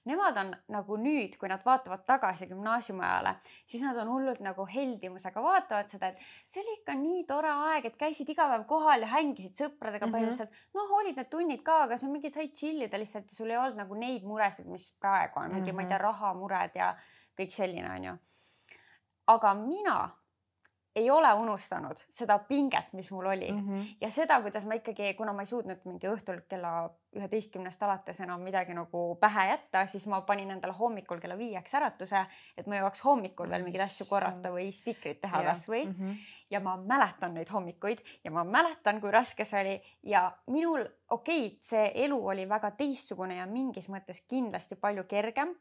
nemad 0.09 0.37
on 0.41 0.53
nagu 0.73 0.99
nüüd, 1.01 1.37
kui 1.41 1.51
nad 1.51 1.65
vaatavad 1.65 2.05
tagasi 2.09 2.49
gümnaasiumi 2.51 3.05
ajale, 3.05 3.35
siis 3.67 3.83
nad 3.87 3.99
on 4.03 4.13
hullult 4.13 4.41
nagu 4.45 4.67
heldimusega 4.69 5.43
vaatavad 5.43 5.91
seda, 5.91 6.13
et 6.13 6.23
see 6.47 6.63
oli 6.63 6.77
ikka 6.79 6.97
nii 7.01 7.25
tore 7.29 7.53
aeg, 7.69 7.89
et 7.91 7.99
käisid 8.01 8.31
iga 8.35 8.49
päev 8.53 8.67
kohal 8.71 9.05
ja 9.05 9.11
hängisid 9.15 9.57
sõpradega 9.59 10.07
mm 10.07 10.13
-hmm. 10.13 10.17
põhimõtteliselt. 10.17 10.63
noh, 10.75 10.95
olid 11.01 11.17
need 11.17 11.31
tunnid 11.31 11.63
ka, 11.63 11.83
aga 11.89 11.97
see 11.97 12.09
on 12.09 12.13
mingi, 12.13 12.31
said 12.31 12.55
chill 12.55 12.83
ida 12.83 12.99
lihtsalt 12.99 13.31
ja 13.31 13.37
sul 13.37 13.51
ei 13.51 13.57
olnud 13.57 13.83
nagu 13.83 13.95
neid 13.95 14.25
muresid, 14.25 14.67
mis 14.67 14.93
praegu 15.01 15.41
on, 15.41 15.53
mingi 15.53 15.73
mm, 15.73 15.77
-hmm. 15.77 15.77
ma 15.77 15.83
ei 15.83 15.89
tea, 15.89 15.99
mhm. 15.99 16.05
rahamured 16.05 16.75
ja 16.75 16.95
kõik 17.39 17.51
selline 17.51 17.91
onju. 17.91 18.19
aga 19.27 19.55
mina 19.55 19.99
ei 20.99 21.11
ole 21.11 21.31
unustanud 21.39 22.01
seda 22.11 22.39
pinget, 22.49 22.93
mis 22.93 23.11
mul 23.15 23.27
oli 23.27 23.51
mm 23.53 23.61
-hmm. 23.69 23.97
ja 24.01 24.11
seda, 24.11 24.41
kuidas 24.43 24.65
ma 24.67 24.75
ikkagi, 24.79 25.15
kuna 25.15 25.33
ma 25.33 25.43
ei 25.43 25.51
suutnud 25.51 25.85
mingi 25.85 26.11
õhtul 26.11 26.41
kella 26.49 26.91
üheteistkümnest 27.17 27.83
alates 27.83 28.21
enam 28.21 28.43
midagi 28.45 28.75
nagu 28.77 29.03
pähe 29.21 29.47
jätta, 29.49 29.87
siis 29.87 30.07
ma 30.07 30.21
panin 30.21 30.51
endale 30.51 30.75
hommikul 30.79 31.21
kella 31.21 31.39
viieks 31.39 31.75
äratuse, 31.75 32.25
et 32.57 32.67
ma 32.67 32.81
jõuaks 32.81 33.05
hommikul 33.05 33.51
veel 33.51 33.65
mingeid 33.65 33.85
asju 33.87 34.07
korrata 34.07 34.53
või 34.53 34.69
spikrit 34.73 35.21
teha 35.21 35.43
kasvõi 35.43 35.85
mm. 35.87 35.95
-hmm. 35.95 36.17
ja 36.51 36.61
ma 36.61 36.77
mäletan 36.77 37.35
neid 37.35 37.49
hommikuid 37.53 38.05
ja 38.25 38.31
ma 38.31 38.45
mäletan, 38.45 39.01
kui 39.01 39.11
raske 39.11 39.45
see 39.45 39.61
oli 39.61 39.83
ja 40.03 40.33
minul 40.47 40.85
okei 41.11 41.47
okay,, 41.47 41.57
see 41.61 41.93
elu 41.95 42.27
oli 42.27 42.49
väga 42.49 42.71
teistsugune 42.71 43.37
ja 43.37 43.47
mingis 43.47 43.89
mõttes 43.89 44.23
kindlasti 44.29 44.77
palju 44.77 45.05
kergem 45.05 45.57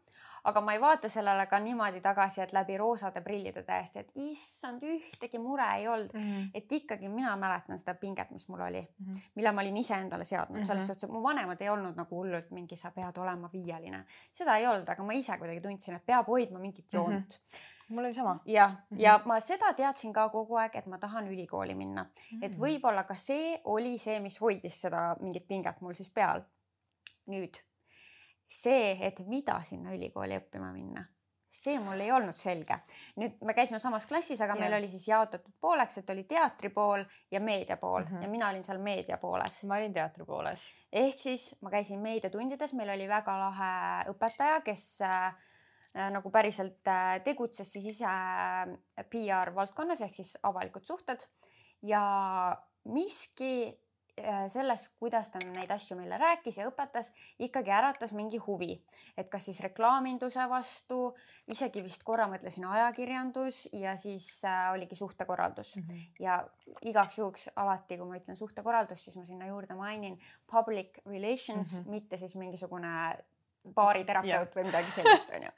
aga 0.48 0.62
ma 0.64 0.74
ei 0.74 0.82
vaata 0.82 1.10
sellele 1.12 1.46
ka 1.52 1.60
niimoodi 1.60 2.02
tagasi, 2.02 2.42
et 2.42 2.54
läbi 2.56 2.78
roosade 2.80 3.22
prillide 3.26 3.64
täiesti, 3.68 4.00
et 4.00 4.12
issand, 4.28 4.84
ühtegi 4.84 5.40
mure 5.44 5.68
ei 5.76 5.88
olnud 5.88 6.14
mm. 6.14 6.28
-hmm. 6.28 6.50
et 6.54 6.72
ikkagi 6.72 7.10
mina 7.10 7.36
mäletan 7.36 7.80
seda 7.80 7.96
pinget, 8.00 8.32
mis 8.32 8.48
mul 8.48 8.62
oli 8.70 8.82
mm, 8.82 9.06
-hmm. 9.06 9.22
mille 9.36 9.52
ma 9.52 9.62
olin 9.62 9.78
iseendale 9.78 10.26
seadnud 10.26 10.58
mm 10.58 10.64
-hmm. 10.64 10.68
selles 10.68 10.88
suhtes, 10.88 11.04
et 11.04 11.12
mu 11.12 11.24
vanemad 11.24 11.62
ei 11.62 11.70
olnud 11.70 11.96
nagu 11.96 12.16
hullult 12.16 12.52
mingi, 12.52 12.76
sa 12.76 12.92
pead 12.92 13.18
olema 13.18 13.50
viieline. 13.54 14.06
seda 14.32 14.58
ei 14.58 14.68
olnud, 14.68 14.90
aga 14.90 15.04
ma 15.04 15.14
ise 15.14 15.38
kuidagi 15.38 15.62
tundsin, 15.62 15.96
et 15.96 16.06
peab 16.06 16.28
hoidma 16.28 16.60
mingit 16.60 16.94
joont 16.94 17.40
mm. 17.40 17.48
-hmm 17.48 17.76
mul 17.90 18.04
oli 18.04 18.14
sama. 18.14 18.40
jah, 18.46 18.72
ja, 18.72 18.78
-hmm. 18.78 19.02
ja 19.02 19.22
ma 19.26 19.40
seda 19.40 19.74
teadsin 19.74 20.14
ka 20.14 20.30
kogu 20.30 20.56
aeg, 20.56 20.76
et 20.76 20.86
ma 20.86 20.98
tahan 20.98 21.28
ülikooli 21.28 21.76
minna 21.76 22.04
mm, 22.04 22.10
-hmm. 22.10 22.46
et 22.46 22.58
võib-olla 22.60 23.04
ka 23.04 23.16
see 23.16 23.62
oli 23.64 23.98
see, 23.98 24.20
mis 24.20 24.42
hoidis 24.42 24.82
seda 24.82 25.16
mingit 25.20 25.48
pinget 25.48 25.82
mul 25.82 25.94
siis 25.94 26.10
peal. 26.10 26.42
nüüd 27.28 27.67
see, 28.48 28.98
et 29.02 29.20
mida 29.28 29.60
sinna 29.66 29.94
ülikooli 29.96 30.38
õppima 30.40 30.72
minna, 30.74 31.04
see 31.58 31.80
mul 31.82 32.00
ei 32.04 32.12
olnud 32.14 32.38
selge. 32.38 32.78
nüüd 33.20 33.40
me 33.46 33.56
käisime 33.58 33.80
samas 33.82 34.06
klassis, 34.08 34.42
aga 34.44 34.56
ja. 34.56 34.60
meil 34.62 34.78
oli 34.78 34.90
siis 34.92 35.08
jaotatud 35.10 35.56
pooleks, 35.62 36.00
et 36.02 36.10
oli 36.14 36.24
teatri 36.30 36.70
pool 36.74 37.04
ja 37.32 37.40
meedia 37.40 37.78
pool 37.78 38.04
mm 38.04 38.12
-hmm. 38.12 38.24
ja 38.24 38.30
mina 38.30 38.50
olin 38.50 38.64
seal 38.64 38.80
meedia 38.84 39.18
pooles. 39.18 39.64
ma 39.66 39.76
olin 39.76 39.94
teatri 39.94 40.26
pooles. 40.26 40.62
ehk 40.92 41.18
siis 41.18 41.56
ma 41.62 41.70
käisin 41.70 42.00
meediatundides, 42.00 42.74
meil 42.74 42.90
oli 42.90 43.08
väga 43.08 43.40
lahe 43.40 44.04
õpetaja, 44.14 44.62
kes 44.62 45.02
äh, 45.02 45.36
nagu 46.12 46.30
päriselt 46.30 46.88
äh, 46.88 47.22
tegutses 47.24 47.74
siis 47.74 47.86
ise 47.86 48.06
äh, 48.06 49.06
PR 49.10 49.56
valdkonnas 49.56 50.02
ehk 50.02 50.14
siis 50.14 50.38
avalikud 50.44 50.84
suhted 50.84 51.20
ja 51.82 52.58
miski 52.84 53.54
Äh, 53.64 53.87
selles, 54.50 54.88
kuidas 55.00 55.30
ta 55.30 55.40
neid 55.46 55.72
asju 55.72 55.98
meile 56.00 56.18
rääkis 56.18 56.58
ja 56.58 56.68
õpetas, 56.70 57.12
ikkagi 57.44 57.72
äratas 57.74 58.14
mingi 58.18 58.40
huvi, 58.42 58.72
et 59.18 59.30
kas 59.30 59.46
siis 59.50 59.60
reklaaminduse 59.66 60.48
vastu, 60.50 61.12
isegi 61.52 61.84
vist 61.86 62.04
korra 62.08 62.26
mõtlesin 62.32 62.66
ajakirjandus 62.68 63.68
ja 63.78 63.96
siis 64.00 64.28
äh, 64.48 64.72
oligi 64.74 64.98
suhtekorraldus 64.98 65.76
mm. 65.76 65.84
-hmm. 65.84 66.08
ja 66.20 66.40
igaks 66.82 67.20
juhuks 67.20 67.50
alati, 67.56 67.98
kui 67.98 68.08
ma 68.08 68.18
ütlen 68.18 68.40
suhtekorraldus, 68.40 69.06
siis 69.06 69.18
ma 69.18 69.26
sinna 69.26 69.48
juurde 69.48 69.76
mainin 69.76 70.20
public 70.52 70.98
relations 71.06 71.78
mm, 71.78 71.84
-hmm. 71.84 71.90
mitte 71.90 72.18
siis 72.18 72.36
mingisugune 72.36 73.18
baariterapeut 73.76 74.56
või 74.56 74.64
midagi 74.64 74.92
sellist, 74.92 75.30
onju. 75.30 75.52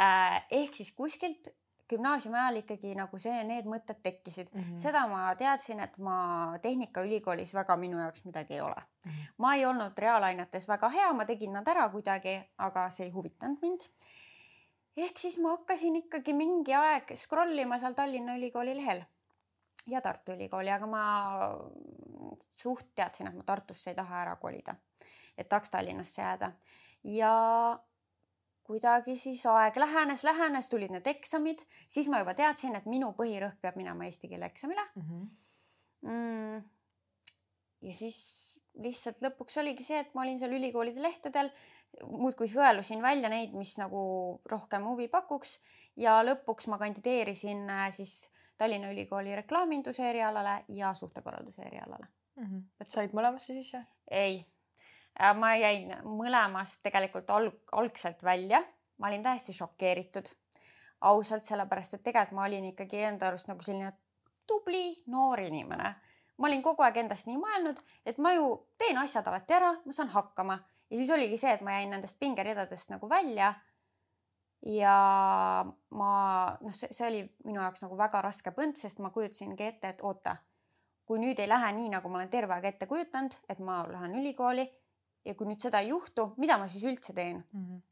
Äh, 0.00 0.44
ehk 0.50 0.74
siis 0.74 0.92
kuskilt 0.92 1.48
gümnaasiumi 1.88 2.38
ajal 2.38 2.60
ikkagi 2.62 2.92
nagu 2.98 3.18
see, 3.22 3.40
need 3.48 3.66
mõtted 3.70 4.00
tekkisid 4.02 4.52
mm. 4.52 4.60
-hmm. 4.60 4.78
seda 4.82 5.06
ma 5.10 5.34
teadsin, 5.38 5.80
et 5.80 5.98
ma 5.98 6.58
Tehnikaülikoolis 6.62 7.54
väga 7.54 7.76
minu 7.76 8.00
jaoks 8.02 8.24
midagi 8.24 8.54
ei 8.54 8.60
ole 8.60 8.76
mm. 8.76 9.10
-hmm. 9.10 9.34
ma 9.38 9.54
ei 9.54 9.66
olnud 9.66 9.98
reaalainetes 9.98 10.68
väga 10.68 10.88
hea, 10.88 11.12
ma 11.12 11.24
tegin 11.24 11.52
nad 11.52 11.68
ära 11.68 11.88
kuidagi, 11.88 12.40
aga 12.58 12.90
see 12.90 13.06
ei 13.06 13.12
huvitanud 13.12 13.58
mind. 13.62 13.88
ehk 14.96 15.18
siis 15.18 15.38
ma 15.38 15.54
hakkasin 15.56 15.96
ikkagi 15.96 16.32
mingi 16.32 16.74
aeg 16.74 17.14
scroll 17.14 17.58
ima 17.58 17.78
seal 17.78 17.94
Tallinna 17.94 18.36
Ülikooli 18.36 18.76
lehel 18.76 19.04
ja 19.86 20.00
Tartu 20.00 20.32
Ülikooli, 20.32 20.70
aga 20.70 20.86
ma 20.86 21.02
suht 22.56 22.94
teadsin, 22.94 23.28
et 23.28 23.34
ma 23.34 23.42
Tartusse 23.42 23.90
ei 23.90 23.96
taha 23.96 24.20
ära 24.20 24.36
kolida, 24.36 24.74
et 25.38 25.48
tahaks 25.48 25.70
Tallinnasse 25.70 26.22
jääda 26.22 26.52
ja 27.04 27.34
kuidagi 28.68 29.16
siis 29.16 29.44
aeg 29.48 29.76
lähenes, 29.80 30.24
lähenes, 30.28 30.68
tulid 30.68 30.92
need 30.92 31.06
eksamid, 31.08 31.62
siis 31.88 32.08
ma 32.12 32.20
juba 32.22 32.34
teadsin, 32.36 32.76
et 32.76 32.88
minu 32.90 33.14
põhirõhk 33.16 33.60
peab 33.64 33.78
minema 33.80 34.08
eesti 34.08 34.28
keele 34.28 34.48
eksamile 34.50 34.84
mm. 34.94 35.06
-hmm. 35.06 35.28
Mm. 36.08 36.62
ja 37.88 37.94
siis 37.96 38.18
lihtsalt 38.78 39.22
lõpuks 39.24 39.58
oligi 39.62 39.86
see, 39.86 40.02
et 40.04 40.14
ma 40.14 40.22
olin 40.22 40.38
seal 40.38 40.52
ülikoolide 40.54 41.02
lehtedel, 41.02 41.50
muudkui 42.06 42.48
sõelusin 42.52 43.02
välja 43.02 43.30
neid, 43.32 43.56
mis 43.56 43.78
nagu 43.80 44.02
rohkem 44.52 44.84
huvi 44.86 45.08
pakuks 45.08 45.58
ja 45.96 46.20
lõpuks 46.22 46.68
ma 46.68 46.78
kandideerisin 46.78 47.64
äh, 47.70 47.88
siis 47.94 48.28
Tallinna 48.58 48.90
Ülikooli 48.90 49.36
reklaaminduse 49.38 50.08
erialale 50.10 50.64
ja 50.68 50.94
suhtekorralduse 50.94 51.62
erialale 51.62 52.06
mm. 52.36 52.44
-hmm. 52.44 52.92
said 52.92 53.16
mõlemasse 53.16 53.54
sisse? 53.54 53.84
ei 54.10 54.44
ma 55.34 55.54
jäin 55.58 55.94
mõlemast 56.04 56.82
tegelikult 56.82 57.30
alg, 57.30 57.54
algselt 57.72 58.22
välja, 58.22 58.62
ma 58.98 59.08
olin 59.10 59.22
täiesti 59.22 59.52
šokeeritud, 59.52 60.30
ausalt, 61.10 61.44
sellepärast 61.44 61.98
et 61.98 62.02
tegelikult 62.06 62.36
ma 62.38 62.46
olin 62.46 62.70
ikkagi 62.72 63.02
enda 63.08 63.28
arust 63.28 63.50
nagu 63.50 63.62
selline 63.62 63.92
tubli 64.46 64.94
noor 65.06 65.40
inimene. 65.40 65.94
ma 66.38 66.46
olin 66.46 66.62
kogu 66.62 66.84
aeg 66.86 66.96
endast 67.02 67.26
nii 67.26 67.38
mõelnud, 67.38 67.80
et 68.06 68.18
ma 68.22 68.32
ju 68.32 68.52
teen 68.78 68.98
asjad 68.98 69.26
alati 69.26 69.54
ära, 69.54 69.72
ma 69.84 69.92
saan 69.92 70.08
hakkama 70.14 70.58
ja 70.90 70.96
siis 70.96 71.10
oligi 71.10 71.36
see, 71.36 71.52
et 71.52 71.64
ma 71.66 71.74
jäin 71.78 71.90
nendest 71.90 72.18
pingeridadest 72.20 72.90
nagu 72.94 73.08
välja. 73.10 73.54
ja 74.66 74.94
ma 75.90 76.12
noh, 76.60 76.74
see 76.74 77.06
oli 77.06 77.22
minu 77.44 77.60
jaoks 77.60 77.84
nagu 77.84 77.98
väga 77.98 78.22
raske 78.22 78.50
põnd, 78.54 78.74
sest 78.78 78.98
ma 78.98 79.10
kujutasingi 79.14 79.64
ette, 79.64 79.92
et 79.94 80.02
oota, 80.02 80.36
kui 81.06 81.20
nüüd 81.22 81.38
ei 81.38 81.48
lähe 81.48 81.70
nii, 81.72 81.92
nagu 81.92 82.10
ma 82.10 82.18
olen 82.18 82.30
terve 82.30 82.54
aeg 82.54 82.66
ette 82.72 82.86
kujutanud, 82.90 83.36
et 83.48 83.58
ma 83.62 83.84
lähen 83.86 84.16
ülikooli 84.18 84.66
ja 85.24 85.34
kui 85.34 85.48
nüüd 85.48 85.60
seda 85.62 85.82
ei 85.82 85.92
juhtu, 85.92 86.32
mida 86.36 86.58
ma 86.58 86.68
siis 86.70 86.84
üldse 86.88 87.14
teen 87.14 87.42
mm? 87.42 87.64
-hmm 87.64 87.86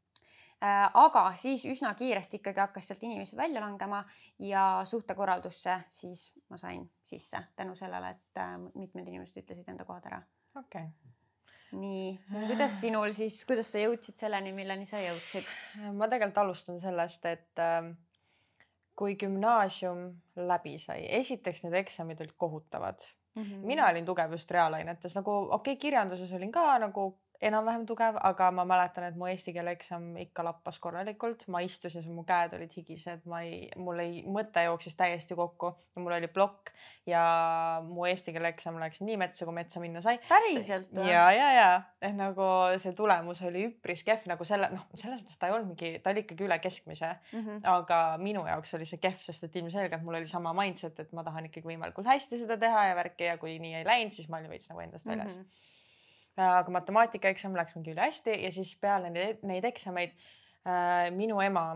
aga 0.61 1.33
siis 1.37 1.65
üsna 1.69 1.91
kiiresti 1.93 2.39
ikkagi 2.39 2.59
hakkas 2.59 2.87
sealt 2.89 3.03
inimesi 3.03 3.37
välja 3.37 3.61
langema 3.61 4.03
ja 4.39 4.81
suhtekorraldusse 4.85 5.75
siis 5.89 6.31
ma 6.49 6.57
sain 6.57 6.87
sisse 7.03 7.37
tänu 7.55 7.75
sellele, 7.75 8.09
et 8.09 8.41
äh, 8.41 8.55
mitmed 8.73 9.07
inimesed 9.07 9.37
ütlesid 9.43 9.69
enda 9.69 9.85
kohad 9.85 10.07
ära. 10.09 10.21
okei 10.55 10.81
okay. 10.81 11.77
nii, 11.77 12.17
kuidas 12.47 12.79
sinul 12.81 13.13
siis, 13.13 13.43
kuidas 13.45 13.71
sa 13.71 13.83
jõudsid 13.83 14.17
selleni, 14.17 14.53
milleni 14.53 14.85
sa 14.89 15.01
jõudsid? 15.03 15.45
ma 15.93 16.09
tegelikult 16.09 16.41
alustan 16.41 16.81
sellest, 16.81 17.25
et 17.25 17.61
äh, 17.61 17.93
kui 18.97 19.13
gümnaasium 19.15 20.07
läbi 20.49 20.79
sai, 20.81 21.03
esiteks 21.19 21.67
need 21.67 21.77
eksamid 21.83 22.25
olid 22.25 22.33
kohutavad 22.37 23.05
Mm 23.37 23.43
-hmm. 23.43 23.65
mina 23.69 23.89
olin 23.89 24.05
tugev 24.05 24.31
just 24.31 24.51
reaalainetes 24.51 25.15
nagu 25.15 25.31
okei 25.31 25.55
okay,, 25.55 25.75
kirjanduses 25.75 26.33
olin 26.33 26.51
ka 26.51 26.79
nagu 26.79 27.03
enam-vähem 27.41 27.85
tugev, 27.85 28.17
aga 28.25 28.49
ma 28.55 28.65
mäletan, 28.67 29.05
et 29.07 29.17
mu 29.17 29.27
eesti 29.29 29.53
keele 29.53 29.73
eksam 29.77 30.09
ikka 30.21 30.45
lappas 30.47 30.79
korralikult, 30.81 31.45
ma 31.53 31.61
istusin, 31.65 32.05
mu 32.13 32.23
käed 32.27 32.55
olid 32.57 32.73
higised, 32.73 33.25
ma 33.29 33.43
ei, 33.45 33.67
mul 33.77 34.01
ei, 34.01 34.23
mõte 34.25 34.63
jooksis 34.65 34.97
täiesti 34.97 35.37
kokku 35.37 35.69
ja 35.69 36.03
mul 36.03 36.15
oli 36.17 36.29
plokk 36.33 36.71
ja 37.07 37.21
mu 37.85 38.07
eesti 38.09 38.33
keele 38.35 38.51
eksam 38.55 38.79
läks 38.81 39.03
nii 39.05 39.19
metsa, 39.21 39.45
kui 39.47 39.55
metsa 39.55 39.81
minna 39.83 40.01
sai. 40.03 40.17
päriselt 40.29 40.89
või? 40.97 41.11
ja, 41.11 41.27
ja, 41.35 41.51
ja 41.55 41.69
et 42.01 42.17
nagu 42.17 42.47
see 42.81 42.95
tulemus 42.97 43.43
oli 43.47 43.67
üpris 43.69 44.03
kehv 44.07 44.25
nagu 44.31 44.47
selle, 44.47 44.71
noh, 44.73 44.87
selles 44.97 45.21
mõttes 45.21 45.39
ta 45.39 45.51
ei 45.51 45.55
olnud 45.55 45.71
mingi, 45.75 45.93
ta 46.03 46.13
oli 46.13 46.25
ikkagi 46.25 46.47
üle 46.47 46.57
keskmise 46.63 47.13
mm, 47.13 47.39
-hmm. 47.39 47.61
aga 47.77 48.01
minu 48.21 48.47
jaoks 48.49 48.73
oli 48.79 48.89
see 48.89 49.01
kehv, 49.03 49.21
sest 49.23 49.45
et 49.47 49.61
ilmselgelt 49.61 50.03
mul 50.03 50.19
oli 50.19 50.27
sama 50.27 50.55
mindset, 50.57 50.99
et 51.05 51.13
ma 51.13 51.25
tahan 51.27 51.51
ikkagi 51.51 51.69
võimalikult 51.69 52.09
hästi 52.09 52.41
seda 52.43 52.57
teha 52.59 52.89
ja 52.89 52.97
värki 52.97 53.29
ja 53.29 53.37
kui 53.37 53.59
nii 53.61 53.79
ei 53.81 53.87
läinud, 53.87 54.17
siis 54.17 54.29
ma 54.29 54.41
olin 54.41 54.51
veits 54.51 54.69
nagu 54.73 54.83
endast 54.83 55.05
väljas 55.05 55.37
mm. 55.37 55.41
-hmm 55.41 55.65
aga 56.37 56.73
matemaatikaeksam 56.73 57.55
läks 57.57 57.75
mul 57.75 57.85
küll 57.87 58.01
hästi 58.01 58.35
ja 58.43 58.51
siis 58.53 58.75
peale 58.81 59.09
neid, 59.13 59.43
neid 59.47 59.65
eksameid 59.65 60.13
äh, 60.13 61.07
minu 61.15 61.39
ema 61.41 61.69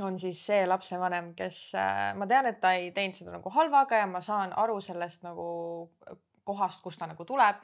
on 0.00 0.18
siis 0.18 0.40
see 0.46 0.62
lapsevanem, 0.66 1.32
kes 1.36 1.58
äh, 1.76 2.12
ma 2.16 2.28
tean, 2.30 2.48
et 2.48 2.60
ta 2.62 2.72
ei 2.78 2.92
teinud 2.96 3.18
seda 3.18 3.34
nagu 3.34 3.52
halvaga 3.52 4.04
ja 4.04 4.06
ma 4.08 4.22
saan 4.24 4.54
aru 4.56 4.80
sellest 4.80 5.26
nagu 5.26 5.46
kohast, 6.44 6.80
kust 6.82 7.02
ta 7.02 7.10
nagu 7.10 7.26
tuleb 7.28 7.60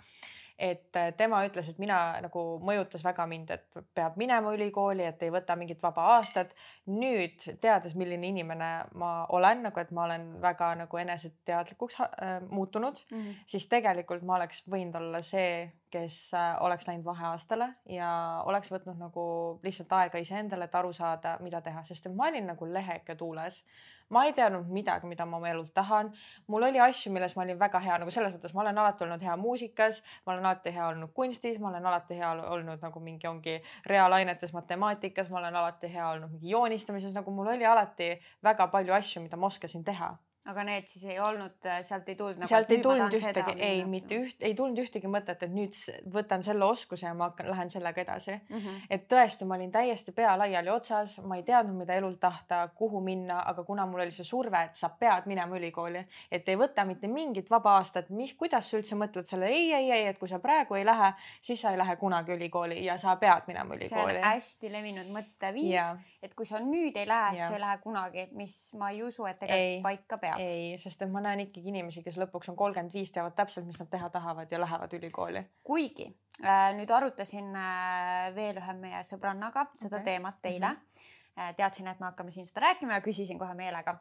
et 0.58 0.96
äh, 0.96 1.12
tema 1.16 1.44
ütles, 1.46 1.68
et 1.70 1.78
mina 1.78 2.18
nagu 2.22 2.42
mõjutas 2.66 3.04
väga 3.06 3.26
mind, 3.30 3.52
et 3.54 3.82
peab 3.94 4.16
minema 4.18 4.50
ülikooli, 4.56 5.04
et 5.06 5.22
ei 5.22 5.30
võta 5.30 5.54
mingit 5.56 5.82
vaba 5.82 6.08
aastat. 6.16 6.54
nüüd 6.88 7.42
teades, 7.60 7.94
milline 7.94 8.26
inimene 8.26 8.68
ma 8.96 9.26
olen 9.36 9.62
nagu, 9.66 9.80
et 9.80 9.90
ma 9.92 10.06
olen 10.06 10.22
väga 10.40 10.70
nagu 10.82 10.96
eneseteadlikuks 10.98 12.00
äh, 12.00 12.40
muutunud 12.50 12.96
mm, 13.10 13.18
-hmm. 13.18 13.34
siis 13.46 13.68
tegelikult 13.68 14.22
ma 14.22 14.36
oleks 14.36 14.62
võinud 14.70 14.96
olla 14.96 15.22
see, 15.22 15.70
kes 15.90 16.34
äh, 16.34 16.56
oleks 16.62 16.88
läinud 16.88 17.04
vaheaastale 17.04 17.68
ja 17.86 18.42
oleks 18.44 18.72
võtnud 18.72 18.98
nagu 18.98 19.60
lihtsalt 19.62 19.92
aega 19.92 20.18
iseendale, 20.18 20.64
et 20.64 20.74
aru 20.74 20.92
saada, 20.92 21.36
mida 21.40 21.60
teha, 21.60 21.84
sest 21.84 22.08
ma 22.14 22.28
olin 22.28 22.46
nagu 22.46 22.72
leheke 22.72 23.14
tuules 23.14 23.64
ma 24.08 24.24
ei 24.26 24.32
teadnud 24.32 24.68
midagi, 24.72 25.06
mida 25.06 25.26
ma 25.26 25.36
oma 25.36 25.50
elult 25.50 25.72
tahan. 25.74 26.12
mul 26.46 26.62
oli 26.62 26.80
asju, 26.80 27.12
milles 27.12 27.36
ma 27.36 27.42
olin 27.42 27.58
väga 27.58 27.80
hea, 27.84 27.98
nagu 28.02 28.10
selles 28.10 28.34
mõttes 28.34 28.54
ma 28.54 28.62
olen 28.64 28.78
alati 28.78 29.04
olnud 29.04 29.22
hea 29.22 29.36
muusikas, 29.36 30.02
ma 30.26 30.32
olen 30.32 30.46
alati 30.46 30.74
hea 30.74 30.86
olnud 30.88 31.12
kunstis, 31.14 31.58
ma 31.58 31.68
olen 31.72 31.86
alati 31.86 32.20
hea 32.20 32.30
olnud 32.56 32.82
nagu 32.82 33.00
mingi 33.00 33.28
ongi 33.28 33.58
reaalainetes, 33.86 34.52
matemaatikas, 34.52 35.28
ma 35.30 35.42
olen 35.42 35.60
alati 35.62 35.92
hea 35.92 36.08
olnud 36.14 36.32
mingi 36.32 36.54
joonistamises, 36.54 37.12
nagu 37.14 37.34
mul 37.34 37.52
oli 37.56 37.66
alati 37.66 38.14
väga 38.44 38.68
palju 38.72 38.96
asju, 39.00 39.22
mida 39.22 39.36
ma 39.36 39.52
oskasin 39.52 39.84
teha 39.84 40.16
aga 40.48 40.64
need 40.64 40.88
siis 40.88 41.04
ei 41.12 41.18
olnud, 41.20 41.56
äh, 41.68 41.80
sealt 41.84 42.08
ei 42.08 42.16
tulnud 42.16 42.40
nagu. 42.40 42.48
sealt 42.48 42.70
ei 42.72 42.80
tulnud 42.82 43.14
ühtegi, 43.18 43.54
ei 43.64 43.82
mitte 43.88 44.16
üht, 44.16 44.44
ei 44.44 44.54
tulnud 44.56 44.80
ühtegi 44.80 45.10
mõtet, 45.10 45.42
et 45.44 45.52
nüüd 45.52 45.76
võtan 46.14 46.44
selle 46.46 46.64
oskuse 46.64 47.06
ja 47.06 47.12
ma 47.16 47.28
hakkan, 47.28 47.50
lähen 47.52 47.72
sellega 47.72 48.00
edasi 48.00 48.32
mm. 48.32 48.56
-hmm. 48.56 48.86
et 48.96 49.04
tõesti, 49.12 49.48
ma 49.48 49.58
olin 49.58 49.72
täiesti 49.74 50.14
pea 50.16 50.32
laiali 50.40 50.72
otsas, 50.72 51.18
ma 51.20 51.36
ei 51.36 51.44
teadnud, 51.44 51.76
mida 51.82 51.98
elult 52.00 52.20
tahta, 52.20 52.62
kuhu 52.74 53.00
minna, 53.04 53.42
aga 53.50 53.64
kuna 53.64 53.86
mul 53.86 54.06
oli 54.06 54.14
see 54.14 54.24
surve, 54.24 54.62
et 54.70 54.78
sa 54.78 54.88
pead 54.88 55.28
minema 55.28 55.56
ülikooli, 55.56 56.04
et 56.32 56.48
ei 56.48 56.56
võta 56.56 56.86
mitte 56.88 57.10
mingit 57.12 57.50
vaba 57.50 57.76
aastat, 57.82 58.08
mis, 58.08 58.32
kuidas 58.34 58.70
sa 58.70 58.80
üldse 58.80 58.96
mõtled 58.96 59.28
selle 59.28 59.52
ei, 59.52 59.72
ei, 59.74 59.90
ei, 59.92 60.06
et 60.12 60.18
kui 60.18 60.28
sa 60.28 60.38
praegu 60.38 60.80
ei 60.80 60.86
lähe, 60.88 61.12
siis 61.42 61.60
sa 61.60 61.74
ei 61.74 61.78
lähe 61.78 61.96
kunagi 61.96 62.32
ülikooli 62.32 62.80
ja 62.84 62.96
sa 62.98 63.16
pead 63.16 63.44
minema 63.46 63.76
ülikooli. 63.76 64.16
see 64.16 64.24
on 64.24 64.30
hästi 64.30 64.72
levinud 64.72 65.12
mõtteviis, 65.12 66.08
et 66.22 66.34
kui 66.34 66.48
sa 66.48 66.62
nüüd 66.64 66.96
ei 66.96 67.06
lähe, 67.08 67.36
siis 67.36 67.48
sa 67.48 67.60
ei 67.60 67.64
lähe 67.66 67.78
kunagi, 67.84 68.28
mis 68.32 68.56
ma 68.78 68.90
ei 68.90 69.02
usu, 69.02 69.26
et 69.28 69.38
tegelikult 69.38 69.82
paika 69.82 70.18
peab 70.18 70.37
ei, 70.38 70.78
sest 70.78 71.02
et 71.02 71.10
ma 71.12 71.22
näen 71.24 71.44
ikkagi 71.46 71.72
inimesi, 71.72 72.02
kes 72.06 72.18
lõpuks 72.20 72.50
on 72.52 72.56
kolmkümmend 72.58 72.94
viis, 72.94 73.12
teavad 73.14 73.36
täpselt, 73.38 73.66
mis 73.66 73.78
nad 73.82 73.90
teha 73.90 74.10
tahavad 74.14 74.52
ja 74.52 74.60
lähevad 74.60 74.92
ülikooli. 74.98 75.44
kuigi 75.64 76.08
äh, 76.44 76.70
nüüd 76.78 76.90
arutasin 76.94 77.54
äh, 77.56 78.28
veel 78.34 78.60
ühe 78.62 78.76
meie 78.80 79.02
sõbrannaga 79.06 79.68
seda 79.78 79.96
okay. 79.96 80.04
teemat 80.12 80.46
eile 80.52 80.70
mm. 80.70 80.78
-hmm. 80.78 81.56
teadsin, 81.56 81.86
et 81.86 82.00
me 82.00 82.06
hakkame 82.06 82.30
siin 82.30 82.46
seda 82.46 82.68
rääkima 82.68 82.98
ja 82.98 83.04
küsisin 83.04 83.38
kohe 83.38 83.54
meelega 83.54 83.98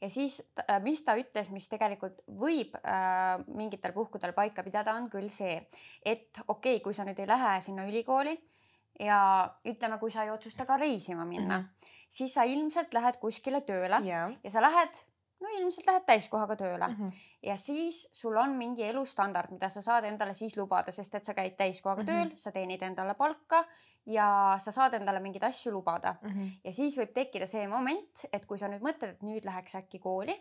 ja 0.00 0.08
siis, 0.10 0.42
äh, 0.70 0.80
mis 0.82 1.02
ta 1.04 1.14
ütles, 1.18 1.50
mis 1.52 1.68
tegelikult 1.68 2.22
võib 2.26 2.76
äh, 2.80 3.40
mingitel 3.46 3.92
puhkudel 3.96 4.32
paika 4.36 4.64
pidada, 4.66 4.94
on 4.96 5.10
küll 5.12 5.28
see, 5.32 5.60
et 6.02 6.40
okei 6.46 6.76
okay,, 6.76 6.84
kui 6.84 6.96
sa 6.96 7.04
nüüd 7.04 7.20
ei 7.20 7.28
lähe 7.28 7.58
sinna 7.64 7.86
ülikooli 7.88 8.36
ja 9.00 9.20
ütleme, 9.68 9.98
kui 10.00 10.12
sa 10.12 10.24
ei 10.24 10.32
otsusta 10.32 10.66
ka 10.68 10.76
reisima 10.80 11.24
minna 11.24 11.58
mm, 11.58 11.64
-hmm. 11.64 11.94
siis 12.08 12.34
sa 12.34 12.42
ilmselt 12.42 12.94
lähed 12.94 13.20
kuskile 13.20 13.60
tööle 13.60 14.00
yeah. 14.04 14.32
ja 14.44 14.50
sa 14.50 14.62
lähed 14.62 15.04
no 15.40 15.52
ilmselt 15.56 15.86
lähed 15.86 16.06
täiskohaga 16.06 16.56
tööle 16.56 16.88
mm 16.88 16.96
-hmm. 16.96 17.12
ja 17.42 17.56
siis 17.56 18.08
sul 18.12 18.36
on 18.36 18.56
mingi 18.56 18.84
elustandard, 18.84 19.50
mida 19.50 19.68
sa 19.68 19.82
saad 19.82 20.04
endale 20.04 20.34
siis 20.34 20.56
lubada, 20.56 20.92
sest 20.92 21.14
et 21.14 21.24
sa 21.24 21.34
käid 21.34 21.56
täiskohaga 21.56 22.02
mm 22.02 22.08
-hmm. 22.08 22.30
tööl, 22.30 22.36
sa 22.36 22.52
teenid 22.52 22.82
endale 22.82 23.14
palka 23.14 23.64
ja 24.06 24.56
sa 24.58 24.72
saad 24.72 24.94
endale 24.94 25.20
mingeid 25.20 25.42
asju 25.42 25.72
lubada 25.72 26.14
mm. 26.22 26.30
-hmm. 26.30 26.50
ja 26.64 26.72
siis 26.72 26.96
võib 26.98 27.12
tekkida 27.12 27.46
see 27.46 27.68
moment, 27.68 28.26
et 28.32 28.46
kui 28.46 28.58
sa 28.58 28.68
nüüd 28.68 28.82
mõtled, 28.82 29.10
et 29.10 29.22
nüüd 29.22 29.44
läheks 29.44 29.74
äkki 29.74 29.98
kooli, 29.98 30.36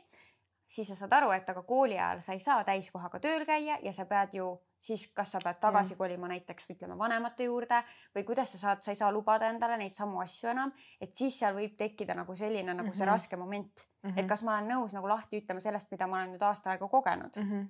siis 0.68 0.88
sa 0.88 0.96
saad 0.96 1.14
aru, 1.14 1.32
et 1.32 1.50
aga 1.50 1.64
kooli 1.64 2.00
ajal 2.00 2.22
sa 2.22 2.34
ei 2.34 2.40
saa 2.40 2.64
täiskohaga 2.64 3.20
tööl 3.20 3.46
käia 3.46 3.78
ja 3.84 3.94
sa 3.94 4.06
pead 4.06 4.34
ju 4.34 4.60
siis 4.82 5.08
kas 5.16 5.34
sa 5.36 5.42
pead 5.44 5.60
tagasi 5.62 5.96
kolima 6.00 6.28
näiteks 6.32 6.70
ütleme 6.74 6.98
vanemate 6.98 7.50
juurde 7.50 7.82
või 8.16 8.24
kuidas 8.28 8.54
sa 8.56 8.62
saad, 8.62 8.84
sa 8.84 8.94
ei 8.94 9.00
saa 9.00 9.12
lubada 9.12 9.50
endale 9.52 9.78
neid 9.78 9.96
samu 9.96 10.22
asju 10.24 10.52
enam, 10.54 10.72
et 11.02 11.16
siis 11.16 11.40
seal 11.40 11.56
võib 11.58 11.76
tekkida 11.78 12.16
nagu 12.16 12.36
selline 12.36 12.74
nagu 12.74 12.88
mm 12.88 12.92
-hmm. 12.92 12.98
see 12.98 13.06
mhm. 13.06 13.14
raske 13.14 13.38
moment 13.38 13.86
mm, 13.86 14.10
-hmm. 14.10 14.20
et 14.20 14.28
kas 14.28 14.44
ma 14.44 14.58
olen 14.58 14.72
nõus 14.72 14.94
nagu 14.94 15.08
lahti 15.08 15.42
ütlema 15.42 15.60
sellest, 15.60 15.92
mida 15.92 16.08
ma 16.08 16.18
olen 16.18 16.32
nüüd 16.36 16.44
aasta 16.44 16.70
aega 16.70 16.88
kogenud 16.88 17.36
mm. 17.38 17.52
-hmm. 17.52 17.68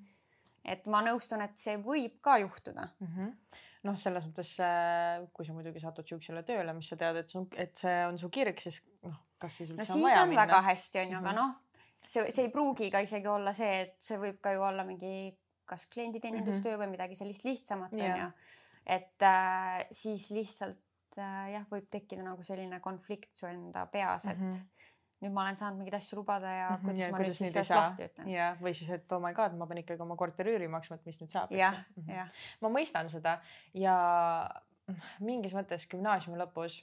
et 0.66 0.86
ma 0.86 1.02
nõustun, 1.02 1.42
et 1.42 1.58
see 1.58 1.78
võib 1.78 2.22
ka 2.22 2.38
juhtuda 2.38 2.88
mm. 3.00 3.08
-hmm 3.08 3.34
noh, 3.84 3.98
selles 4.00 4.26
mõttes, 4.26 4.54
kui 5.34 5.46
sa 5.46 5.54
muidugi 5.54 5.80
satud 5.80 6.08
siuksele 6.08 6.44
tööle, 6.44 6.74
mis 6.74 6.90
sa 6.90 6.98
tead, 7.00 7.16
et 7.16 7.30
su, 7.30 7.48
et 7.56 7.78
see 7.78 8.06
on 8.06 8.18
su 8.20 8.30
kirg, 8.30 8.60
siis 8.60 8.82
noh, 9.08 9.16
kas 9.40 9.56
siis 9.58 9.70
üldse 9.70 9.94
no, 9.94 9.96
on 9.96 10.04
vaja 10.04 10.22
on 10.24 10.30
minna. 10.30 10.46
väga 10.46 10.62
hästi 10.62 11.00
onju 11.00 11.18
aga 11.18 11.32
mhm. 11.32 11.38
noh, 11.40 11.52
see, 12.06 12.32
see 12.32 12.48
ei 12.48 12.52
pruugi 12.54 12.90
ka 12.92 13.00
isegi 13.00 13.28
olla 13.28 13.54
see, 13.54 13.82
et 13.86 13.96
see 14.04 14.20
võib 14.22 14.42
ka 14.44 14.52
ju 14.56 14.66
olla 14.68 14.84
mingi 14.88 15.14
kas 15.70 15.86
klienditeenindustöö 15.94 16.74
mm 16.74 16.76
-hmm. 16.76 16.86
või 16.86 16.98
midagi 16.98 17.20
sellist 17.20 17.46
lihtsamat 17.48 17.94
yeah. 17.94 18.14
onju. 18.16 18.32
et 18.98 19.28
äh, 19.30 19.86
siis 19.92 20.30
lihtsalt 20.36 21.18
äh, 21.18 21.52
jah, 21.56 21.66
võib 21.72 21.88
tekkida 21.90 22.26
nagu 22.26 22.44
selline 22.44 22.80
konflikt 22.80 23.36
su 23.38 23.48
enda 23.48 23.86
peas, 23.86 24.26
et 24.26 24.38
mm 24.38 24.52
-hmm 24.52 24.78
nüüd 25.20 25.34
ma 25.36 25.44
olen 25.44 25.58
saanud 25.60 25.80
mingeid 25.82 25.98
asju 25.98 26.22
lubada 26.22 26.52
ja 26.52 26.68
-hmm, 26.70 26.84
kuidas 26.84 27.00
ja, 27.00 27.12
ma 27.12 27.18
kuidas 27.18 27.30
nüüd 27.34 27.38
siis 27.42 27.54
sellest 27.54 27.76
lahti 27.76 28.06
ütlen. 28.08 28.30
ja, 28.32 28.48
või 28.62 28.74
siis, 28.74 28.90
et 28.96 29.12
oh 29.12 29.22
my 29.22 29.34
god, 29.36 29.58
ma 29.60 29.68
pean 29.68 29.82
ikkagi 29.82 30.02
oma 30.06 30.16
korteri 30.16 30.56
üüri 30.56 30.70
maksma, 30.72 30.96
et 30.96 31.06
mis 31.06 31.20
nüüd 31.22 31.32
saab. 31.32 31.52
jah 31.52 31.76
-hmm., 31.76 32.14
jah. 32.16 32.30
ma 32.62 32.70
mõistan 32.70 33.10
seda 33.12 33.42
ja 33.74 33.96
mingis 35.20 35.54
mõttes 35.54 35.88
gümnaasiumi 35.92 36.40
lõpus 36.40 36.80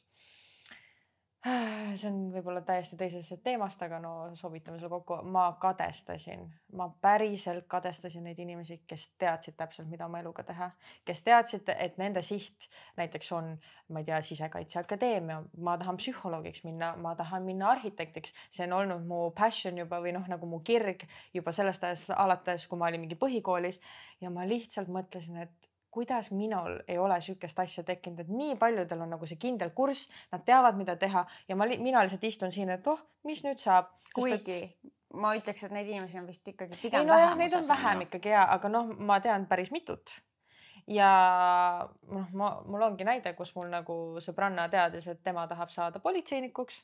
see 1.98 2.08
on 2.08 2.16
võib-olla 2.34 2.60
täiesti 2.66 2.96
teisest 2.98 3.42
teemast, 3.44 3.82
aga 3.84 3.98
no 4.02 4.12
sobitame 4.38 4.80
selle 4.80 4.90
kokku. 4.90 5.18
ma 5.30 5.44
kadestasin, 5.62 6.42
ma 6.78 6.88
päriselt 7.02 7.66
kadestasin 7.70 8.24
neid 8.26 8.40
inimesi, 8.42 8.80
kes 8.88 9.08
teadsid 9.20 9.56
täpselt, 9.58 9.88
mida 9.90 10.08
oma 10.08 10.20
eluga 10.24 10.42
teha, 10.46 10.70
kes 11.06 11.22
teadsid, 11.26 11.70
et 11.76 11.98
nende 12.02 12.22
siht 12.26 12.66
näiteks 12.98 13.30
on, 13.36 13.52
ma 13.92 14.02
ei 14.02 14.08
tea, 14.08 14.20
Sisekaitseakadeemia, 14.26 15.38
ma 15.62 15.76
tahan 15.78 16.00
psühholoogiks 16.00 16.64
minna, 16.66 16.94
ma 16.96 17.14
tahan 17.18 17.46
minna 17.46 17.70
arhitektiks, 17.76 18.34
see 18.50 18.66
on 18.66 18.76
olnud 18.80 19.06
mu 19.06 19.22
passion 19.36 19.78
juba 19.78 20.00
või 20.02 20.16
noh, 20.16 20.26
nagu 20.30 20.50
mu 20.50 20.60
kirg 20.66 21.06
juba 21.34 21.54
sellest 21.54 21.86
ajast 21.86 22.14
alates, 22.16 22.66
kui 22.66 22.80
ma 22.80 22.90
olin 22.90 23.06
mingi 23.06 23.18
põhikoolis. 23.20 23.78
Ja 24.20 24.32
ma 24.32 24.46
lihtsalt 24.48 24.90
mõtlesin, 24.90 25.44
et 25.46 25.70
kuidas 25.96 26.28
minul 26.30 26.80
ei 26.88 26.98
ole 27.00 27.16
sihukest 27.24 27.58
asja 27.62 27.84
tekkinud, 27.88 28.20
et 28.20 28.32
nii 28.32 28.58
paljudel 28.60 29.06
on 29.06 29.14
nagu 29.16 29.28
see 29.28 29.40
kindel 29.40 29.72
kurss, 29.76 30.10
nad 30.32 30.44
teavad, 30.44 30.76
mida 30.76 30.96
teha 31.00 31.24
ja 31.48 31.56
ma, 31.56 31.68
mina 31.80 32.04
lihtsalt 32.04 32.26
istun 32.28 32.52
siin, 32.52 32.72
et 32.74 32.86
oh, 32.92 33.00
mis 33.24 33.40
nüüd 33.46 33.62
saab. 33.62 33.88
kuigi 34.14 34.58
et... 34.58 34.92
ma 35.16 35.32
ütleks, 35.38 35.64
et 35.64 35.72
neid 35.72 35.88
inimesi 35.88 36.20
on 36.20 36.28
vist 36.28 36.48
ikkagi 36.52 36.76
pigem 36.82 37.00
ei, 37.00 37.08
no, 37.08 37.16
vähem. 37.16 37.40
Neid 37.40 37.56
on 37.56 37.68
vähem 37.68 38.06
ikkagi 38.08 38.34
ja, 38.34 38.44
aga 38.58 38.72
noh, 38.72 38.92
ma 39.08 39.20
tean 39.24 39.48
päris 39.48 39.72
mitut. 39.72 40.12
ja 40.98 41.10
noh, 42.12 42.28
ma, 42.36 42.52
mul 42.68 42.84
ongi 42.90 43.08
näide, 43.08 43.32
kus 43.38 43.54
mul 43.56 43.72
nagu 43.72 43.96
sõbranna 44.22 44.68
teadis, 44.72 45.08
et 45.08 45.24
tema 45.24 45.48
tahab 45.48 45.72
saada 45.72 46.02
politseinikuks 46.04 46.82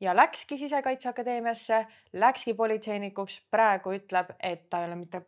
ja 0.00 0.16
läkski 0.16 0.56
Sisekaitseakadeemiasse, 0.58 1.84
läkski 2.12 2.56
politseinikuks, 2.56 3.42
praegu 3.52 3.92
ütleb, 4.00 4.32
et 4.40 4.70
ta 4.70 4.80
ei 4.80 4.88
ole 4.88 4.96
mitte 5.04 5.26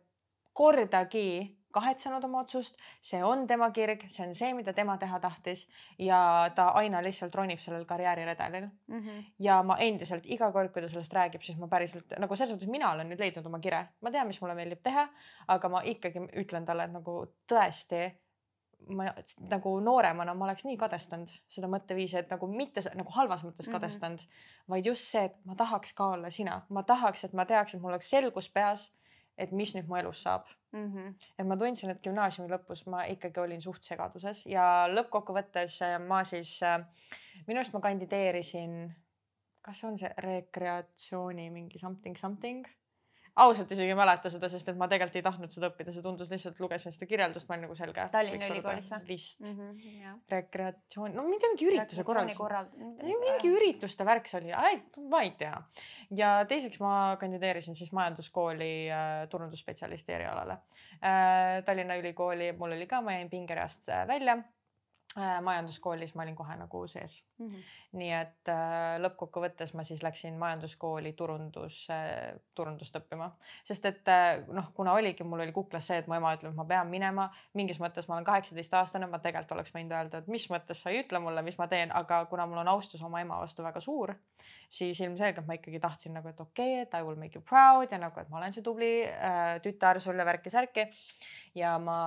kordagi 0.53 1.27
kahetsenud 1.73 2.23
oma 2.23 2.43
otsust, 2.43 2.77
see 3.01 3.21
on 3.25 3.45
tema 3.49 3.69
kirg, 3.75 4.05
see 4.13 4.25
on 4.27 4.33
see, 4.37 4.53
mida 4.57 4.73
tema 4.77 4.95
teha 5.01 5.19
tahtis 5.23 5.65
ja 6.01 6.19
ta 6.55 6.69
aina 6.79 7.01
lihtsalt 7.03 7.35
ronib 7.35 7.61
sellel 7.63 7.85
karjääriredelil 7.89 8.67
mm. 8.67 8.99
-hmm. 8.99 9.23
ja 9.39 9.61
ma 9.63 9.77
endiselt 9.77 10.25
iga 10.25 10.51
kord, 10.51 10.71
kui 10.73 10.81
ta 10.81 10.89
sellest 10.89 11.13
räägib, 11.13 11.43
siis 11.43 11.59
ma 11.59 11.67
päriselt 11.67 12.17
nagu 12.19 12.35
selles 12.35 12.55
mõttes 12.55 12.71
mina 12.71 12.91
olen 12.91 13.09
nüüd 13.09 13.19
leidnud 13.19 13.45
oma 13.45 13.59
kire, 13.59 13.85
ma 14.01 14.11
tean, 14.11 14.27
mis 14.27 14.41
mulle 14.41 14.55
meeldib 14.55 14.83
teha, 14.83 15.07
aga 15.47 15.69
ma 15.69 15.81
ikkagi 15.83 16.27
ütlen 16.45 16.65
talle, 16.65 16.89
et 16.89 16.93
nagu 16.93 17.19
tõesti 17.49 18.11
ma 18.87 19.05
nagu 19.49 19.77
nooremana 19.79 20.33
ma 20.33 20.45
oleks 20.45 20.65
nii 20.67 20.77
kadestanud 20.77 21.29
seda 21.47 21.69
mõtteviisi, 21.71 22.17
et 22.19 22.29
nagu 22.29 22.47
mitte 22.47 22.81
nagu 22.95 23.13
halvas 23.15 23.45
mõttes 23.47 23.69
mhm. 23.69 23.75
kadestanud 23.77 24.19
mm, 24.19 24.27
-hmm. 24.27 24.69
vaid 24.69 24.85
just 24.85 25.07
see, 25.11 25.23
et 25.23 25.37
ma 25.45 25.55
tahaks 25.55 25.93
ka 25.93 26.07
olla 26.17 26.29
sina, 26.29 26.61
ma 26.69 26.83
tahaks, 26.83 27.23
et 27.23 27.33
ma 27.33 27.45
teaks, 27.45 27.73
et 27.73 27.81
mul 27.81 27.95
oleks 27.95 28.09
selgus 28.09 28.49
peas 28.49 28.91
et 29.37 29.51
mis 29.51 29.73
nüüd 29.75 29.89
mu 29.89 29.97
elus 29.99 30.21
saab 30.25 30.49
mm. 30.73 30.91
-hmm. 30.91 31.13
et 31.39 31.47
ma 31.47 31.57
tundsin, 31.57 31.93
et 31.93 32.03
gümnaasiumi 32.03 32.51
lõpus 32.51 32.85
ma 32.89 33.05
ikkagi 33.15 33.39
olin 33.39 33.61
suht 33.61 33.83
segaduses 33.83 34.45
ja 34.49 34.87
lõppkokkuvõttes 34.91 35.79
äh, 35.87 35.97
ma 36.01 36.23
siis, 36.23 36.59
äh, 36.63 36.79
minu 37.47 37.59
arust 37.59 37.73
ma 37.73 37.81
kandideerisin, 37.87 38.77
kas 39.61 39.83
on 39.83 39.97
see 39.99 40.13
rekreatsiooni 40.17 41.49
mingi 41.49 41.79
something 41.79 42.17
something 42.17 42.67
ausalt 43.41 43.71
isegi 43.73 43.89
ei 43.89 43.97
mäleta 43.97 44.29
seda, 44.29 44.49
sest 44.51 44.67
et 44.69 44.77
ma 44.77 44.87
tegelikult 44.89 45.17
ei 45.17 45.25
tahtnud 45.25 45.53
seda 45.53 45.69
õppida, 45.71 45.93
see 45.95 46.05
tundus 46.05 46.29
lihtsalt, 46.29 46.59
lugesin 46.61 46.93
seda 46.93 47.07
kirjeldust, 47.09 47.47
ma 47.49 47.55
olin 47.55 47.65
nagu 47.65 47.77
selge. 47.77 48.05
Tallinna 48.13 48.49
Ülikoolis 48.51 48.89
või? 48.93 49.07
vist 49.07 49.41
mm. 49.41 49.57
-hmm, 49.57 50.21
rekreatsioon, 50.35 51.15
no 51.17 51.25
mingi, 51.27 51.49
mingi 51.53 51.69
ürituse 51.71 52.05
korraldus 52.05 52.37
korrald.... 52.37 52.77
mingi 52.77 53.49
ürituste 53.49 54.05
värk 54.05 54.29
see 54.29 54.41
oli, 54.41 54.53
ma 55.09 55.23
ei 55.25 55.33
tea. 55.39 55.55
ja 56.13 56.33
teiseks 56.49 56.81
ma 56.83 57.17
kandideerisin 57.19 57.75
siis 57.75 57.91
majanduskooli 57.91 58.73
äh, 58.93 59.13
turundusspetsialisti 59.29 60.19
erialale 60.19 60.59
äh,. 61.01 61.63
Tallinna 61.65 61.97
Ülikooli, 61.97 62.51
mul 62.57 62.77
oli 62.77 62.87
ka, 62.87 63.01
ma 63.01 63.17
jäin 63.17 63.29
pingereast 63.29 63.89
äh, 63.89 64.07
välja 64.07 64.37
majanduskoolis 65.15 66.15
ma 66.15 66.23
olin 66.23 66.35
kohe 66.35 66.55
nagu 66.57 66.87
sees 66.87 67.23
mm. 67.37 67.47
-hmm. 67.47 67.63
nii 67.99 68.11
et 68.17 68.49
äh, 68.49 68.97
lõppkokkuvõttes 69.03 69.73
ma 69.73 69.83
siis 69.83 70.03
läksin 70.03 70.37
majanduskooli 70.41 71.13
turundus 71.13 71.87
äh,, 71.93 72.33
turundust 72.55 72.95
õppima, 72.95 73.29
sest 73.63 73.85
et 73.85 74.07
äh, 74.07 74.41
noh, 74.47 74.71
kuna 74.73 74.93
oligi, 74.93 75.23
mul 75.23 75.45
oli 75.45 75.51
kuklas 75.51 75.87
see, 75.87 75.97
et 76.01 76.07
mu 76.07 76.17
ema 76.17 76.33
ütleb, 76.37 76.51
et 76.51 76.57
ma 76.57 76.65
pean 76.65 76.89
minema, 76.89 77.29
mingis 77.53 77.79
mõttes 77.79 78.07
ma 78.07 78.15
olen 78.17 78.25
kaheksateistaastane, 78.29 79.07
ma 79.07 79.19
tegelikult 79.19 79.57
oleks 79.57 79.75
võinud 79.75 79.93
öelda, 79.97 80.23
et 80.23 80.27
mis 80.27 80.49
mõttes 80.49 80.81
sa 80.81 80.89
ei 80.89 81.03
ütle 81.03 81.19
mulle, 81.19 81.41
mis 81.41 81.57
ma 81.57 81.67
teen, 81.67 81.91
aga 81.91 82.25
kuna 82.31 82.47
mul 82.49 82.63
on 82.63 82.73
austus 82.75 83.01
oma 83.01 83.21
ema 83.21 83.39
vastu 83.39 83.63
väga 83.63 83.81
suur, 83.83 84.15
siis 84.69 84.99
ilmselgelt 84.99 85.47
ma 85.47 85.59
ikkagi 85.59 85.79
tahtsin 85.79 86.13
nagu, 86.17 86.29
et 86.29 86.41
okei 86.41 86.73
okay,, 86.73 86.87
et 86.87 86.99
I 86.99 87.05
will 87.05 87.19
make 87.19 87.37
you 87.37 87.45
proud 87.45 87.91
ja 87.91 88.01
nagu, 88.01 88.19
et 88.19 88.29
ma 88.29 88.41
olen 88.41 88.53
see 88.53 88.65
tubli 88.65 88.93
äh, 89.05 89.59
tütar 89.61 90.01
sulle 90.01 90.25
värki-särki 90.25 90.89
ja 91.55 91.77
ma 91.79 91.97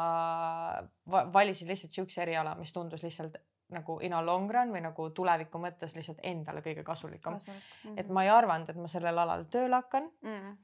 valisin 1.32 1.68
lihtsalt 1.68 1.92
siukse 1.92 2.22
eriala, 2.22 2.54
mis 2.58 2.72
tundus 2.72 3.02
lihtsalt 3.02 3.36
nagu 3.70 3.98
in 4.02 4.14
a 4.14 4.20
long 4.22 4.50
run 4.50 4.70
või 4.74 4.82
nagu 4.84 5.08
tuleviku 5.10 5.58
mõttes 5.58 5.96
lihtsalt 5.96 6.22
endale 6.22 6.62
kõige 6.62 6.84
kasulikum 6.86 7.32
Kasulik. 7.32 7.62
mm. 7.62 7.90
-hmm. 7.90 7.98
et 8.00 8.08
ma 8.08 8.22
ei 8.22 8.30
arvanud, 8.30 8.70
et 8.70 8.76
ma 8.76 8.88
sellel 8.88 9.18
alal 9.18 9.44
tööle 9.50 9.82
hakkan 9.82 10.10
mm. 10.22 10.38
-hmm 10.38 10.56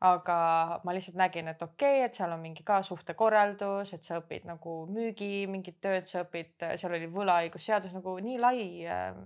aga 0.00 0.80
ma 0.84 0.92
lihtsalt 0.92 1.16
nägin, 1.16 1.48
et 1.48 1.62
okei 1.62 2.00
okay,, 2.00 2.04
et 2.04 2.14
seal 2.14 2.32
on 2.32 2.40
mingi 2.40 2.64
ka 2.64 2.82
suhtekorraldus, 2.82 3.94
et 3.96 4.02
sa 4.04 4.18
õpid 4.20 4.44
nagu 4.44 4.74
müügi 4.92 5.46
mingit 5.48 5.78
tööd, 5.80 6.04
sa 6.10 6.26
õpid, 6.26 6.52
seal 6.76 6.92
oli 6.98 7.08
võlaõigusseadus 7.12 7.94
nagu 7.96 8.18
nii 8.26 8.38
lai 8.38 8.60
äh, 8.84 9.16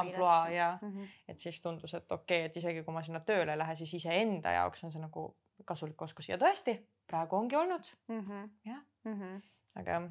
ampluaa 0.00 0.48
ja 0.50 0.78
mm 0.80 0.92
-hmm. 0.92 1.08
et 1.28 1.40
siis 1.40 1.60
tundus, 1.60 1.94
et 1.94 2.12
okei 2.12 2.38
okay,, 2.38 2.46
et 2.46 2.56
isegi 2.56 2.82
kui 2.82 2.94
ma 2.94 3.02
sinna 3.02 3.20
tööle 3.20 3.52
ei 3.52 3.58
lähe, 3.58 3.76
siis 3.76 3.94
iseenda 3.94 4.52
jaoks 4.56 4.84
on 4.84 4.92
see 4.92 5.00
nagu 5.00 5.34
kasulik 5.64 6.02
oskus 6.02 6.28
ja 6.28 6.38
tõesti 6.38 6.76
praegu 7.06 7.36
ongi 7.36 7.56
olnud 7.56 7.90
mm. 8.08 8.20
-hmm. 8.20 8.48
jah 8.64 8.82
mm, 9.04 9.20
-hmm. 9.20 9.42
aga. 9.80 10.02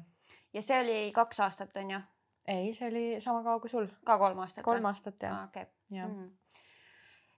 ja 0.52 0.62
see 0.62 0.80
oli 0.80 1.12
kaks 1.14 1.40
aastat 1.40 1.76
on 1.76 1.90
ju? 1.90 2.00
ei, 2.48 2.74
see 2.74 2.88
oli 2.88 3.20
sama 3.20 3.42
kaua 3.42 3.60
kui 3.60 3.70
sul. 3.70 3.86
ka 4.04 4.18
kolm 4.18 4.38
aastat? 4.38 4.64
kolm 4.64 4.84
aastat 4.84 5.22
jah 5.22 5.38
ah,. 5.38 5.44
okei 5.44 5.62
okay. 5.62 6.30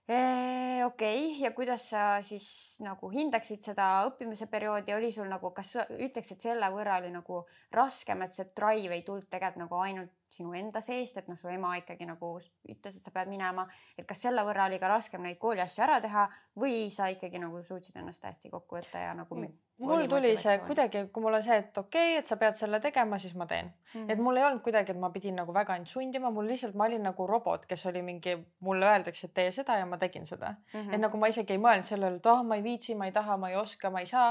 Okei 0.09 0.85
okay. 0.85 1.43
ja 1.43 1.51
kuidas 1.53 1.89
sa 1.91 2.03
siis 2.25 2.79
nagu 2.81 3.11
hindaksid 3.13 3.61
seda 3.61 3.89
õppimise 4.07 4.47
perioodi, 4.49 4.93
oli 4.95 5.11
sul 5.13 5.29
nagu, 5.29 5.51
kas 5.53 5.75
ütleks, 5.85 6.33
et 6.33 6.47
selle 6.47 6.69
võrra 6.73 6.97
oli 6.97 7.11
nagu 7.13 7.43
raskem, 7.75 8.23
et 8.25 8.33
see 8.33 8.47
drive 8.57 8.97
ei 8.97 9.05
tulnud 9.05 9.29
tegelikult 9.29 9.63
nagu 9.65 9.81
ainult 9.83 10.15
sinu 10.33 10.53
enda 10.57 10.81
seest, 10.81 11.17
et 11.17 11.29
noh, 11.29 11.37
su 11.37 11.49
ema 11.49 11.75
ikkagi 11.77 12.05
nagu 12.09 12.35
ütles, 12.39 12.97
et 12.97 13.05
sa 13.05 13.13
pead 13.13 13.29
minema, 13.29 13.65
et 13.97 14.05
kas 14.09 14.25
selle 14.25 14.45
võrra 14.45 14.65
oli 14.69 14.81
ka 14.81 14.89
raskem 14.89 15.25
neid 15.25 15.37
kooli 15.41 15.61
asju 15.61 15.85
ära 15.85 15.99
teha 16.01 16.27
või 16.57 16.87
sa 16.93 17.09
ikkagi 17.13 17.41
nagu 17.41 17.61
suutsid 17.65 17.97
ennast 18.01 18.25
hästi 18.25 18.53
kokku 18.53 18.79
võtta 18.79 19.05
ja 19.05 19.13
nagu 19.17 19.37
mm. 19.37 19.68
Mul 19.79 20.05
tuli 20.11 20.31
see 20.37 20.57
kuidagi, 20.67 21.05
kui 21.13 21.23
mul 21.23 21.37
on 21.37 21.43
see, 21.43 21.57
et 21.61 21.77
okei 21.77 22.11
okay,, 22.11 22.17
et 22.21 22.27
sa 22.27 22.37
pead 22.41 22.57
selle 22.59 22.79
tegema, 22.83 23.19
siis 23.21 23.35
ma 23.35 23.45
teen 23.47 23.65
mm. 23.65 23.91
-hmm. 23.93 24.11
et 24.11 24.19
mul 24.19 24.37
ei 24.37 24.43
olnud 24.43 24.61
kuidagi, 24.65 24.91
et 24.91 24.99
ma 24.99 25.09
pidin 25.09 25.35
nagu 25.35 25.53
väga 25.53 25.75
end 25.75 25.87
sundima, 25.87 26.31
mul 26.31 26.47
lihtsalt, 26.47 26.75
ma 26.75 26.85
olin 26.85 27.03
nagu 27.03 27.27
robot, 27.27 27.65
kes 27.65 27.85
oli 27.85 28.01
mingi, 28.01 28.37
mulle 28.59 28.85
öeldakse, 28.85 29.27
et 29.27 29.33
tee 29.33 29.51
seda 29.51 29.77
ja 29.77 29.85
ma 29.85 29.97
tegin 29.97 30.25
seda 30.25 30.49
mm. 30.49 30.79
-hmm. 30.79 30.93
et 30.93 31.01
nagu 31.01 31.17
ma 31.17 31.27
isegi 31.27 31.53
ei 31.53 31.59
mõelnud 31.59 31.87
sellele, 31.91 32.15
et 32.15 32.25
ah 32.25 32.39
oh,, 32.39 32.45
ma 32.45 32.55
ei 32.55 32.63
viitsi, 32.63 32.95
ma 32.95 33.05
ei 33.05 33.11
taha, 33.11 33.37
ma 33.37 33.49
ei 33.49 33.55
oska, 33.55 33.89
ma 33.89 33.99
ei 33.99 34.05
saa 34.05 34.29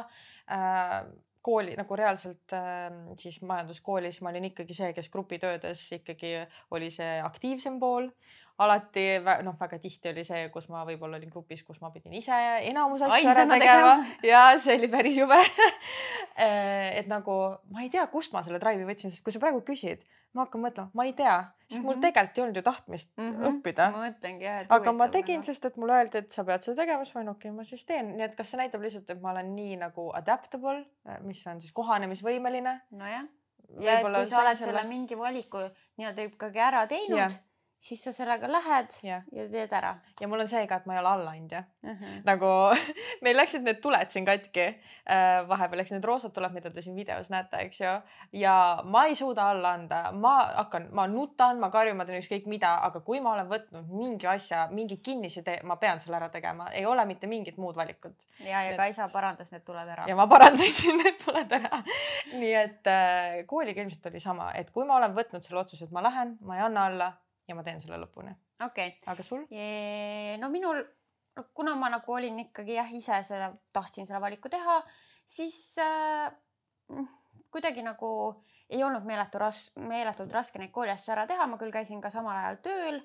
äh, 0.51 1.07
kooli 1.49 1.76
nagu 1.78 1.96
reaalselt 1.99 2.57
äh, 2.57 2.90
siis 3.20 3.40
majanduskoolis 3.46 4.20
ma 4.22 4.32
olin 4.32 4.51
ikkagi 4.51 4.76
see, 4.76 4.92
kes 4.96 5.09
grupitöödes 5.14 5.86
ikkagi 5.99 6.34
oli 6.76 6.90
see 6.94 7.18
aktiivsem 7.24 7.80
pool. 7.80 8.11
alati 8.59 9.05
noh, 9.46 9.55
väga 9.61 9.78
tihti 9.78 10.11
oli 10.11 10.24
see, 10.26 10.49
kus 10.51 10.66
ma 10.72 10.80
võib-olla 10.86 11.20
olin 11.20 11.30
grupis, 11.30 11.62
kus 11.62 11.78
ma 11.80 11.92
pidin 11.94 12.16
ise 12.18 12.34
enamus 12.66 13.05
asju 13.07 13.30
ära 13.30 13.44
tegema. 13.53 13.92
ja 14.26 14.42
see 14.59 14.78
oli 14.80 14.92
päris 14.92 15.20
jube. 15.22 15.42
Äh, 16.38 17.01
et 17.01 17.09
nagu 17.11 17.32
ma 17.74 17.80
ei 17.82 17.88
tea, 17.90 18.05
kust 18.12 18.30
ma 18.30 18.44
selle 18.46 18.61
drive'i 18.62 18.84
võtsin, 18.86 19.11
sest 19.11 19.24
kui 19.26 19.34
sa 19.34 19.40
praegu 19.42 19.59
küsid 19.66 20.05
ma 20.37 20.45
hakkan 20.45 20.62
mõtlema, 20.62 20.91
ma 20.95 21.07
ei 21.09 21.14
tea, 21.16 21.37
sest 21.41 21.72
mm 21.72 21.79
-hmm. 21.79 21.87
mul 21.87 21.97
mhm. 21.97 22.03
tegelikult 22.05 22.39
ei 22.39 22.43
olnud 22.45 22.57
ju 22.57 22.62
tahtmist 22.62 23.11
mm 23.16 23.31
-hmm. 23.31 23.49
õppida. 23.51 23.89
ma 23.93 24.05
mõtlengi 24.05 24.45
jah, 24.45 24.61
et. 24.62 24.72
aga 24.76 24.93
ma 24.93 25.09
tegin, 25.09 25.43
sest 25.43 25.64
et 25.64 25.76
mulle 25.76 25.97
öeldi, 25.97 26.18
et 26.18 26.33
sa 26.33 26.45
pead 26.45 26.62
seda 26.62 26.83
tegema, 26.83 27.05
siis 27.05 27.14
ma 27.14 27.20
olin 27.20 27.35
okei 27.35 27.51
okay,, 27.51 27.57
ma 27.57 27.64
siis 27.64 27.85
teen, 27.85 28.14
nii 28.16 28.26
et 28.29 28.37
kas 28.37 28.51
see 28.51 28.61
näitab 28.61 28.87
lihtsalt, 28.87 29.11
et 29.11 29.20
ma 29.22 29.31
olen 29.31 29.55
nii 29.57 29.76
nagu 29.85 30.11
adaptable, 30.14 30.85
mis 31.20 31.47
on 31.47 31.61
siis 31.61 31.72
kohanemisvõimeline. 31.72 32.81
nojah, 32.91 33.26
ja 33.81 33.99
et 33.99 34.07
kui 34.07 34.26
sa 34.26 34.41
oled 34.41 34.59
selle 34.59 34.85
mingi 34.85 35.18
valiku 35.18 35.59
nii-öelda 35.97 36.31
ikkagi 36.31 36.59
ära 36.70 36.87
teinud 36.87 37.18
yeah 37.18 37.45
siis 37.79 38.01
sa 38.05 38.12
sellega 38.12 38.49
lähed 38.51 38.95
ja, 39.07 39.20
ja 39.33 39.45
teed 39.51 39.72
ära. 39.72 39.93
ja 40.20 40.29
mul 40.29 40.43
on 40.43 40.49
see 40.51 40.64
ka, 40.66 40.81
et 40.81 40.87
ma 40.91 40.97
ei 40.97 41.01
ole 41.01 41.11
allaandja 41.12 41.62
uh. 41.62 41.91
-huh. 41.91 42.16
nagu 42.26 42.51
meil 43.24 43.37
läksid 43.39 43.62
need 43.62 43.79
tuled 43.83 44.11
siin 44.11 44.26
katki 44.26 44.64
äh,. 44.66 45.49
vahepeal, 45.49 45.81
eks 45.81 45.95
need 45.95 46.05
roosad 46.05 46.35
tuled, 46.35 46.53
mida 46.53 46.70
te 46.70 46.83
siin 46.83 46.97
videos 46.97 47.31
näete, 47.31 47.61
eks 47.68 47.81
ju. 47.81 47.93
ja 48.33 48.83
ma 48.85 49.05
ei 49.07 49.14
suuda 49.14 49.51
alla 49.51 49.72
anda, 49.79 50.01
ma 50.12 50.35
hakkan, 50.57 50.89
ma 50.93 51.07
nutan, 51.07 51.59
ma 51.59 51.70
karjun, 51.70 51.97
ma 51.97 52.05
teen 52.05 52.22
ükskõik 52.22 52.47
mida, 52.47 52.74
aga 52.89 53.01
kui 53.01 53.20
ma 53.20 53.33
olen 53.33 53.49
võtnud 53.49 53.87
mingi 53.93 54.26
asja, 54.26 54.66
mingi 54.70 54.97
kinnise 54.97 55.43
tee, 55.43 55.61
ma 55.62 55.76
pean 55.76 56.01
selle 56.01 56.16
ära 56.16 56.29
tegema, 56.29 56.70
ei 56.72 56.87
ole 56.87 57.05
mitte 57.05 57.26
mingit 57.26 57.57
muud 57.57 57.76
valikut. 57.76 58.26
ja, 58.41 58.62
ja 58.62 58.76
Kaisa 58.76 59.09
parandas 59.12 59.53
need 59.53 59.64
tuled 59.64 59.89
ära. 59.89 60.09
ja 60.09 60.16
ma 60.16 60.26
parandasin 60.26 60.99
need 60.99 61.22
tuled 61.24 61.53
ära 61.53 61.83
nii 62.43 62.55
et 62.55 62.87
äh, 62.91 63.47
kooliga 63.47 63.83
ilmselt 63.83 64.07
oli 64.11 64.20
sama, 64.20 64.53
et 64.55 64.70
kui 64.70 64.85
ma 64.85 64.99
olen 64.99 65.14
võtnud 65.14 65.47
selle 65.47 65.62
otsuse, 65.62 65.85
et 65.85 65.95
ma 65.95 66.03
lähen, 66.03 66.37
ma 66.43 66.59
ei 66.59 66.66
anna 66.66 66.91
alla 66.91 67.12
ja 67.49 67.57
ma 67.57 67.64
teen 67.66 67.80
selle 67.82 67.99
lõpuni. 68.03 68.34
okei 68.64 68.92
okay.. 68.92 69.12
aga 69.12 69.26
sul? 69.26 69.46
no 70.40 70.51
minul, 70.53 70.82
kuna 71.55 71.74
ma 71.78 71.90
nagu 71.92 72.12
olin 72.12 72.44
ikkagi 72.46 72.76
jah, 72.76 72.90
ise 72.94 73.22
seda, 73.26 73.53
tahtsin 73.72 74.07
selle 74.07 74.20
valiku 74.22 74.51
teha, 74.53 74.80
siis 75.28 75.57
äh, 75.82 76.28
kuidagi 77.51 77.84
nagu 77.86 78.11
ei 78.68 78.82
olnud 78.84 79.07
meeletu 79.09 79.40
ras-, 79.40 79.70
meeletult 79.80 80.32
raske 80.34 80.61
neid 80.61 80.72
kooliasju 80.74 81.14
ära 81.14 81.26
teha, 81.28 81.46
ma 81.49 81.59
küll 81.61 81.72
käisin 81.72 82.03
ka 82.05 82.12
samal 82.12 82.36
ajal 82.36 82.61
tööl, 82.68 83.03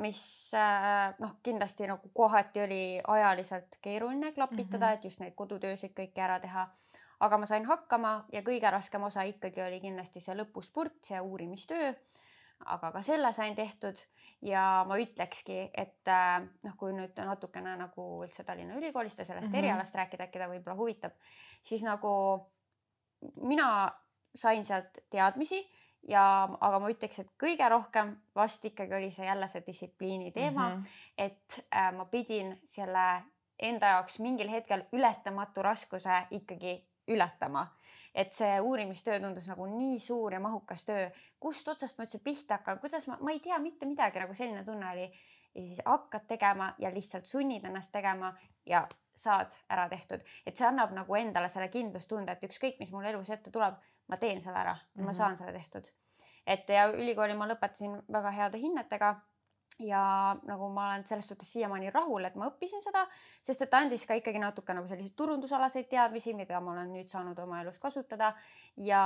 mis 0.00 0.20
äh, 0.56 1.16
noh, 1.22 1.38
kindlasti 1.44 1.88
nagu 1.88 2.12
kohati 2.16 2.62
oli 2.64 2.82
ajaliselt 3.00 3.78
keeruline 3.84 4.32
klapitada 4.36 4.86
mm, 4.86 4.90
-hmm. 4.90 4.94
et 4.94 5.04
just 5.04 5.20
neid 5.20 5.34
kodutöösid 5.36 5.96
kõiki 5.96 6.20
ära 6.20 6.38
teha. 6.40 6.68
aga 7.20 7.38
ma 7.38 7.46
sain 7.48 7.64
hakkama 7.64 8.26
ja 8.32 8.42
kõige 8.44 8.70
raskem 8.70 9.02
osa 9.02 9.22
ikkagi 9.24 9.62
oli 9.62 9.80
kindlasti 9.80 10.20
see 10.20 10.34
lõpuspurt, 10.36 10.98
see 11.02 11.20
uurimistöö 11.20 11.94
aga 12.64 12.92
ka 12.92 13.02
selle 13.02 13.32
sain 13.32 13.54
tehtud 13.54 14.00
ja 14.42 14.84
ma 14.88 14.98
ütlekski, 15.00 15.58
et 15.74 16.08
äh, 16.08 16.40
noh, 16.64 16.76
kui 16.76 16.92
nüüd 16.96 17.16
natukene 17.24 17.76
nagu 17.76 18.06
üldse 18.24 18.44
Tallinna 18.44 18.76
Ülikoolist 18.80 19.18
ja 19.18 19.24
sellest 19.24 19.52
mm 19.52 19.54
-hmm. 19.54 19.58
erialast 19.58 19.94
rääkida, 19.94 20.24
äkki 20.24 20.38
ta 20.38 20.48
võib-olla 20.48 20.76
huvitab, 20.76 21.12
siis 21.62 21.82
nagu 21.84 22.12
mina 23.42 23.92
sain 24.34 24.64
sealt 24.64 24.98
teadmisi 25.10 25.60
ja, 26.08 26.48
aga 26.60 26.78
ma 26.78 26.90
ütleks, 26.90 27.18
et 27.18 27.30
kõige 27.40 27.68
rohkem 27.68 28.16
vast 28.34 28.64
ikkagi 28.64 28.94
oli 28.94 29.10
see 29.10 29.26
jälle 29.26 29.48
see 29.48 29.62
distsipliini 29.66 30.32
teema 30.32 30.68
mm, 30.68 30.76
-hmm. 30.76 30.86
et 31.18 31.66
äh, 31.74 31.92
ma 31.92 32.04
pidin 32.04 32.60
selle 32.64 33.22
enda 33.58 33.86
jaoks 33.86 34.18
mingil 34.18 34.50
hetkel 34.50 34.84
ületamatu 34.92 35.62
raskuse 35.62 36.26
ikkagi 36.30 36.84
ületama 37.08 37.66
et 38.16 38.32
see 38.32 38.60
uurimistöö 38.60 39.20
tundus 39.20 39.48
nagu 39.50 39.66
nii 39.68 39.98
suur 40.00 40.32
ja 40.32 40.40
mahukas 40.40 40.84
töö, 40.88 41.08
kust 41.40 41.68
otsast 41.68 41.98
ma 41.98 42.06
üldse 42.06 42.20
pihta 42.24 42.56
hakkan, 42.56 42.80
kuidas 42.80 43.08
ma, 43.10 43.18
ma 43.20 43.34
ei 43.34 43.40
tea 43.44 43.58
mitte 43.60 43.88
midagi, 43.88 44.22
nagu 44.22 44.34
selline 44.34 44.64
tunne 44.64 44.92
oli. 44.92 45.10
ja 45.54 45.62
siis 45.62 45.80
hakkad 45.84 46.26
tegema 46.28 46.72
ja 46.78 46.90
lihtsalt 46.92 47.26
sunnid 47.26 47.64
ennast 47.64 47.92
tegema 47.92 48.34
ja 48.66 48.86
saad 49.16 49.54
ära 49.72 49.86
tehtud, 49.88 50.24
et 50.46 50.56
see 50.56 50.66
annab 50.68 50.92
nagu 50.92 51.16
endale 51.16 51.48
selle 51.48 51.68
kindlustunde, 51.72 52.32
et 52.32 52.44
ükskõik, 52.44 52.76
mis 52.80 52.92
mul 52.92 53.06
elus 53.08 53.30
ette 53.32 53.52
tuleb, 53.52 53.78
ma 54.12 54.18
teen 54.20 54.42
selle 54.44 54.58
ära 54.60 54.74
ja 54.74 54.76
mm 54.76 55.00
-hmm. 55.00 55.04
ma 55.04 55.10
mhm. 55.10 55.16
saan 55.16 55.36
selle 55.36 55.52
tehtud. 55.52 55.92
et 56.46 56.68
ja 56.68 56.88
ülikooli 56.92 57.34
ma 57.34 57.48
lõpetasin 57.48 58.02
väga 58.12 58.30
heade 58.30 58.58
hinnetega 58.58 59.14
ja 59.78 60.36
nagu 60.48 60.68
ma 60.72 60.86
olen 60.90 61.06
selles 61.06 61.28
suhtes 61.28 61.50
siiamaani 61.52 61.90
rahul, 61.92 62.24
et 62.24 62.36
ma 62.36 62.48
õppisin 62.48 62.80
seda, 62.80 63.04
sest 63.44 63.66
et 63.66 63.70
ta 63.70 63.82
andis 63.84 64.06
ka 64.08 64.16
ikkagi 64.16 64.40
natuke 64.40 64.76
nagu 64.76 64.88
selliseid 64.88 65.16
turundusalaseid 65.16 65.88
teadmisi, 65.90 66.34
mida 66.34 66.60
ma 66.60 66.72
olen 66.72 66.94
nüüd 66.96 67.12
saanud 67.12 67.38
oma 67.44 67.60
elus 67.64 67.78
kasutada. 67.82 68.32
ja 68.76 69.02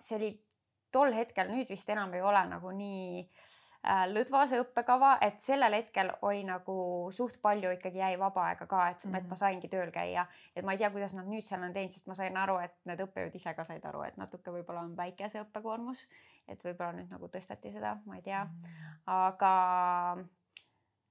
see 0.00 0.16
oli 0.16 0.32
tol 0.92 1.12
hetkel, 1.12 1.52
nüüd 1.52 1.68
vist 1.68 1.88
enam 1.92 2.14
ei 2.16 2.22
ole 2.24 2.46
nagu 2.48 2.72
nii 2.72 3.20
äh, 3.20 3.57
lõdvase 3.86 4.58
õppekava, 4.58 5.12
et 5.22 5.38
sellel 5.40 5.76
hetkel 5.78 6.10
oli 6.26 6.42
nagu 6.44 7.08
suht 7.14 7.38
palju 7.42 7.70
ikkagi 7.76 8.00
jäi 8.02 8.16
vaba 8.18 8.48
aega 8.50 8.66
ka, 8.66 8.88
et 8.90 9.04
et 9.04 9.12
ma 9.12 9.20
mhm. 9.20 9.36
saingi 9.38 9.68
tööl 9.70 9.92
käia, 9.94 10.26
et 10.56 10.64
ma 10.64 10.74
ei 10.74 10.78
tea, 10.78 10.90
kuidas 10.90 11.14
nad 11.14 11.28
nüüd 11.30 11.46
seal 11.46 11.62
on 11.62 11.72
teinud, 11.72 11.94
sest 11.94 12.08
ma 12.10 12.16
sain 12.18 12.36
aru, 12.36 12.58
et 12.64 12.74
need 12.90 13.00
õppejõud 13.06 13.38
ise 13.38 13.54
ka 13.54 13.64
said 13.64 13.84
aru, 13.86 14.02
et 14.02 14.18
natuke 14.18 14.50
võib-olla 14.50 14.82
on 14.82 14.96
väike 14.98 15.30
see 15.30 15.44
õppekoormus, 15.44 16.06
et 16.48 16.64
võib-olla 16.64 16.98
nüüd 16.98 17.14
nagu 17.14 17.30
tõsteti 17.30 17.72
seda, 17.72 17.94
ma 18.06 18.18
ei 18.18 18.26
tea, 18.26 18.42
mhm. 18.44 18.98
aga 19.14 19.54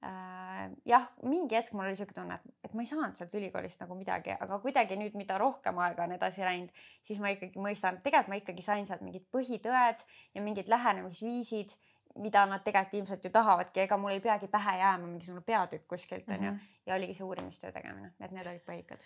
äh, 0.03 0.69
jah, 0.91 1.09
mingi 1.23 1.55
hetk 1.55 1.71
mul 1.73 1.87
oli 1.87 1.97
siuke 1.97 2.13
tunne, 2.13 2.35
et, 2.35 2.55
et 2.67 2.75
ma 2.75 2.83
ei 2.83 2.91
saanud 2.91 3.15
sealt 3.15 3.33
ülikoolist 3.39 3.79
nagu 3.81 3.95
midagi, 3.95 4.35
aga 4.35 4.59
kuidagi 4.59 4.99
nüüd, 4.99 5.15
mida 5.15 5.39
rohkem 5.39 5.79
aega 5.87 6.03
on 6.03 6.19
edasi 6.19 6.43
läinud, 6.43 6.75
siis 7.01 7.23
ma 7.23 7.31
ikkagi 7.31 7.63
mõistan, 7.63 8.03
tegelikult 8.03 8.35
ma 8.35 8.43
ikkagi 8.43 8.71
sain 8.73 8.85
sealt 8.85 9.07
mingid 9.07 9.23
põhitõed 9.31 10.03
ja 10.35 10.43
mingid 10.43 10.67
lähenemisviisid 10.67 11.79
mida 12.15 12.45
nad 12.49 12.63
tegelikult 12.65 12.99
ilmselt 13.01 13.25
ju 13.25 13.31
tahavadki, 13.33 13.83
ega 13.85 13.97
mul 14.01 14.15
ei 14.15 14.21
peagi 14.23 14.49
pähe 14.51 14.77
jääma 14.79 15.07
mingisugune 15.07 15.43
peatükk 15.45 15.87
kuskilt 15.87 16.29
onju 16.29 16.51
mm 16.51 16.57
-hmm. 16.57 16.75
ja 16.85 16.95
oligi 16.95 17.13
see 17.13 17.25
uurimistöö 17.25 17.71
tegemine, 17.71 18.11
et 18.19 18.31
need 18.31 18.47
olid 18.47 18.63
põhikad. 18.69 19.05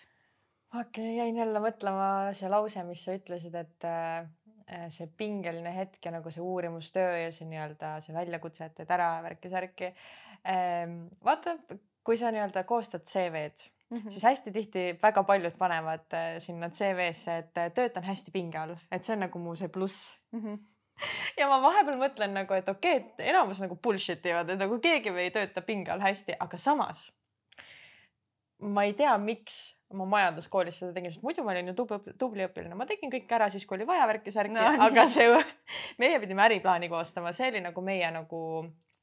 okei 0.80 1.04
okay,, 1.04 1.16
jäin 1.16 1.36
jälle 1.36 1.58
mõtlema 1.58 2.34
see 2.34 2.48
lause, 2.48 2.84
mis 2.84 3.04
sa 3.04 3.14
ütlesid, 3.18 3.54
et 3.54 3.84
äh, 3.84 4.88
see 4.90 5.06
pingeline 5.16 5.76
hetk 5.76 6.04
ja 6.04 6.10
nagu 6.10 6.30
see 6.30 6.42
uurimustöö 6.42 7.18
ja 7.18 7.32
see 7.32 7.48
nii-öelda 7.48 8.00
see 8.00 8.14
väljakutse, 8.14 8.64
et 8.64 8.74
teed 8.74 8.90
ära 8.90 9.22
värki-särki 9.22 9.94
ähm,. 10.46 11.06
vaata, 11.24 11.56
kui 12.04 12.18
sa 12.18 12.30
nii-öelda 12.30 12.64
koostad 12.64 13.04
CV-d 13.04 13.70
Mm 13.92 13.98
-hmm. 13.98 14.10
siis 14.10 14.22
hästi 14.22 14.52
tihti 14.52 14.98
väga 15.02 15.22
paljud 15.22 15.52
panevad 15.58 16.14
äh, 16.14 16.38
sinna 16.38 16.70
CV-sse, 16.70 17.38
et 17.38 17.74
töötan 17.74 18.02
hästi 18.02 18.30
pinge 18.30 18.58
all, 18.58 18.76
et 18.90 19.04
see 19.04 19.12
on 19.12 19.20
nagu 19.20 19.38
mu 19.38 19.56
see 19.56 19.68
pluss 19.68 20.18
mm. 20.32 20.40
-hmm 20.40 20.71
ja 21.38 21.48
ma 21.48 21.60
vahepeal 21.62 21.98
mõtlen 22.00 22.34
nagu, 22.36 22.54
et 22.54 22.68
okei 22.68 22.96
okay,, 22.96 23.10
et 23.18 23.32
enamus 23.32 23.60
nagu 23.62 23.76
bullshit 23.82 24.26
ivad, 24.26 24.50
et 24.50 24.60
nagu 24.60 24.78
keegi 24.82 25.14
ei 25.18 25.30
tööta 25.34 25.64
pinge 25.66 25.92
all 25.92 26.04
hästi, 26.04 26.36
aga 26.40 26.58
samas 26.58 27.10
ma 28.62 28.84
ei 28.86 28.94
tea, 28.94 29.12
miks 29.18 29.58
ma 29.92 30.06
majanduskoolis 30.08 30.78
seda 30.80 30.94
tegin, 30.96 31.12
sest 31.12 31.24
muidu 31.26 31.44
ma 31.44 31.52
olin 31.52 31.72
ju 31.72 31.74
tubli, 31.76 32.14
tubli 32.18 32.46
õpilane, 32.46 32.76
ma 32.78 32.86
tegin 32.88 33.10
kõik 33.12 33.30
ära 33.36 33.48
siis, 33.52 33.66
kui 33.68 33.76
oli 33.76 33.86
vaja 33.88 34.06
värki-särki 34.08 34.54
no,, 34.54 34.66
aga 34.86 35.06
see, 35.10 35.28
meie 36.02 36.20
pidime 36.22 36.46
äriplaani 36.46 36.88
koostama, 36.92 37.34
see 37.36 37.50
oli 37.52 37.62
nagu 37.64 37.84
meie 37.84 38.10
nagu 38.14 38.42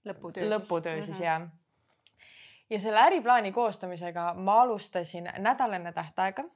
lõputöö, 0.08 0.47
lõputöö 0.56 0.95
siis, 1.02 1.12
siis 1.12 1.20
mm 1.20 1.26
-hmm. 1.26 1.50
ja. 2.16 2.70
ja 2.70 2.80
selle 2.80 3.04
äriplaani 3.04 3.52
koostamisega 3.52 4.34
ma 4.34 4.62
alustasin 4.62 5.30
nädal 5.38 5.78
enne 5.78 5.93
tähtaega 5.93 6.47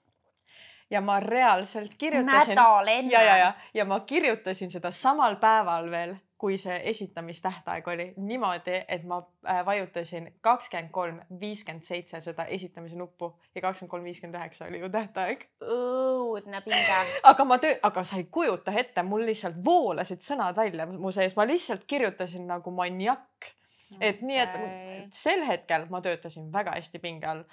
ja 0.94 1.02
ma 1.02 1.20
reaalselt 1.20 1.96
kirjutasin. 1.98 2.56
nädal 2.56 2.88
enne. 2.88 3.12
ja, 3.12 3.22
ja, 3.22 3.38
ja, 3.38 3.54
ja 3.74 3.86
ma 3.86 4.00
kirjutasin 4.00 4.72
seda 4.72 4.92
samal 4.92 5.36
päeval 5.42 5.90
veel, 5.92 6.16
kui 6.38 6.58
see 6.60 6.76
esitamistähtaeg 6.90 7.88
oli 7.88 8.06
niimoodi, 8.18 8.82
et 8.88 9.06
ma 9.08 9.22
äh, 9.48 9.62
vajutasin 9.66 10.28
kakskümmend 10.42 10.92
kolm, 10.92 11.22
viiskümmend 11.40 11.88
seitse 11.88 12.20
seda 12.22 12.46
esitamise 12.46 13.00
nuppu 13.00 13.32
ja 13.56 13.64
kakskümmend 13.64 13.92
kolm, 13.92 14.04
viiskümmend 14.04 14.38
üheksa 14.42 14.68
oli 14.68 14.82
ju 14.84 14.90
tähtaeg. 14.92 15.48
õudne 15.64 16.62
pinge. 16.66 17.00
aga 17.24 17.46
ma 17.48 17.58
töö, 17.64 17.78
aga 17.90 18.04
sa 18.04 18.20
ei 18.20 18.28
kujuta 18.32 18.76
ette, 18.76 19.04
mul 19.08 19.26
lihtsalt 19.26 19.58
voolasid 19.66 20.22
sõnad 20.22 20.60
välja 20.60 20.86
mu 20.92 21.12
sees, 21.16 21.38
ma 21.40 21.48
lihtsalt 21.48 21.88
kirjutasin 21.88 22.46
nagu 22.48 22.76
maniakk. 22.76 23.54
et 24.00 24.20
okay. 24.20 24.28
nii, 24.28 24.40
et 24.44 25.16
sel 25.16 25.46
hetkel 25.48 25.88
ma 25.90 26.02
töötasin 26.02 26.52
väga 26.54 26.76
hästi 26.76 27.00
pinge 27.00 27.30
all 27.30 27.48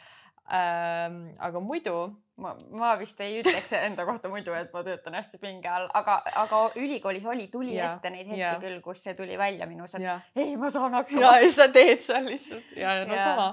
ähm,. 0.53 1.22
aga 1.38 1.61
muidu 1.61 1.96
ma, 2.40 2.55
ma 2.72 2.94
vist 3.01 3.20
ei 3.24 3.40
ütleks 3.42 3.74
enda 3.78 4.07
kohta 4.09 4.30
muidu, 4.32 4.55
et 4.57 4.72
ma 4.74 4.82
töötan 4.86 5.18
hästi 5.18 5.40
pinge 5.42 5.68
all, 5.68 5.90
aga, 5.94 6.20
aga 6.42 6.62
ülikoolis 6.80 7.26
oli, 7.28 7.51
tuli 7.53 7.76
ja, 7.76 7.94
ette 7.96 8.11
neid 8.14 8.26
hetki 8.26 8.40
ja. 8.40 8.57
küll, 8.62 8.80
kus 8.84 9.05
see 9.07 9.14
tuli 9.18 9.38
välja 9.40 9.68
minus, 9.70 9.94
et 9.98 10.07
ja. 10.07 10.18
ei, 10.36 10.57
ma 10.61 10.72
saan 10.72 10.96
hakkama. 10.98 11.22
ja, 11.26 11.36
ja 11.44 11.53
sa 11.55 11.68
teed 11.72 12.03
seal 12.07 12.26
lihtsalt 12.28 12.74
ja, 12.76 12.98
ja 13.01 13.07
no 13.07 13.16
ja. 13.16 13.30
sama 13.30 13.53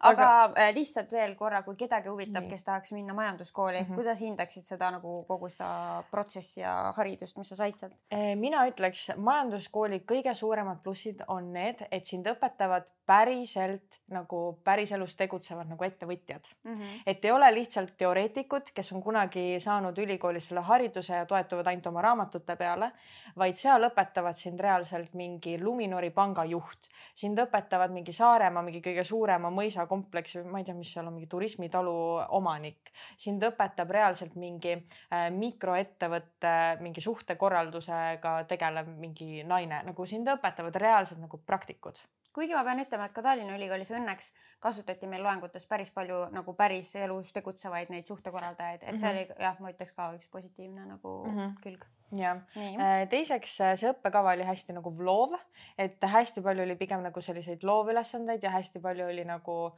aga, 0.00 0.26
aga 0.44 0.60
äh, 0.60 0.72
lihtsalt 0.76 1.12
veel 1.12 1.34
korra, 1.38 1.62
kui 1.66 1.76
kedagi 1.78 2.10
huvitab, 2.12 2.46
kes 2.50 2.66
tahaks 2.68 2.92
minna 2.96 3.14
majanduskooli 3.16 3.80
mm, 3.80 3.86
-hmm. 3.88 4.00
kuidas 4.00 4.20
hindaksid 4.20 4.68
seda 4.68 4.90
nagu 4.90 5.24
kogu 5.28 5.48
seda 5.48 6.02
protsessi 6.10 6.60
ja 6.60 6.92
haridust, 6.96 7.38
mis 7.38 7.48
sa 7.48 7.56
said 7.56 7.78
sealt? 7.78 7.96
Äh, 8.12 8.34
mina 8.36 8.66
ütleks, 8.68 9.08
majanduskooli 9.16 10.02
kõige 10.12 10.34
suuremad 10.34 10.82
plussid 10.82 11.24
on 11.28 11.52
need, 11.52 11.86
et 11.90 12.06
sind 12.06 12.26
õpetavad 12.26 12.86
päriselt 13.06 14.00
nagu 14.10 14.40
päriselus 14.64 15.16
tegutsevad 15.18 15.66
nagu 15.70 15.84
ettevõtjad 15.84 16.48
mm. 16.64 16.74
-hmm. 16.74 17.02
et 17.06 17.24
ei 17.24 17.30
ole 17.30 17.48
lihtsalt 17.54 17.96
teoreetikud, 17.98 18.70
kes 18.74 18.92
on 18.92 19.02
kunagi 19.02 19.60
saanud 19.60 19.98
ülikoolis 19.98 20.48
selle 20.48 20.62
hariduse 20.66 21.14
ja 21.14 21.26
toetuvad 21.26 21.66
ainult 21.66 21.86
oma 21.86 22.02
raamatute 22.02 22.56
peale, 22.56 22.90
vaid 23.36 23.58
seal 23.58 23.88
õpetavad 23.88 24.38
sind 24.38 24.60
reaalselt 24.60 25.14
mingi 25.14 25.58
Luminori 25.62 26.10
panga 26.10 26.44
juht, 26.44 26.90
sind 27.14 27.38
õpetavad 27.38 27.90
mingi 27.94 28.12
Saaremaa 28.12 28.62
mingi 28.62 28.82
kõige 28.84 29.04
suurema 29.04 29.50
mõisakompleksi, 29.50 30.42
ma 30.44 30.58
ei 30.58 30.64
tea, 30.64 30.74
mis 30.74 30.92
seal 30.92 31.06
on, 31.06 31.14
mingi 31.14 31.26
turismitalu 31.26 31.96
omanik. 32.28 32.92
sind 33.16 33.42
õpetab 33.42 33.90
reaalselt 33.90 34.34
mingi 34.34 34.72
äh, 34.72 35.30
mikroettevõtte 35.30 36.78
mingi 36.80 37.00
suhtekorraldusega 37.00 38.44
tegelev 38.48 38.86
mingi 38.86 39.42
naine, 39.44 39.82
nagu 39.82 40.06
sind 40.06 40.28
õpetavad 40.28 40.76
reaalselt 40.76 41.20
nagu 41.20 41.42
praktikud 41.46 41.98
kuigi 42.36 42.56
ma 42.56 42.62
pean 42.66 42.82
ütlema, 42.82 43.08
et 43.08 43.16
ka 43.16 43.24
Tallinna 43.24 43.56
Ülikoolis 43.56 43.90
õnneks 43.96 44.32
kasutati 44.62 45.08
meil 45.08 45.24
loengutes 45.24 45.66
päris 45.70 45.92
palju 45.94 46.26
nagu 46.34 46.54
päris 46.58 46.92
elus 47.00 47.32
tegutsevaid 47.36 47.92
neid 47.92 48.08
suhtekorraldajaid, 48.10 48.84
et 48.84 48.98
see 49.00 49.08
mm 49.08 49.18
-hmm. 49.18 49.36
oli 49.36 49.44
jah, 49.46 49.60
ma 49.60 49.72
ütleks 49.72 49.96
ka 49.96 50.10
üks 50.16 50.28
positiivne 50.32 50.86
nagu 50.86 51.12
mm 51.24 51.38
-hmm. 51.38 51.54
külg. 51.62 51.86
ja 52.16 52.36
äh, 52.56 53.08
teiseks 53.10 53.60
äh, 53.60 53.76
see 53.78 53.90
õppekava 53.90 54.34
oli 54.34 54.44
hästi 54.44 54.72
nagu 54.72 54.94
loov, 54.98 55.38
et 55.78 56.02
hästi 56.02 56.40
palju 56.42 56.62
oli 56.62 56.76
pigem 56.76 57.02
nagu 57.02 57.20
selliseid 57.20 57.62
loovülesandeid 57.62 58.42
ja 58.42 58.50
hästi 58.50 58.80
palju 58.80 59.06
oli 59.06 59.24
nagu 59.24 59.72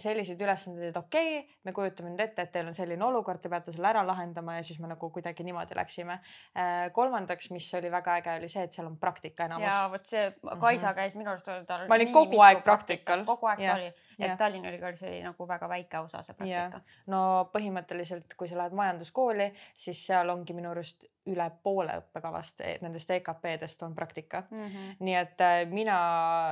selliseid 0.00 0.40
ülesandeid, 0.40 0.90
et 0.90 0.96
okei 0.96 1.38
okay,, 1.38 1.56
me 1.64 1.74
kujutame 1.76 2.12
nüüd 2.12 2.22
ette, 2.24 2.44
et 2.44 2.52
teil 2.54 2.68
on 2.68 2.76
selline 2.76 3.04
olukord, 3.06 3.40
te 3.42 3.50
peate 3.52 3.72
selle 3.74 3.88
ära 3.90 4.02
lahendama 4.06 4.58
ja 4.58 4.66
siis 4.66 4.80
me 4.82 4.90
nagu 4.90 5.10
kuidagi 5.14 5.46
niimoodi 5.46 5.78
läksime. 5.78 6.18
Äh, 6.56 6.90
kolmandaks, 6.96 7.50
mis 7.54 7.68
oli 7.78 7.92
väga 7.92 8.18
äge, 8.20 8.36
oli 8.42 8.50
see, 8.52 8.66
et 8.68 8.76
seal 8.76 8.88
on 8.90 8.98
praktika 9.00 9.48
enamus. 9.48 9.66
ja 9.68 9.80
vot 9.92 10.06
see 10.06 10.26
Kaisa 10.60 10.90
mhm. 10.90 10.96
käis 10.98 11.16
minu 11.18 11.32
arust 11.32 11.50
tal. 11.68 11.86
ma 11.88 11.98
olin 11.98 12.12
kogu 12.14 12.40
aeg 12.44 12.64
praktikal. 12.66 13.24
kogu 13.28 13.50
aeg 13.52 13.64
ta 13.64 13.76
oli, 13.78 13.90
et 14.26 14.38
Tallinna 14.38 14.70
Ülikoolis 14.70 15.02
oli 15.06 15.22
nagu 15.24 15.46
väga 15.48 15.68
väike 15.68 15.98
osa 15.98 16.22
see 16.26 16.36
praktika. 16.38 16.80
no 17.12 17.22
põhimõtteliselt, 17.54 18.36
kui 18.36 18.48
sa 18.48 18.58
lähed 18.60 18.76
majanduskooli, 18.76 19.50
siis 19.76 20.02
seal 20.06 20.30
ongi 20.32 20.56
minu 20.56 20.70
arust 20.70 21.06
üle 21.28 21.46
poole 21.62 21.98
õppekavast 22.00 22.62
nendest 22.80 23.10
EKP-dest 23.12 23.82
on 23.84 23.94
praktika 23.94 24.42
mm. 24.50 24.66
-hmm. 24.66 24.94
nii 25.04 25.14
et 25.14 25.40
äh, 25.44 25.58
mina 25.68 25.98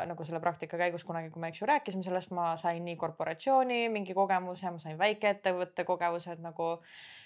nagu 0.06 0.24
selle 0.24 0.40
praktika 0.40 0.76
käigus 0.76 1.04
kunagi, 1.04 1.30
kui 1.30 1.40
me, 1.40 1.48
eks 1.48 1.62
ju, 1.62 1.66
rääkisime 1.66 2.04
sellest, 2.04 2.30
ma 2.30 2.56
sain 2.56 2.84
nii 2.84 2.96
korporatsiooni 2.96 3.88
mingi 3.88 4.14
kogemuse, 4.14 4.70
ma 4.70 4.78
sain 4.78 4.98
väikeettevõtte 4.98 5.84
kogemused 5.84 6.44
nagu, 6.44 6.70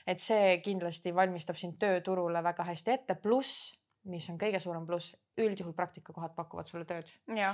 et 0.06 0.20
see 0.20 0.58
kindlasti 0.64 1.14
valmistab 1.14 1.56
sind 1.56 1.78
tööturule 1.78 2.42
väga 2.42 2.64
hästi 2.64 2.90
ette, 2.90 3.14
pluss 3.14 3.82
mis 4.10 4.26
on 4.30 4.38
kõige 4.38 4.58
suurem 4.62 4.86
pluss, 4.86 5.12
üldjuhul 5.38 5.74
praktikakohad 5.76 6.34
pakuvad 6.34 6.66
sulle 6.66 6.84
tööd. 6.84 7.08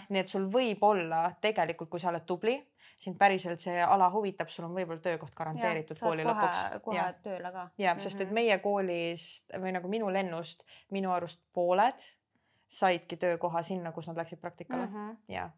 nii 0.09 0.20
et 0.20 0.28
sul 0.28 0.49
võib 0.53 0.82
olla 0.82 1.32
tegelikult, 1.41 1.91
kui 1.91 2.01
sa 2.01 2.09
oled 2.09 2.24
tubli 2.26 2.57
sind 2.99 3.18
päriselt 3.18 3.62
see 3.62 3.78
ala 3.82 4.09
huvitab, 4.11 4.51
sul 4.51 4.66
on 4.66 4.74
võib-olla 4.74 5.03
töökoht 5.03 5.34
garanteeritud 5.38 5.99
ja, 5.99 6.07
kooli 6.07 6.26
kohe, 6.26 6.34
lõpuks. 6.34 6.82
kohe 6.82 6.99
ja. 6.99 7.12
tööle 7.22 7.53
ka. 7.55 7.68
ja 7.78 7.92
mm 7.94 7.99
-hmm. 7.99 8.03
sest 8.03 8.20
et 8.20 8.26
mhm. 8.26 8.34
meie 8.34 8.59
koolist 8.59 9.55
või 9.55 9.72
nagu 9.76 9.88
minu 9.88 10.11
lennust 10.12 10.64
minu 10.90 11.12
arust 11.12 11.40
pooled 11.53 12.05
saidki 12.68 13.16
töökoha 13.16 13.62
sinna, 13.62 13.92
kus 13.92 14.09
nad 14.09 14.16
läksid 14.16 14.40
praktikale 14.40 14.86
mm 14.86 14.94
-hmm. 14.94 15.16
ja 15.28 15.51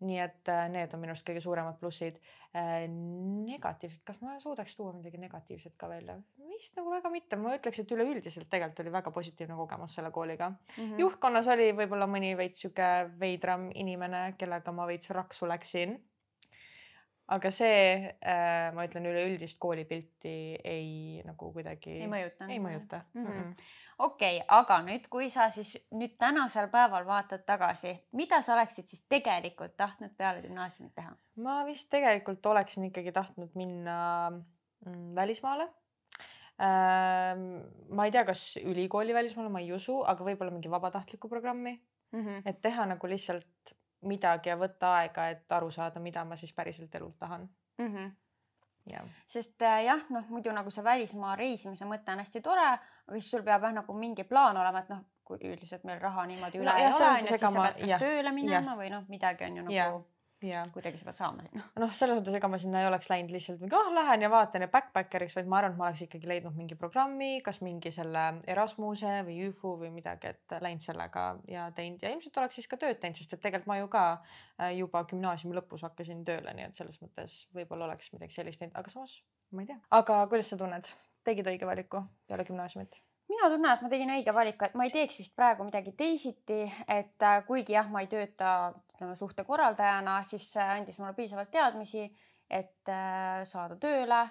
nii 0.00 0.18
et 0.18 0.48
äh, 0.48 0.68
need 0.72 0.94
on 0.94 1.00
minu 1.00 1.12
arust 1.12 1.26
kõige 1.28 1.42
suuremad 1.44 1.78
plussid 1.80 2.18
äh,. 2.56 2.88
negatiivsed, 3.46 4.02
kas 4.04 4.20
ma 4.24 4.38
suudaks 4.40 4.76
tuua 4.76 4.92
midagi 4.92 5.18
negatiivset 5.18 5.74
ka 5.76 5.88
välja? 5.88 6.16
vist 6.48 6.76
nagu 6.76 6.90
väga 6.90 7.10
mitte, 7.10 7.36
ma 7.36 7.54
ütleks, 7.56 7.80
et 7.80 7.92
üleüldiselt 7.92 8.48
tegelikult 8.50 8.80
oli 8.80 8.92
väga 8.92 9.10
positiivne 9.10 9.56
kogemus 9.56 9.94
selle 9.94 10.10
kooliga 10.10 10.50
mm. 10.50 10.56
-hmm. 10.76 10.98
juhtkonnas 10.98 11.46
oli 11.46 11.72
võib-olla 11.72 12.06
mõni 12.06 12.36
veits 12.36 12.60
sihuke 12.60 13.10
veidram 13.20 13.70
inimene, 13.74 14.34
kellega 14.38 14.72
ma 14.72 14.86
veits 14.86 15.10
raksu 15.10 15.48
läksin 15.48 15.98
aga 17.30 17.50
see 17.54 17.82
äh,, 18.10 18.70
ma 18.74 18.86
ütlen, 18.88 19.06
üleüldist 19.10 19.58
koolipilti 19.62 20.34
ei 20.66 21.20
nagu 21.26 21.50
kuidagi. 21.54 22.00
ei 22.02 22.10
mõjuta. 22.10 22.48
ei 22.50 22.58
mõjuta 22.62 23.02
-hmm.. 23.14 23.52
okei 24.06 24.40
aga 24.58 24.80
nüüd, 24.86 25.06
kui 25.12 25.30
sa 25.30 25.48
siis 25.54 25.76
nüüd 25.94 26.16
tänasel 26.18 26.70
päeval 26.72 27.06
vaatad 27.06 27.44
tagasi, 27.46 27.94
mida 28.18 28.40
sa 28.42 28.54
oleksid 28.56 28.90
siis 28.90 29.04
tegelikult 29.08 29.76
tahtnud 29.76 30.16
peale 30.16 30.42
gümnaasiumit 30.46 30.94
teha? 30.94 31.14
ma 31.44 31.60
vist 31.68 31.90
tegelikult 31.90 32.46
oleksin 32.46 32.88
ikkagi 32.90 33.12
tahtnud 33.12 33.54
minna 33.54 33.98
mm, 34.30 35.14
välismaale 35.14 35.68
ähm,. 36.58 37.46
ma 37.94 38.08
ei 38.08 38.16
tea, 38.16 38.24
kas 38.24 38.56
ülikooli 38.64 39.14
välismaale, 39.14 39.52
ma 39.54 39.62
ei 39.62 39.72
usu, 39.76 40.02
aga 40.02 40.26
võib-olla 40.26 40.50
mingi 40.50 40.70
vabatahtliku 40.70 41.28
programmi 41.28 41.78
mm, 42.12 42.26
-hmm. 42.26 42.42
et 42.44 42.60
teha 42.60 42.86
nagu 42.90 43.06
lihtsalt 43.06 43.46
midagi 44.02 44.48
ja 44.48 44.56
võtta 44.56 44.94
aega, 45.00 45.28
et 45.34 45.52
aru 45.52 45.70
saada, 45.70 46.00
mida 46.00 46.24
ma 46.24 46.36
siis 46.36 46.52
päriselt 46.52 46.94
elult 46.94 47.18
tahan 47.18 47.48
mm. 47.78 47.94
-hmm. 47.94 48.10
Ja. 48.92 49.02
sest 49.26 49.62
äh, 49.62 49.84
jah, 49.84 50.00
noh 50.10 50.24
muidu 50.28 50.52
nagu 50.52 50.70
see 50.70 50.84
välismaa 50.84 51.36
reisimise 51.36 51.84
mõte 51.84 52.12
on 52.12 52.18
hästi 52.18 52.40
tore, 52.40 52.68
aga 53.06 53.18
siis 53.18 53.30
sul 53.30 53.42
peab 53.42 53.62
jah 53.62 53.72
nagu 53.72 53.94
mingi 53.94 54.24
plaan 54.24 54.56
olema, 54.56 54.78
et 54.78 54.88
noh, 54.88 55.02
kui 55.24 55.38
üldiselt 55.44 55.84
meil 55.84 56.00
raha 56.00 56.24
niimoodi 56.26 56.58
üle 56.58 56.70
no, 56.70 56.78
ei 56.78 56.86
ole, 56.86 57.10
onju, 57.10 57.28
siis 57.28 57.40
sa 57.40 57.50
pead 57.52 57.80
kas 57.80 58.00
tööle 58.00 58.32
minema 58.32 58.72
ja. 58.72 58.76
või 58.76 58.90
noh, 58.90 59.04
midagi 59.08 59.44
on 59.44 59.56
ju 59.56 59.62
nagu 59.62 59.74
ja 59.74 59.84
ja 59.84 60.00
kuidagi 60.74 60.98
sa 61.00 61.06
pead 61.08 61.16
saama 61.18 61.44
sinna. 61.46 61.62
noh, 61.82 61.92
selles 61.96 62.18
mõttes, 62.18 62.36
ega 62.36 62.48
ma 62.50 62.58
sinna 62.60 62.82
ei 62.82 62.88
oleks 62.88 63.10
läinud 63.10 63.32
lihtsalt 63.34 63.60
mingi, 63.60 63.76
oh 63.76 63.90
lähen 63.94 64.24
ja 64.24 64.30
vaatan 64.32 64.64
ja 64.64 64.68
backpackeriks, 64.72 65.36
vaid 65.38 65.50
ma 65.50 65.58
arvan, 65.60 65.74
et 65.74 65.80
ma 65.80 65.88
oleks 65.88 66.04
ikkagi 66.06 66.30
leidnud 66.30 66.56
mingi 66.56 66.78
programmi, 66.80 67.30
kas 67.46 67.60
mingi 67.64 67.92
selle 67.94 68.24
Erasmuse 68.50 69.18
või 69.26 69.36
ÜFU 69.50 69.74
või 69.82 69.92
midagi, 69.94 70.32
et 70.32 70.56
läinud 70.64 70.84
sellega 70.84 71.26
ja 71.50 71.68
teinud 71.76 72.02
ja 72.04 72.14
ilmselt 72.14 72.40
oleks 72.42 72.60
siis 72.60 72.70
ka 72.70 72.80
tööd 72.80 73.02
teinud, 73.02 73.20
sest 73.20 73.36
et 73.36 73.44
tegelikult 73.44 73.70
ma 73.70 73.80
ju 73.80 73.92
ka 73.92 74.06
äh, 74.16 74.72
juba 74.78 75.04
gümnaasiumi 75.12 75.58
lõpus 75.60 75.84
hakkasin 75.88 76.24
tööle, 76.28 76.56
nii 76.56 76.70
et 76.70 76.80
selles 76.80 77.00
mõttes 77.04 77.36
võib-olla 77.56 77.90
oleks 77.90 78.12
midagi 78.16 78.38
sellist 78.38 78.62
teinud, 78.62 78.76
aga 78.80 78.96
samas 78.96 79.20
ma 79.52 79.64
ei 79.64 79.70
tea. 79.72 79.78
aga 80.00 80.24
kuidas 80.32 80.52
sa 80.52 80.60
tunned, 80.60 80.88
tegid 81.26 81.52
õige 81.52 81.68
valiku 81.68 82.04
peale 82.30 82.48
gümnaasiumit? 82.48 83.00
Mina 83.30 83.50
tunnen, 83.50 83.70
et 83.72 83.84
ma 83.84 83.90
tegin 83.92 84.10
õige 84.16 84.34
valiku, 84.34 84.66
et 84.66 84.74
ma 84.78 84.86
ei 84.86 84.92
teeks 84.94 85.20
vist 85.20 85.34
praegu 85.38 85.64
midagi 85.66 85.92
teisiti, 85.98 86.64
et 86.90 87.26
äh, 87.26 87.40
kuigi 87.46 87.76
jah, 87.76 87.88
ma 87.92 88.02
ei 88.02 88.10
tööta 88.10 88.72
ütleme 88.94 89.14
suhtekorraldajana, 89.18 90.20
siis 90.26 90.48
see 90.56 90.66
andis 90.76 90.98
mulle 91.00 91.14
piisavalt 91.16 91.52
teadmisi, 91.54 92.04
et 92.50 92.90
äh, 92.90 93.42
saada 93.46 93.78
tööle 93.80 94.24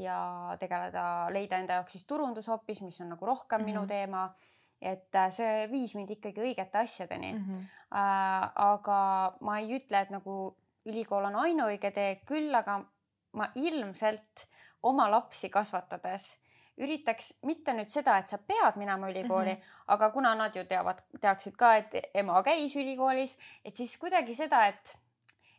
ja 0.00 0.18
tegeleda, 0.60 1.04
leida 1.32 1.60
enda 1.60 1.80
jaoks 1.80 1.96
siis 1.96 2.06
turundus 2.08 2.48
hoopis, 2.52 2.82
mis 2.84 3.00
on 3.00 3.12
nagu 3.14 3.26
rohkem 3.26 3.60
mm 3.60 3.62
-hmm. 3.62 3.66
minu 3.66 3.80
mhm. 3.80 3.88
teema. 3.88 4.34
et 4.80 5.14
äh, 5.14 5.30
see 5.32 5.68
viis 5.70 5.94
mind 5.94 6.10
ikkagi 6.10 6.40
õigete 6.40 6.78
asjadeni 6.78 7.32
mm. 7.32 7.44
-hmm. 7.44 7.62
Äh, 7.96 8.50
aga 8.54 9.36
ma 9.40 9.58
ei 9.58 9.76
ütle, 9.76 10.00
et 10.00 10.10
nagu 10.10 10.56
ülikool 10.84 11.24
on 11.24 11.34
ainuõige 11.34 11.90
tee, 11.90 12.20
küll 12.26 12.54
aga 12.54 12.84
ma 13.32 13.48
ilmselt 13.54 14.46
oma 14.82 15.10
lapsi 15.10 15.48
kasvatades 15.48 16.38
üritaks 16.76 17.32
mitte 17.48 17.72
nüüd 17.76 17.90
seda, 17.92 18.18
et 18.20 18.28
sa 18.28 18.38
pead 18.38 18.76
minema 18.80 19.08
ülikooli 19.10 19.54
mm, 19.54 19.60
-hmm. 19.60 19.82
aga 19.94 20.10
kuna 20.10 20.34
nad 20.34 20.56
ju 20.56 20.64
teavad, 20.64 21.00
teaksid 21.20 21.56
ka, 21.56 21.74
et 21.76 21.94
ema 22.14 22.42
käis 22.42 22.76
ülikoolis, 22.76 23.38
et 23.64 23.74
siis 23.74 23.96
kuidagi 23.98 24.34
seda, 24.34 24.66
et, 24.66 24.98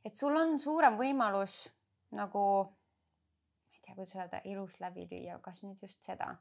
et 0.06 0.16
sul 0.16 0.36
on 0.36 0.60
suurem 0.60 0.98
võimalus 0.98 1.70
nagu, 2.12 2.46
ma 2.64 3.74
ei 3.74 3.82
tea, 3.82 3.96
kuidas 3.96 4.16
öelda, 4.16 4.42
elus 4.46 4.80
läbi 4.80 5.08
lüüa, 5.12 5.40
kas 5.42 5.64
nüüd 5.64 5.82
just 5.82 6.04
seda 6.04 6.36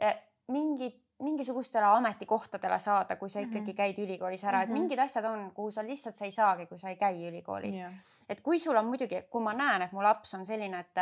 e, 0.00 0.12
mingit 0.48 1.00
mingisugustele 1.22 1.86
ametikohtadele 1.86 2.78
saada, 2.78 3.16
kui 3.16 3.28
sa 3.30 3.38
mhm. 3.40 3.48
ikkagi 3.48 3.74
käid 3.74 3.98
ülikoolis 3.98 4.44
ära 4.44 4.58
mm, 4.58 4.60
-hmm. 4.60 4.62
et 4.62 4.68
mhm. 4.68 4.78
mingid 4.78 4.98
asjad 4.98 5.24
on, 5.24 5.50
kuhu 5.54 5.70
sa 5.70 5.86
lihtsalt 5.86 6.14
sa 6.14 6.24
ei 6.24 6.32
saagi, 6.32 6.66
kui 6.66 6.78
sa 6.78 6.88
ei 6.88 6.96
käi 6.96 7.28
ülikoolis 7.28 7.78
yeah.. 7.78 7.92
et 8.28 8.40
kui 8.40 8.58
sul 8.58 8.76
on 8.76 8.86
muidugi, 8.86 9.22
kui 9.30 9.42
ma 9.42 9.52
näen, 9.52 9.82
et 9.82 9.92
mu 9.92 10.02
laps 10.02 10.34
on 10.34 10.46
selline, 10.46 10.80
et 10.80 11.00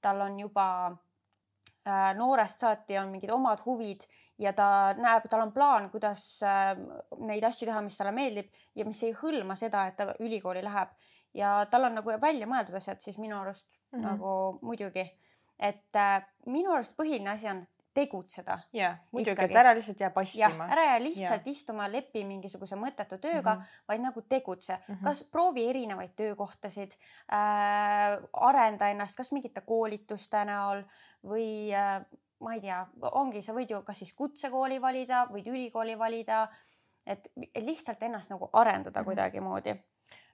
tal 0.00 0.20
on 0.20 0.40
juba 0.40 0.66
Äh, 0.90 1.09
noorest 2.14 2.60
saati 2.60 2.98
on 2.98 3.08
mingid 3.08 3.30
omad 3.32 3.62
huvid 3.64 4.04
ja 4.40 4.52
ta 4.56 4.94
näeb, 4.96 5.26
tal 5.30 5.44
on 5.44 5.52
plaan, 5.52 5.88
kuidas 5.92 6.24
äh, 6.46 6.74
neid 7.24 7.44
asju 7.44 7.68
teha, 7.68 7.80
mis 7.84 7.98
talle 7.98 8.12
meeldib 8.16 8.50
ja 8.76 8.84
mis 8.88 9.02
ei 9.06 9.14
hõlma 9.16 9.56
seda, 9.58 9.86
et 9.88 9.96
ta 9.96 10.14
ülikooli 10.20 10.62
läheb 10.64 10.92
ja 11.36 11.60
tal 11.70 11.88
on 11.88 11.98
nagu 12.00 12.14
välja 12.20 12.48
mõeldud 12.50 12.78
asjad, 12.80 13.00
siis 13.00 13.18
minu 13.18 13.38
arust 13.40 13.68
mm 13.70 13.98
-hmm. 13.98 14.06
nagu 14.06 14.58
muidugi, 14.62 15.06
et 15.58 15.96
äh, 15.96 16.22
minu 16.46 16.72
arust 16.72 16.96
põhiline 16.96 17.34
asi 17.34 17.48
on 17.48 17.66
tegutseda. 17.94 18.58
jah, 18.72 18.98
muidugi, 19.10 19.44
et 19.44 19.56
ära 19.56 19.74
lihtsalt 19.74 20.00
jää 20.00 20.10
passima. 20.14 20.66
ära 20.70 20.84
jää 20.84 21.02
lihtsalt 21.02 21.46
ja. 21.46 21.52
istuma, 21.52 21.88
lepi 21.90 22.22
mingisuguse 22.24 22.78
mõttetu 22.78 23.18
tööga 23.18 23.54
mm, 23.54 23.60
-hmm. 23.60 23.84
vaid 23.88 24.00
nagu 24.04 24.22
tegutse 24.22 24.76
mm, 24.76 24.94
-hmm. 24.94 25.04
kas 25.04 25.22
proovi 25.32 25.68
erinevaid 25.70 26.14
töökohtasid 26.16 26.94
äh,, 27.32 28.18
arenda 28.32 28.88
ennast, 28.88 29.16
kas 29.16 29.32
mingite 29.32 29.60
koolituste 29.66 30.44
näol 30.44 30.84
või 31.26 31.74
äh, 31.74 32.04
ma 32.40 32.54
ei 32.54 32.60
tea, 32.60 32.80
ongi, 33.12 33.42
sa 33.42 33.52
võid 33.52 33.70
ju 33.70 33.82
kas 33.82 33.98
siis 33.98 34.12
kutsekooli 34.16 34.80
valida, 34.80 35.26
võid 35.30 35.48
ülikooli 35.48 35.98
valida. 35.98 36.48
et 37.06 37.32
lihtsalt 37.56 38.02
ennast 38.02 38.30
nagu 38.30 38.48
arendada 38.52 39.00
mm 39.00 39.02
-hmm. 39.02 39.04
kuidagimoodi 39.04 39.74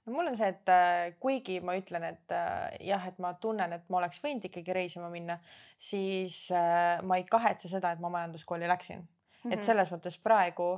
no 0.07 0.15
mul 0.15 0.31
on 0.31 0.39
see, 0.39 0.49
et 0.55 0.71
äh, 0.73 1.17
kuigi 1.23 1.59
ma 1.65 1.75
ütlen, 1.79 2.07
et 2.13 2.35
äh, 2.35 2.79
jah, 2.87 3.05
et 3.09 3.19
ma 3.23 3.35
tunnen, 3.43 3.75
et 3.77 3.87
ma 3.93 4.01
oleks 4.01 4.21
võinud 4.25 4.47
ikkagi 4.49 4.75
reisima 4.77 5.11
minna, 5.13 5.39
siis 5.83 6.47
äh, 6.55 7.03
ma 7.07 7.19
ei 7.21 7.27
kahetse 7.29 7.71
seda, 7.73 7.93
et 7.93 8.03
ma 8.03 8.11
majanduskooli 8.15 8.69
läksin 8.71 9.01
mm. 9.03 9.07
-hmm. 9.07 9.53
et 9.53 9.59
mhm. 9.59 9.67
selles 9.67 9.93
mõttes 9.93 10.19
praegu 10.23 10.69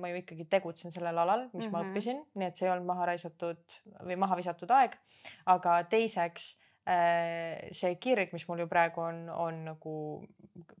ma 0.00 0.08
ju 0.10 0.22
ikkagi 0.22 0.44
tegutsen 0.50 0.92
sellel 0.94 1.18
alal, 1.18 1.48
mis 1.52 1.52
mm 1.52 1.68
-hmm. 1.68 1.72
ma 1.72 1.82
mhm. 1.82 1.90
õppisin, 1.90 2.24
nii 2.34 2.48
et 2.48 2.56
see 2.56 2.66
ei 2.66 2.72
olnud 2.72 2.86
maha 2.86 3.06
raisatud 3.12 3.78
või 4.06 4.16
maha 4.16 4.36
visatud 4.36 4.70
aeg. 4.70 4.98
aga 5.46 5.82
teiseks 5.84 6.56
see 7.76 7.96
kirg, 8.02 8.32
mis 8.34 8.46
mul 8.48 8.64
ju 8.64 8.68
praegu 8.70 9.02
on, 9.04 9.28
on 9.30 9.64
nagu 9.68 9.94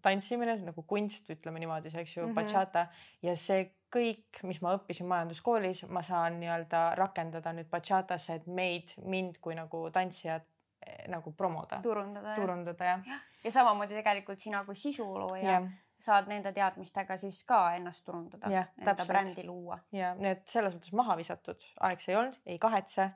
tantsimine 0.02 0.56
nagu 0.64 0.82
kunst, 0.88 1.28
ütleme 1.30 1.60
niimoodi, 1.62 1.92
eks 1.94 2.16
ju 2.16 2.24
mm, 2.24 2.30
-hmm. 2.30 2.34
bachata 2.34 2.86
ja 3.22 3.36
see 3.36 3.68
kõik, 3.94 4.40
mis 4.46 4.60
ma 4.62 4.74
õppisin 4.78 5.08
majanduskoolis, 5.10 5.84
ma 5.90 6.02
saan 6.06 6.38
nii-öelda 6.40 6.94
rakendada 6.98 7.52
nüüd 7.56 7.70
bachatasse, 7.70 8.38
et 8.38 8.46
meid, 8.46 8.94
mind 9.02 9.40
kui 9.42 9.56
nagu 9.58 9.82
tantsijat 9.94 10.46
eh, 10.86 11.06
nagu 11.10 11.32
promoda. 11.32 11.80
turundada. 11.82 12.34
turundada 12.38 12.84
jah 12.84 13.06
ja. 13.06 13.20
ja.. 13.44 13.50
samamoodi 13.50 13.94
tegelikult 13.98 14.38
sina 14.38 14.64
kui 14.64 14.78
sisulooja 14.78 15.50
ja. 15.50 15.62
saad 15.98 16.30
nende 16.30 16.52
teadmistega 16.52 17.16
siis 17.16 17.42
ka 17.44 17.74
ennast 17.74 18.04
turundada, 18.04 18.46
enda 18.46 18.94
täpselt. 18.94 19.08
brändi 19.08 19.46
luua. 19.46 19.78
ja 19.92 20.14
nii 20.14 20.30
et 20.36 20.46
selles 20.48 20.74
mõttes 20.74 20.94
maha 20.94 21.16
visatud 21.16 21.66
aeg 21.80 22.00
see 22.00 22.14
ei 22.14 22.22
olnud, 22.22 22.40
ei 22.46 22.58
kahetse, 22.58 23.10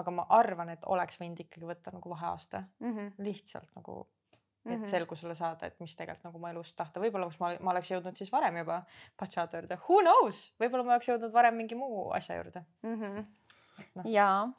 aga 0.00 0.10
ma 0.10 0.26
arvan, 0.36 0.72
et 0.74 0.84
oleks 0.90 1.20
võinud 1.20 1.40
ikkagi 1.44 1.68
võtta 1.68 1.92
nagu 1.94 2.10
vaheaasta 2.10 2.64
mm 2.80 2.92
-hmm. 2.92 3.12
lihtsalt 3.18 3.70
nagu 3.76 4.06
et 4.64 4.70
mm 4.70 4.84
-hmm. 4.84 4.90
selgusele 4.90 5.34
saada, 5.34 5.66
et 5.66 5.80
mis 5.80 5.96
tegelikult 5.96 6.24
nagu 6.24 6.38
mu 6.38 6.46
elus 6.46 6.72
tahta, 6.74 7.00
võib-olla 7.00 7.28
ma, 7.40 7.52
ma 7.60 7.70
oleks 7.70 7.90
jõudnud 7.90 8.16
siis 8.16 8.32
varem 8.32 8.56
juba 8.56 8.82
bachata 9.20 9.58
juurde, 9.58 9.78
who 9.88 10.00
knows, 10.00 10.54
võib-olla 10.60 10.84
ma 10.84 10.92
oleks 10.92 11.08
jõudnud 11.08 11.32
varem 11.32 11.54
mingi 11.54 11.74
muu 11.74 12.10
asja 12.10 12.36
juurde 12.36 12.64
mm. 12.82 13.00
-hmm. 13.00 13.24
No. 13.94 14.02
jaa 14.06 14.52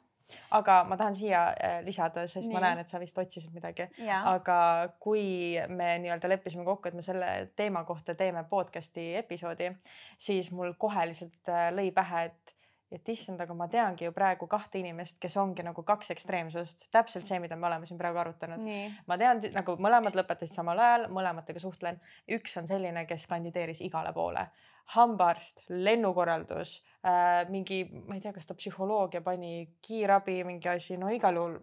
aga 0.50 0.80
ma 0.88 0.96
tahan 0.98 1.14
siia 1.16 1.42
äh, 1.54 1.78
lisada, 1.84 2.26
sest 2.26 2.48
Nii. 2.48 2.56
ma 2.56 2.62
näen, 2.64 2.82
et 2.82 2.90
sa 2.90 3.00
vist 3.02 3.18
otsisid 3.18 3.54
midagi. 3.54 3.86
aga 4.24 4.58
kui 5.00 5.54
me 5.68 5.92
nii-öelda 6.02 6.28
leppisime 6.28 6.64
kokku, 6.64 6.88
et 6.88 6.98
me 6.98 7.02
selle 7.06 7.30
teema 7.56 7.84
kohta 7.84 8.14
teeme 8.14 8.44
podcast'i 8.50 9.14
episoodi, 9.22 9.70
siis 10.18 10.50
mul 10.50 10.74
kohe 10.78 11.06
lihtsalt 11.12 11.52
äh, 11.52 11.68
lõi 11.74 11.92
pähe, 11.94 12.24
et 12.30 12.55
et 12.92 13.08
issand, 13.10 13.40
aga 13.42 13.54
ma 13.54 13.66
teangi 13.70 14.06
ju 14.06 14.12
praegu 14.14 14.46
kahte 14.50 14.78
inimest, 14.78 15.18
kes 15.22 15.36
ongi 15.42 15.64
nagu 15.66 15.82
kaks 15.86 16.12
ekstreemsust, 16.14 16.86
täpselt 16.94 17.26
see, 17.26 17.40
mida 17.42 17.58
me 17.58 17.66
oleme 17.66 17.86
siin 17.88 17.98
praegu 17.98 18.20
arutanud. 18.22 18.62
ma 19.06 19.18
tean 19.18 19.42
nagu 19.54 19.74
mõlemad 19.82 20.14
lõpetasid 20.14 20.54
samal 20.54 20.78
ajal, 20.78 21.08
mõlematega 21.10 21.62
suhtlen. 21.62 22.00
üks 22.38 22.56
on 22.60 22.68
selline, 22.70 23.06
kes 23.06 23.26
kandideeris 23.26 23.82
igale 23.82 24.12
poole, 24.14 24.46
hambaarst, 24.94 25.64
lennukorraldus 25.68 26.76
äh,, 27.02 27.48
mingi, 27.50 27.82
ma 28.06 28.14
ei 28.14 28.20
tea, 28.20 28.32
kas 28.32 28.46
ta 28.46 28.54
psühholoogia 28.54 29.20
pani, 29.20 29.66
kiirabi, 29.82 30.44
mingi 30.44 30.68
asi, 30.70 30.96
no 30.96 31.10
igal 31.10 31.34
juhul. 31.34 31.58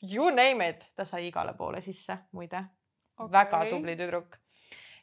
You 0.00 0.30
name 0.30 0.68
it, 0.68 0.86
ta 0.96 1.04
sai 1.04 1.26
igale 1.26 1.52
poole 1.58 1.82
sisse, 1.84 2.16
muide 2.32 2.62
okay.. 3.18 3.32
väga 3.32 3.64
tubli 3.68 3.96
tüdruk. 3.98 4.38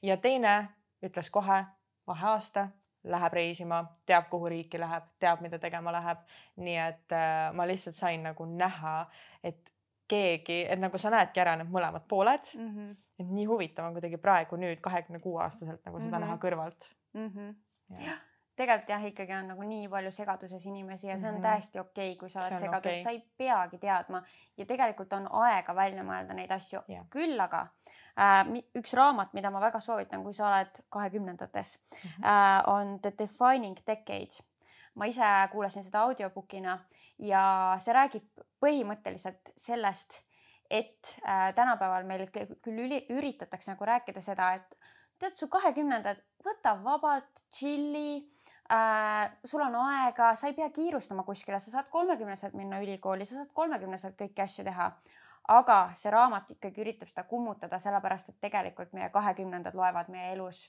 ja 0.01 0.17
teine 0.17 0.69
ütles 1.03 1.29
kohe 1.29 1.65
vaheaasta 2.07 2.69
läheb 3.03 3.33
reisima, 3.33 3.81
teab, 4.05 4.29
kuhu 4.29 4.49
riiki 4.49 4.79
läheb, 4.79 5.03
teab, 5.19 5.41
mida 5.41 5.59
tegema 5.59 5.91
läheb. 5.91 6.23
nii 6.55 6.77
et 6.77 7.11
äh, 7.15 7.53
ma 7.53 7.67
lihtsalt 7.67 7.95
sain 7.95 8.23
nagu 8.23 8.45
näha, 8.45 8.99
et 9.43 9.71
keegi, 10.07 10.61
et 10.69 10.79
nagu 10.79 10.97
sa 10.97 11.11
näedki 11.13 11.41
ära 11.43 11.57
need 11.59 11.71
mõlemad 11.71 12.07
pooled 12.07 12.47
mm. 12.55 12.69
-hmm. 12.69 12.95
et 13.19 13.33
nii 13.39 13.45
huvitav 13.45 13.85
on 13.89 13.97
kuidagi 13.97 14.17
praegu 14.17 14.55
nüüd 14.55 14.81
kahekümne 14.81 15.19
kuue 15.19 15.43
aastaselt 15.43 15.85
nagu 15.85 15.99
seda 15.99 16.17
mm 16.17 16.23
-hmm. 16.23 16.25
näha 16.25 16.37
kõrvalt 16.45 16.89
mm. 17.13 17.27
-hmm. 17.27 17.55
Ja. 18.05 18.17
tegelikult 18.55 18.89
jah, 18.89 19.05
ikkagi 19.05 19.33
on 19.33 19.47
nagu 19.47 19.63
nii 19.63 19.89
palju 19.89 20.11
segaduses 20.11 20.65
inimesi 20.65 21.07
ja 21.07 21.17
see 21.17 21.29
on 21.29 21.35
mm 21.35 21.39
-hmm. 21.39 21.49
täiesti 21.49 21.79
okei 21.79 22.11
okay,, 22.11 22.19
kui 22.19 22.29
sa 22.29 22.39
oled 22.39 22.55
segadus 22.55 22.91
okay., 22.91 23.03
sa 23.03 23.09
ei 23.09 23.23
peagi 23.37 23.77
teadma 23.77 24.23
ja 24.57 24.65
tegelikult 24.65 25.13
on 25.13 25.27
aega 25.31 25.75
välja 25.75 26.03
mõelda 26.03 26.33
neid 26.33 26.51
asju 26.51 26.81
yeah., 26.89 27.05
küll 27.09 27.39
aga 27.39 27.67
Äh, 27.67 28.06
üks 28.75 28.93
raamat, 28.97 29.33
mida 29.37 29.51
ma 29.53 29.61
väga 29.61 29.79
soovitan, 29.83 30.23
kui 30.25 30.33
sa 30.33 30.47
oled 30.49 30.79
kahekümnendates 30.89 31.77
mm, 31.77 32.09
-hmm. 32.09 32.69
on 32.73 32.99
The 33.01 33.13
Defining 33.19 33.77
Decade. 33.87 34.43
ma 34.95 35.05
ise 35.05 35.21
kuulasin 35.51 35.83
seda 35.83 36.01
audiobookina 36.01 36.79
ja 37.19 37.75
see 37.79 37.93
räägib 37.93 38.41
põhimõtteliselt 38.65 39.51
sellest, 39.57 40.23
et 40.69 41.17
äh, 41.21 41.53
tänapäeval 41.55 42.03
meil 42.03 42.27
küll 42.33 42.79
üli, 42.85 43.05
üritatakse 43.09 43.71
nagu 43.71 43.85
rääkida 43.85 44.21
seda, 44.21 44.53
et 44.57 44.75
tead, 45.19 45.35
su 45.37 45.47
kahekümnendad, 45.51 46.19
võta 46.45 46.75
vabalt, 46.83 47.43
tšilli 47.49 48.27
äh,. 48.71 49.37
sul 49.45 49.61
on 49.61 49.75
aega, 49.75 50.33
sa 50.35 50.47
ei 50.47 50.57
pea 50.57 50.69
kiirustama 50.69 51.23
kuskile, 51.23 51.59
sa 51.59 51.71
saad 51.71 51.89
kolmekümneselt 51.93 52.57
minna 52.57 52.81
ülikooli, 52.83 53.25
sa 53.25 53.39
saad 53.39 53.53
kolmekümneselt 53.53 54.17
kõiki 54.19 54.43
asju 54.43 54.65
teha 54.67 54.91
aga 55.47 55.77
see 55.95 56.11
raamat 56.11 56.51
ikkagi 56.57 56.81
üritab 56.83 57.07
seda 57.07 57.23
kummutada, 57.23 57.79
sellepärast 57.79 58.29
et 58.29 58.39
tegelikult 58.41 58.93
meie 58.93 59.09
kahekümnendad 59.09 59.75
loevad 59.75 60.09
meie 60.11 60.33
elus 60.33 60.65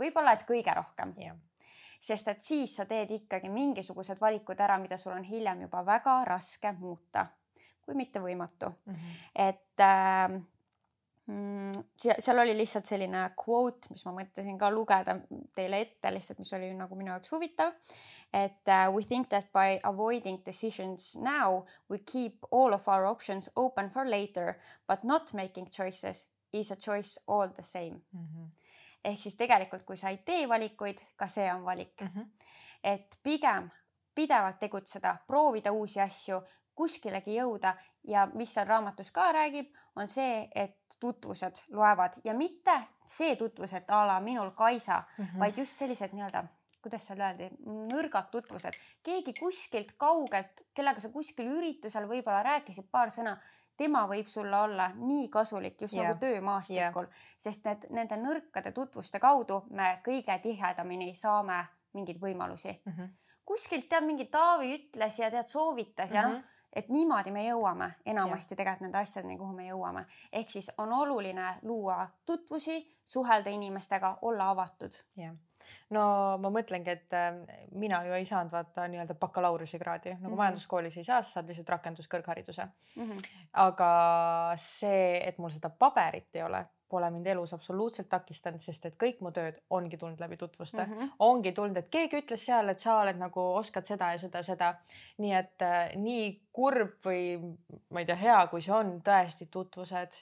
võib-olla 0.00 0.34
et 0.36 0.46
kõige 0.48 0.74
rohkem 0.76 1.12
yeah.. 1.20 1.36
sest 2.00 2.28
et 2.32 2.42
siis 2.42 2.76
sa 2.76 2.86
teed 2.88 3.10
ikkagi 3.16 3.50
mingisugused 3.52 4.20
valikud 4.20 4.60
ära, 4.60 4.78
mida 4.78 4.96
sul 4.96 5.12
on 5.16 5.26
hiljem 5.26 5.66
juba 5.66 5.84
väga 5.86 6.22
raske 6.28 6.72
muuta, 6.78 7.26
kui 7.84 7.94
mitte 7.94 8.22
võimatu 8.24 8.70
mm. 8.70 8.94
-hmm. 8.94 9.20
et 9.48 9.84
äh, 9.84 10.40
seal 11.96 12.38
oli 12.38 12.56
lihtsalt 12.56 12.88
selline 12.88 13.24
quote, 13.38 13.90
mis 13.90 14.04
ma 14.06 14.14
mõtlesin 14.16 14.58
ka 14.58 14.70
lugeda 14.72 15.16
teile 15.56 15.80
ette 15.84 16.12
lihtsalt, 16.14 16.40
mis 16.42 16.52
oli 16.56 16.70
nagu 16.76 16.98
minu 16.98 17.12
jaoks 17.12 17.32
huvitav. 17.32 17.74
et 18.32 18.68
uh, 18.68 18.94
we 18.94 19.02
think 19.02 19.28
that 19.28 19.50
by 19.52 19.78
avoiding 19.82 20.38
decisions 20.46 21.16
now 21.16 21.64
we 21.90 21.98
keep 21.98 22.44
all 22.50 22.72
of 22.72 22.88
our 22.88 23.04
options 23.06 23.50
open 23.56 23.90
for 23.90 24.06
later 24.06 24.56
but 24.86 25.02
not 25.02 25.32
making 25.34 25.66
choices 25.66 26.28
is 26.52 26.70
a 26.70 26.76
choice 26.76 27.18
all 27.26 27.48
the 27.48 27.62
same 27.62 28.00
mm. 28.12 28.26
-hmm. 28.26 28.46
ehk 29.04 29.18
siis 29.18 29.36
tegelikult, 29.36 29.82
kui 29.82 29.96
sa 29.96 30.08
ei 30.08 30.18
tee 30.18 30.48
valikuid, 30.48 30.98
ka 31.16 31.26
see 31.26 31.54
on 31.54 31.64
valik 31.64 32.00
mm. 32.00 32.08
-hmm. 32.08 32.26
et 32.84 33.18
pigem 33.22 33.70
pidevalt 34.14 34.58
tegutseda, 34.58 35.16
proovida 35.26 35.72
uusi 35.72 36.00
asju, 36.00 36.42
kuskilegi 36.74 37.36
jõuda 37.36 37.74
ja 38.08 38.28
mis 38.34 38.54
seal 38.54 38.66
raamatus 38.66 39.10
ka 39.12 39.32
räägib, 39.32 39.74
on 39.96 40.08
see, 40.08 40.48
et 40.54 40.96
tutvused 41.00 41.62
loevad 41.70 42.20
ja 42.24 42.34
mitte 42.34 42.76
see 43.06 43.36
tutvus, 43.36 43.72
et 43.76 43.90
a 43.90 44.04
la 44.06 44.20
minul 44.20 44.50
Kaisa 44.50 45.02
mm, 45.18 45.24
-hmm. 45.24 45.38
vaid 45.38 45.58
just 45.58 45.76
sellised 45.76 46.12
nii-öelda, 46.12 46.44
kuidas 46.82 47.06
seal 47.06 47.20
öeldi, 47.20 47.50
nõrgad 47.92 48.30
tutvused, 48.30 48.76
keegi 49.02 49.34
kuskilt 49.40 49.92
kaugelt, 49.96 50.60
kellega 50.74 51.00
sa 51.00 51.08
kuskil 51.08 51.46
üritusel 51.46 52.08
võib-olla 52.08 52.42
rääkisid 52.42 52.88
paar 52.90 53.10
sõna 53.10 53.36
tema 53.76 54.06
võib 54.06 54.26
sulle 54.28 54.56
olla 54.56 54.90
nii 54.94 55.28
kasulik 55.28 55.80
just 55.80 55.94
yeah. 55.94 56.06
nagu 56.06 56.20
töömaastikul 56.20 57.06
yeah., 57.08 57.34
sest 57.38 57.64
need 57.64 57.86
nende 57.90 58.16
nõrkade 58.16 58.72
tutvuste 58.76 59.18
kaudu 59.18 59.62
me 59.70 60.00
kõige 60.04 60.38
tihedamini 60.42 61.14
saame 61.14 61.64
mingeid 61.92 62.20
võimalusi 62.20 62.72
mm. 62.72 62.92
-hmm. 62.92 63.08
kuskilt 63.44 63.88
tead 63.88 64.04
mingi 64.04 64.24
Taavi 64.24 64.74
ütles 64.74 65.18
ja 65.18 65.30
tead 65.30 65.48
soovitas 65.48 66.12
ja 66.12 66.22
mm 66.22 66.28
-hmm. 66.28 66.34
noh 66.34 66.59
et 66.72 66.88
niimoodi 66.88 67.30
me 67.30 67.44
jõuame 67.48 67.90
enamasti 68.06 68.56
tegelikult 68.56 68.86
nende 68.86 68.98
asjadeni, 68.98 69.38
kuhu 69.38 69.52
me 69.52 69.68
jõuame. 69.68 70.04
ehk 70.32 70.50
siis 70.50 70.70
on 70.78 70.92
oluline 70.92 71.54
luua 71.62 72.08
tutvusi, 72.26 72.80
suhelda 73.04 73.50
inimestega, 73.50 74.18
olla 74.22 74.50
avatud. 74.50 74.92
jah 75.16 75.34
no 75.94 76.02
ma 76.42 76.50
mõtlengi, 76.54 76.94
et 76.94 77.16
äh, 77.16 77.38
mina 77.78 78.02
ju 78.06 78.14
ei 78.16 78.26
saanud 78.28 78.52
vaata 78.54 78.86
nii-öelda 78.90 79.16
bakalaureusekraadi 79.20 80.14
nagu 80.14 80.20
mm 80.22 80.26
-hmm. 80.32 80.36
majanduskoolis 80.42 80.96
ei 80.96 81.04
saa, 81.04 81.22
sa 81.22 81.38
saad 81.38 81.48
lihtsalt 81.48 81.68
rakenduskõrghariduse 81.68 82.66
mm. 82.96 83.10
-hmm. 83.10 83.24
aga 83.52 83.90
see, 84.56 85.28
et 85.28 85.38
mul 85.38 85.50
seda 85.50 85.70
paberit 85.70 86.28
ei 86.34 86.42
ole, 86.42 86.64
pole 86.90 87.10
mind 87.10 87.26
elus 87.32 87.54
absoluutselt 87.54 88.08
takistanud, 88.12 88.60
sest 88.60 88.86
et 88.88 88.96
kõik 89.00 89.20
mu 89.24 89.32
tööd 89.34 89.60
ongi 89.70 89.98
tulnud 90.00 90.20
läbi 90.20 90.36
tutvuste 90.40 90.82
mm, 90.84 90.92
-hmm. 90.92 91.12
ongi 91.26 91.52
tulnud, 91.56 91.76
et 91.76 91.90
keegi 91.90 92.22
ütles 92.22 92.46
seal, 92.46 92.68
et 92.68 92.80
sa 92.80 92.98
oled 93.00 93.18
nagu 93.20 93.44
oskad 93.60 93.86
seda 93.86 94.12
ja 94.12 94.18
seda, 94.18 94.42
seda. 94.42 94.74
nii 95.18 95.36
et 95.42 95.62
äh, 95.62 95.94
nii 95.96 96.26
kurb 96.52 96.98
või 97.06 97.38
ma 97.90 98.02
ei 98.02 98.06
tea, 98.06 98.16
hea, 98.16 98.40
kui 98.50 98.62
see 98.62 98.74
on, 98.74 98.98
tõesti 99.06 99.48
tutvused 99.50 100.18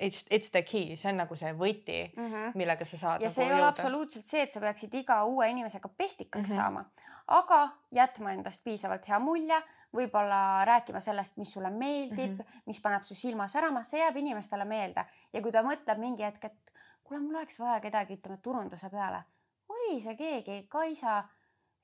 it's, 0.00 0.24
it's 0.30 0.50
the 0.50 0.62
key, 0.62 0.96
see 0.96 1.10
on 1.12 1.20
nagu 1.20 1.36
see 1.36 1.52
võti 1.56 1.98
mm, 2.08 2.26
-hmm. 2.32 2.54
millega 2.58 2.84
sa 2.84 2.98
saad. 2.98 3.20
ja 3.20 3.28
nagu 3.28 3.34
see 3.34 3.44
ei 3.44 3.50
jõuda. 3.50 3.60
ole 3.60 3.68
absoluutselt 3.68 4.24
see, 4.24 4.42
et 4.42 4.50
sa 4.50 4.60
peaksid 4.60 4.94
iga 5.02 5.20
uue 5.24 5.48
inimesega 5.50 5.88
pestikaks 5.88 6.50
mm 6.50 6.56
-hmm. 6.56 6.56
saama, 6.56 6.84
aga 7.26 7.60
jätma 7.90 8.32
endast 8.32 8.64
piisavalt 8.64 9.08
hea 9.08 9.18
mulje, 9.18 9.62
võib-olla 9.96 10.64
rääkima 10.68 11.00
sellest, 11.02 11.36
mis 11.40 11.52
sulle 11.52 11.70
meeldib 11.70 12.36
mm, 12.36 12.38
-hmm. 12.38 12.62
mis 12.66 12.80
paneb 12.80 13.02
su 13.02 13.14
silma 13.14 13.48
särama, 13.48 13.82
see 13.84 14.00
jääb 14.00 14.16
inimestele 14.16 14.64
meelde 14.64 15.04
ja 15.32 15.42
kui 15.42 15.52
ta 15.52 15.62
mõtleb 15.66 15.98
mingi 15.98 16.24
hetk, 16.26 16.44
et 16.44 16.72
kuule, 17.02 17.22
mul 17.22 17.40
oleks 17.40 17.58
vaja 17.60 17.80
kedagi, 17.80 18.20
ütleme 18.20 18.38
turunduse 18.42 18.90
peale, 18.90 19.22
oli 19.68 20.00
see 20.00 20.16
keegi, 20.16 20.62
Kaisa 20.68 21.20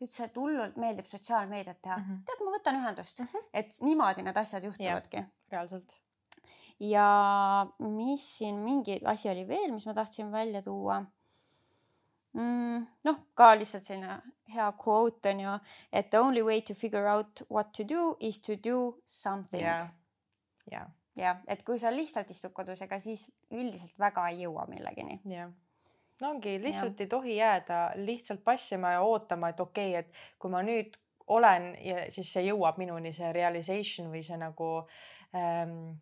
ütles, 0.00 0.20
et 0.20 0.36
hullult 0.36 0.76
meeldib 0.76 1.06
sotsiaalmeediat 1.06 1.82
teha 1.82 1.96
mm. 1.96 2.04
-hmm. 2.04 2.24
tead, 2.24 2.44
ma 2.44 2.56
võtan 2.58 2.80
ühendust 2.80 3.20
mm, 3.20 3.28
-hmm. 3.32 3.48
et 3.52 3.80
niimoodi 3.82 4.22
need 4.22 4.36
asjad 4.36 4.64
juhtuvadki. 4.64 5.24
reaalselt 5.50 5.96
ja 6.80 7.66
mis 7.78 8.38
siin 8.38 8.58
mingi 8.60 9.00
asi 9.04 9.30
oli 9.30 9.48
veel, 9.48 9.72
mis 9.72 9.86
ma 9.86 9.94
tahtsin 9.94 10.32
välja 10.32 10.62
tuua 10.62 11.02
mm,. 12.36 12.86
noh, 13.08 13.20
ka 13.34 13.52
lihtsalt 13.58 13.86
selline 13.86 14.20
hea 14.54 14.68
quote 14.78 15.32
on 15.32 15.42
ju, 15.42 15.54
et 15.92 16.10
the 16.10 16.20
only 16.22 16.42
way 16.42 16.60
to 16.62 16.74
figure 16.74 17.08
out 17.10 17.42
what 17.50 17.72
to 17.72 17.84
do 17.88 18.16
is 18.20 18.40
to 18.40 18.56
do 18.56 18.96
something. 19.04 19.62
jah 19.62 19.88
yeah., 20.70 20.88
jah, 21.16 21.42
et 21.48 21.62
kui 21.64 21.78
sa 21.80 21.90
lihtsalt 21.94 22.30
istud 22.30 22.52
kodus, 22.52 22.82
ega 22.84 22.98
siis 23.02 23.28
üldiselt 23.50 23.98
väga 23.98 24.28
ei 24.30 24.44
jõua 24.44 24.66
millegini. 24.70 25.20
jah 25.30 25.50
no 26.20 26.30
ongi, 26.30 26.56
lihtsalt 26.62 27.00
ja. 27.00 27.04
ei 27.04 27.10
tohi 27.10 27.36
jääda 27.36 27.80
lihtsalt 28.00 28.44
passima 28.44 28.96
ja 28.96 29.02
ootama, 29.02 29.50
et 29.52 29.60
okei 29.60 29.90
okay,, 29.90 30.04
et 30.04 30.40
kui 30.40 30.52
ma 30.52 30.62
nüüd 30.64 30.96
olen 31.26 31.72
ja 31.82 32.06
siis 32.14 32.30
see 32.32 32.46
jõuab 32.46 32.78
minuni, 32.78 33.12
see 33.12 33.32
realization 33.34 34.12
või 34.12 34.22
see 34.26 34.38
nagu 34.38 34.70
ähm, 35.34 35.96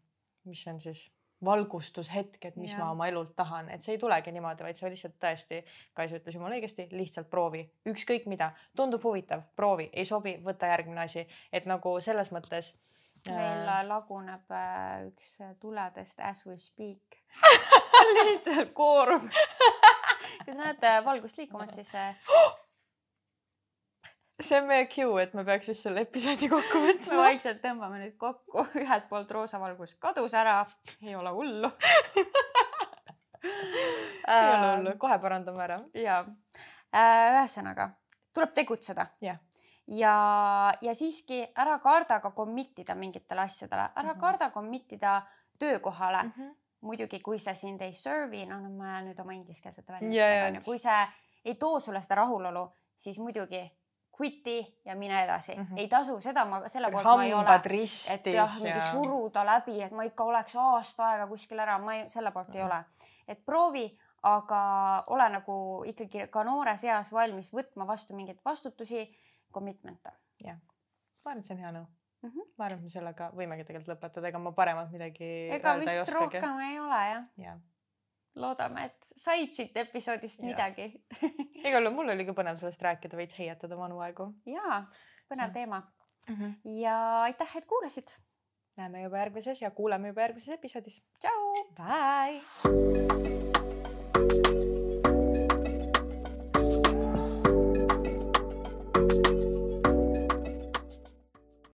mis 0.45 0.67
on 0.69 0.81
siis 0.81 1.07
valgustushetk, 1.45 2.39
et 2.45 2.57
mis 2.61 2.73
ja. 2.73 2.79
ma 2.83 2.91
oma 2.95 3.09
elult 3.11 3.35
tahan, 3.37 3.69
et 3.75 3.85
see 3.85 3.97
ei 3.97 4.01
tulegi 4.01 4.33
niimoodi, 4.35 4.67
vaid 4.67 4.79
sa 4.81 4.91
lihtsalt 4.91 5.19
tõesti, 5.23 5.61
Kaisa 5.95 6.19
ütles 6.21 6.39
jumala 6.39 6.59
õigesti, 6.59 6.89
lihtsalt 6.93 7.31
proovi, 7.31 7.65
ükskõik 7.91 8.29
mida, 8.31 8.53
tundub 8.77 9.05
huvitav, 9.05 9.45
proovi, 9.57 9.91
ei 9.93 10.09
sobi, 10.09 10.37
võta 10.45 10.71
järgmine 10.73 11.05
asi, 11.05 11.27
et 11.53 11.69
nagu 11.71 11.99
selles 12.05 12.33
mõttes. 12.35 12.75
meil 13.27 13.69
äh... 13.69 13.85
laguneb 13.89 14.51
äh, 14.53 15.07
üks 15.09 15.39
tuledest 15.61 16.21
as 16.21 16.47
we 16.47 16.59
speak. 16.59 17.23
Lihtsalt 18.15 18.75
koorub 18.77 19.23
kui 20.45 20.53
te 20.53 20.59
näete 20.59 20.93
valgust 21.05 21.39
liikumas, 21.39 21.75
siis 21.75 21.95
äh, 21.95 22.17
see 24.45 24.61
on 24.61 24.69
meie 24.69 24.87
cue, 24.93 25.23
et 25.23 25.35
me 25.37 25.45
peaks 25.47 25.69
vist 25.71 25.87
selle 25.87 26.05
episoodi 26.05 26.49
kokku 26.53 26.83
võtma. 26.87 27.21
vaikselt 27.23 27.63
tõmbame 27.65 28.01
nüüd 28.03 28.17
kokku, 28.21 28.67
ühelt 28.81 29.09
poolt 29.11 29.31
roosa 29.37 29.61
valgus 29.63 29.97
kadus 30.03 30.35
ära, 30.39 30.61
ei 31.03 31.17
ole 31.17 31.33
hullu 31.35 31.71
ei 33.45 34.51
ole 34.51 34.77
hullu, 34.77 34.97
kohe 35.01 35.19
parandame 35.23 35.65
ära. 35.67 35.77
ja, 35.99 36.23
ühesõnaga 36.95 37.91
tuleb 38.35 38.55
tegutseda 38.57 39.07
yeah. 39.23 39.39
ja, 39.87 40.17
ja 40.83 40.95
siiski 40.97 41.43
ära 41.61 41.79
karda 41.83 42.21
ka 42.23 42.33
commit 42.37 42.85
ida 42.85 42.97
mingitele 42.99 43.47
asjadele, 43.47 43.89
ära 43.95 44.03
mm 44.03 44.11
-hmm. 44.11 44.21
karda 44.21 44.51
commit 44.51 44.93
ida 44.93 45.23
töökohale 45.59 46.23
mm. 46.23 46.33
-hmm. 46.37 46.55
muidugi, 46.81 47.21
kui 47.21 47.39
see 47.39 47.55
sind 47.55 47.81
ei 47.81 47.93
serve'i, 47.93 48.47
noh, 48.47 48.61
no 48.61 48.71
ma 48.71 49.01
nüüd 49.03 49.21
oma 49.21 49.33
ingliskeelset 49.33 49.89
väljendust, 49.89 50.65
kui 50.65 50.79
see 50.79 51.07
ei 51.45 51.55
too 51.55 51.81
sulle 51.81 52.01
seda 52.01 52.15
rahulolu, 52.15 52.69
siis 52.97 53.19
muidugi 53.19 53.71
quit'i 54.21 54.81
ja 54.85 54.95
mine 54.97 55.25
edasi 55.25 55.55
mm. 55.55 55.63
-hmm. 55.63 55.79
ei 55.79 55.89
tasu 55.89 56.21
seda 56.21 56.45
ma 56.45 56.69
selle 56.69 56.91
poolt 56.91 57.05
ma 57.05 57.25
ei 57.25 57.35
ole, 57.35 57.55
et 58.15 58.27
jah, 58.27 58.55
mingi 58.61 58.79
ja... 58.79 58.81
suruda 58.81 59.47
läbi, 59.47 59.83
et 59.83 59.93
ma 59.93 60.03
ikka 60.03 60.25
oleks 60.25 60.57
aasta 60.57 61.09
aega 61.09 61.27
kuskil 61.27 61.59
ära, 61.59 61.79
ma 61.79 61.95
ei, 61.95 62.09
selle 62.09 62.31
poolt 62.31 62.49
mm 62.49 62.55
-hmm. 62.55 62.59
ei 62.59 62.65
mhm. 62.65 62.73
ole. 62.73 62.85
et 63.29 63.45
proovi, 63.47 63.99
aga 64.23 64.61
ole 65.07 65.29
nagu 65.29 65.85
ikkagi 65.87 66.29
ka 66.29 66.45
noores 66.45 66.85
eas 66.85 67.13
valmis 67.13 67.53
võtma 67.53 67.87
vastu 67.87 68.15
mingeid 68.15 68.39
vastutusi, 68.45 69.19
commitment'e. 69.53 70.13
jah, 70.45 70.57
ma 71.25 71.31
arvan, 71.31 71.39
et 71.39 71.47
see 71.47 71.57
on 71.57 71.61
hea 71.61 71.73
nõu 71.73 71.87
mm. 72.23 72.31
-hmm. 72.31 72.51
ma 72.59 72.65
arvan, 72.65 72.79
et 72.79 72.85
me 72.85 72.91
sellega 72.91 73.31
võimegi 73.31 73.65
tegelikult 73.65 73.97
lõpetada, 73.97 74.29
ega 74.29 74.39
ma 74.39 74.53
paremat 74.53 74.91
midagi. 74.91 75.31
ega 75.51 75.79
vist 75.79 76.09
rohkem 76.09 76.59
ei 76.71 76.81
ole 76.81 77.07
jah 77.11 77.25
ja 77.37 77.59
loodame, 78.37 78.89
et 78.91 79.11
said 79.17 79.53
siit 79.55 79.77
episoodist 79.77 80.43
ja. 80.43 80.51
midagi 80.51 80.89
igal 81.69 81.83
juhul 81.83 81.95
mul 81.95 82.15
oli 82.15 82.27
ka 82.27 82.37
põnev 82.37 82.59
sellest 82.61 82.83
rääkida, 82.83 83.19
veits 83.19 83.39
heietada 83.39 83.79
vanu 83.79 84.01
aegu. 84.05 84.31
ja, 84.51 84.85
põnev 85.31 85.51
ja. 85.51 85.55
teema 85.55 85.81
mm. 85.81 86.35
-hmm. 86.35 86.55
ja 86.83 86.99
aitäh, 87.23 87.57
et 87.57 87.67
kuulasid. 87.67 88.17
näeme 88.77 89.03
juba 89.03 89.19
järgmises 89.19 89.63
ja 89.63 89.71
kuuleme 89.71 90.09
juba 90.09 90.21
järgmises 90.21 90.59
episoodis. 90.59 91.03
tšau. 91.19 91.53
Bye. 91.79 93.54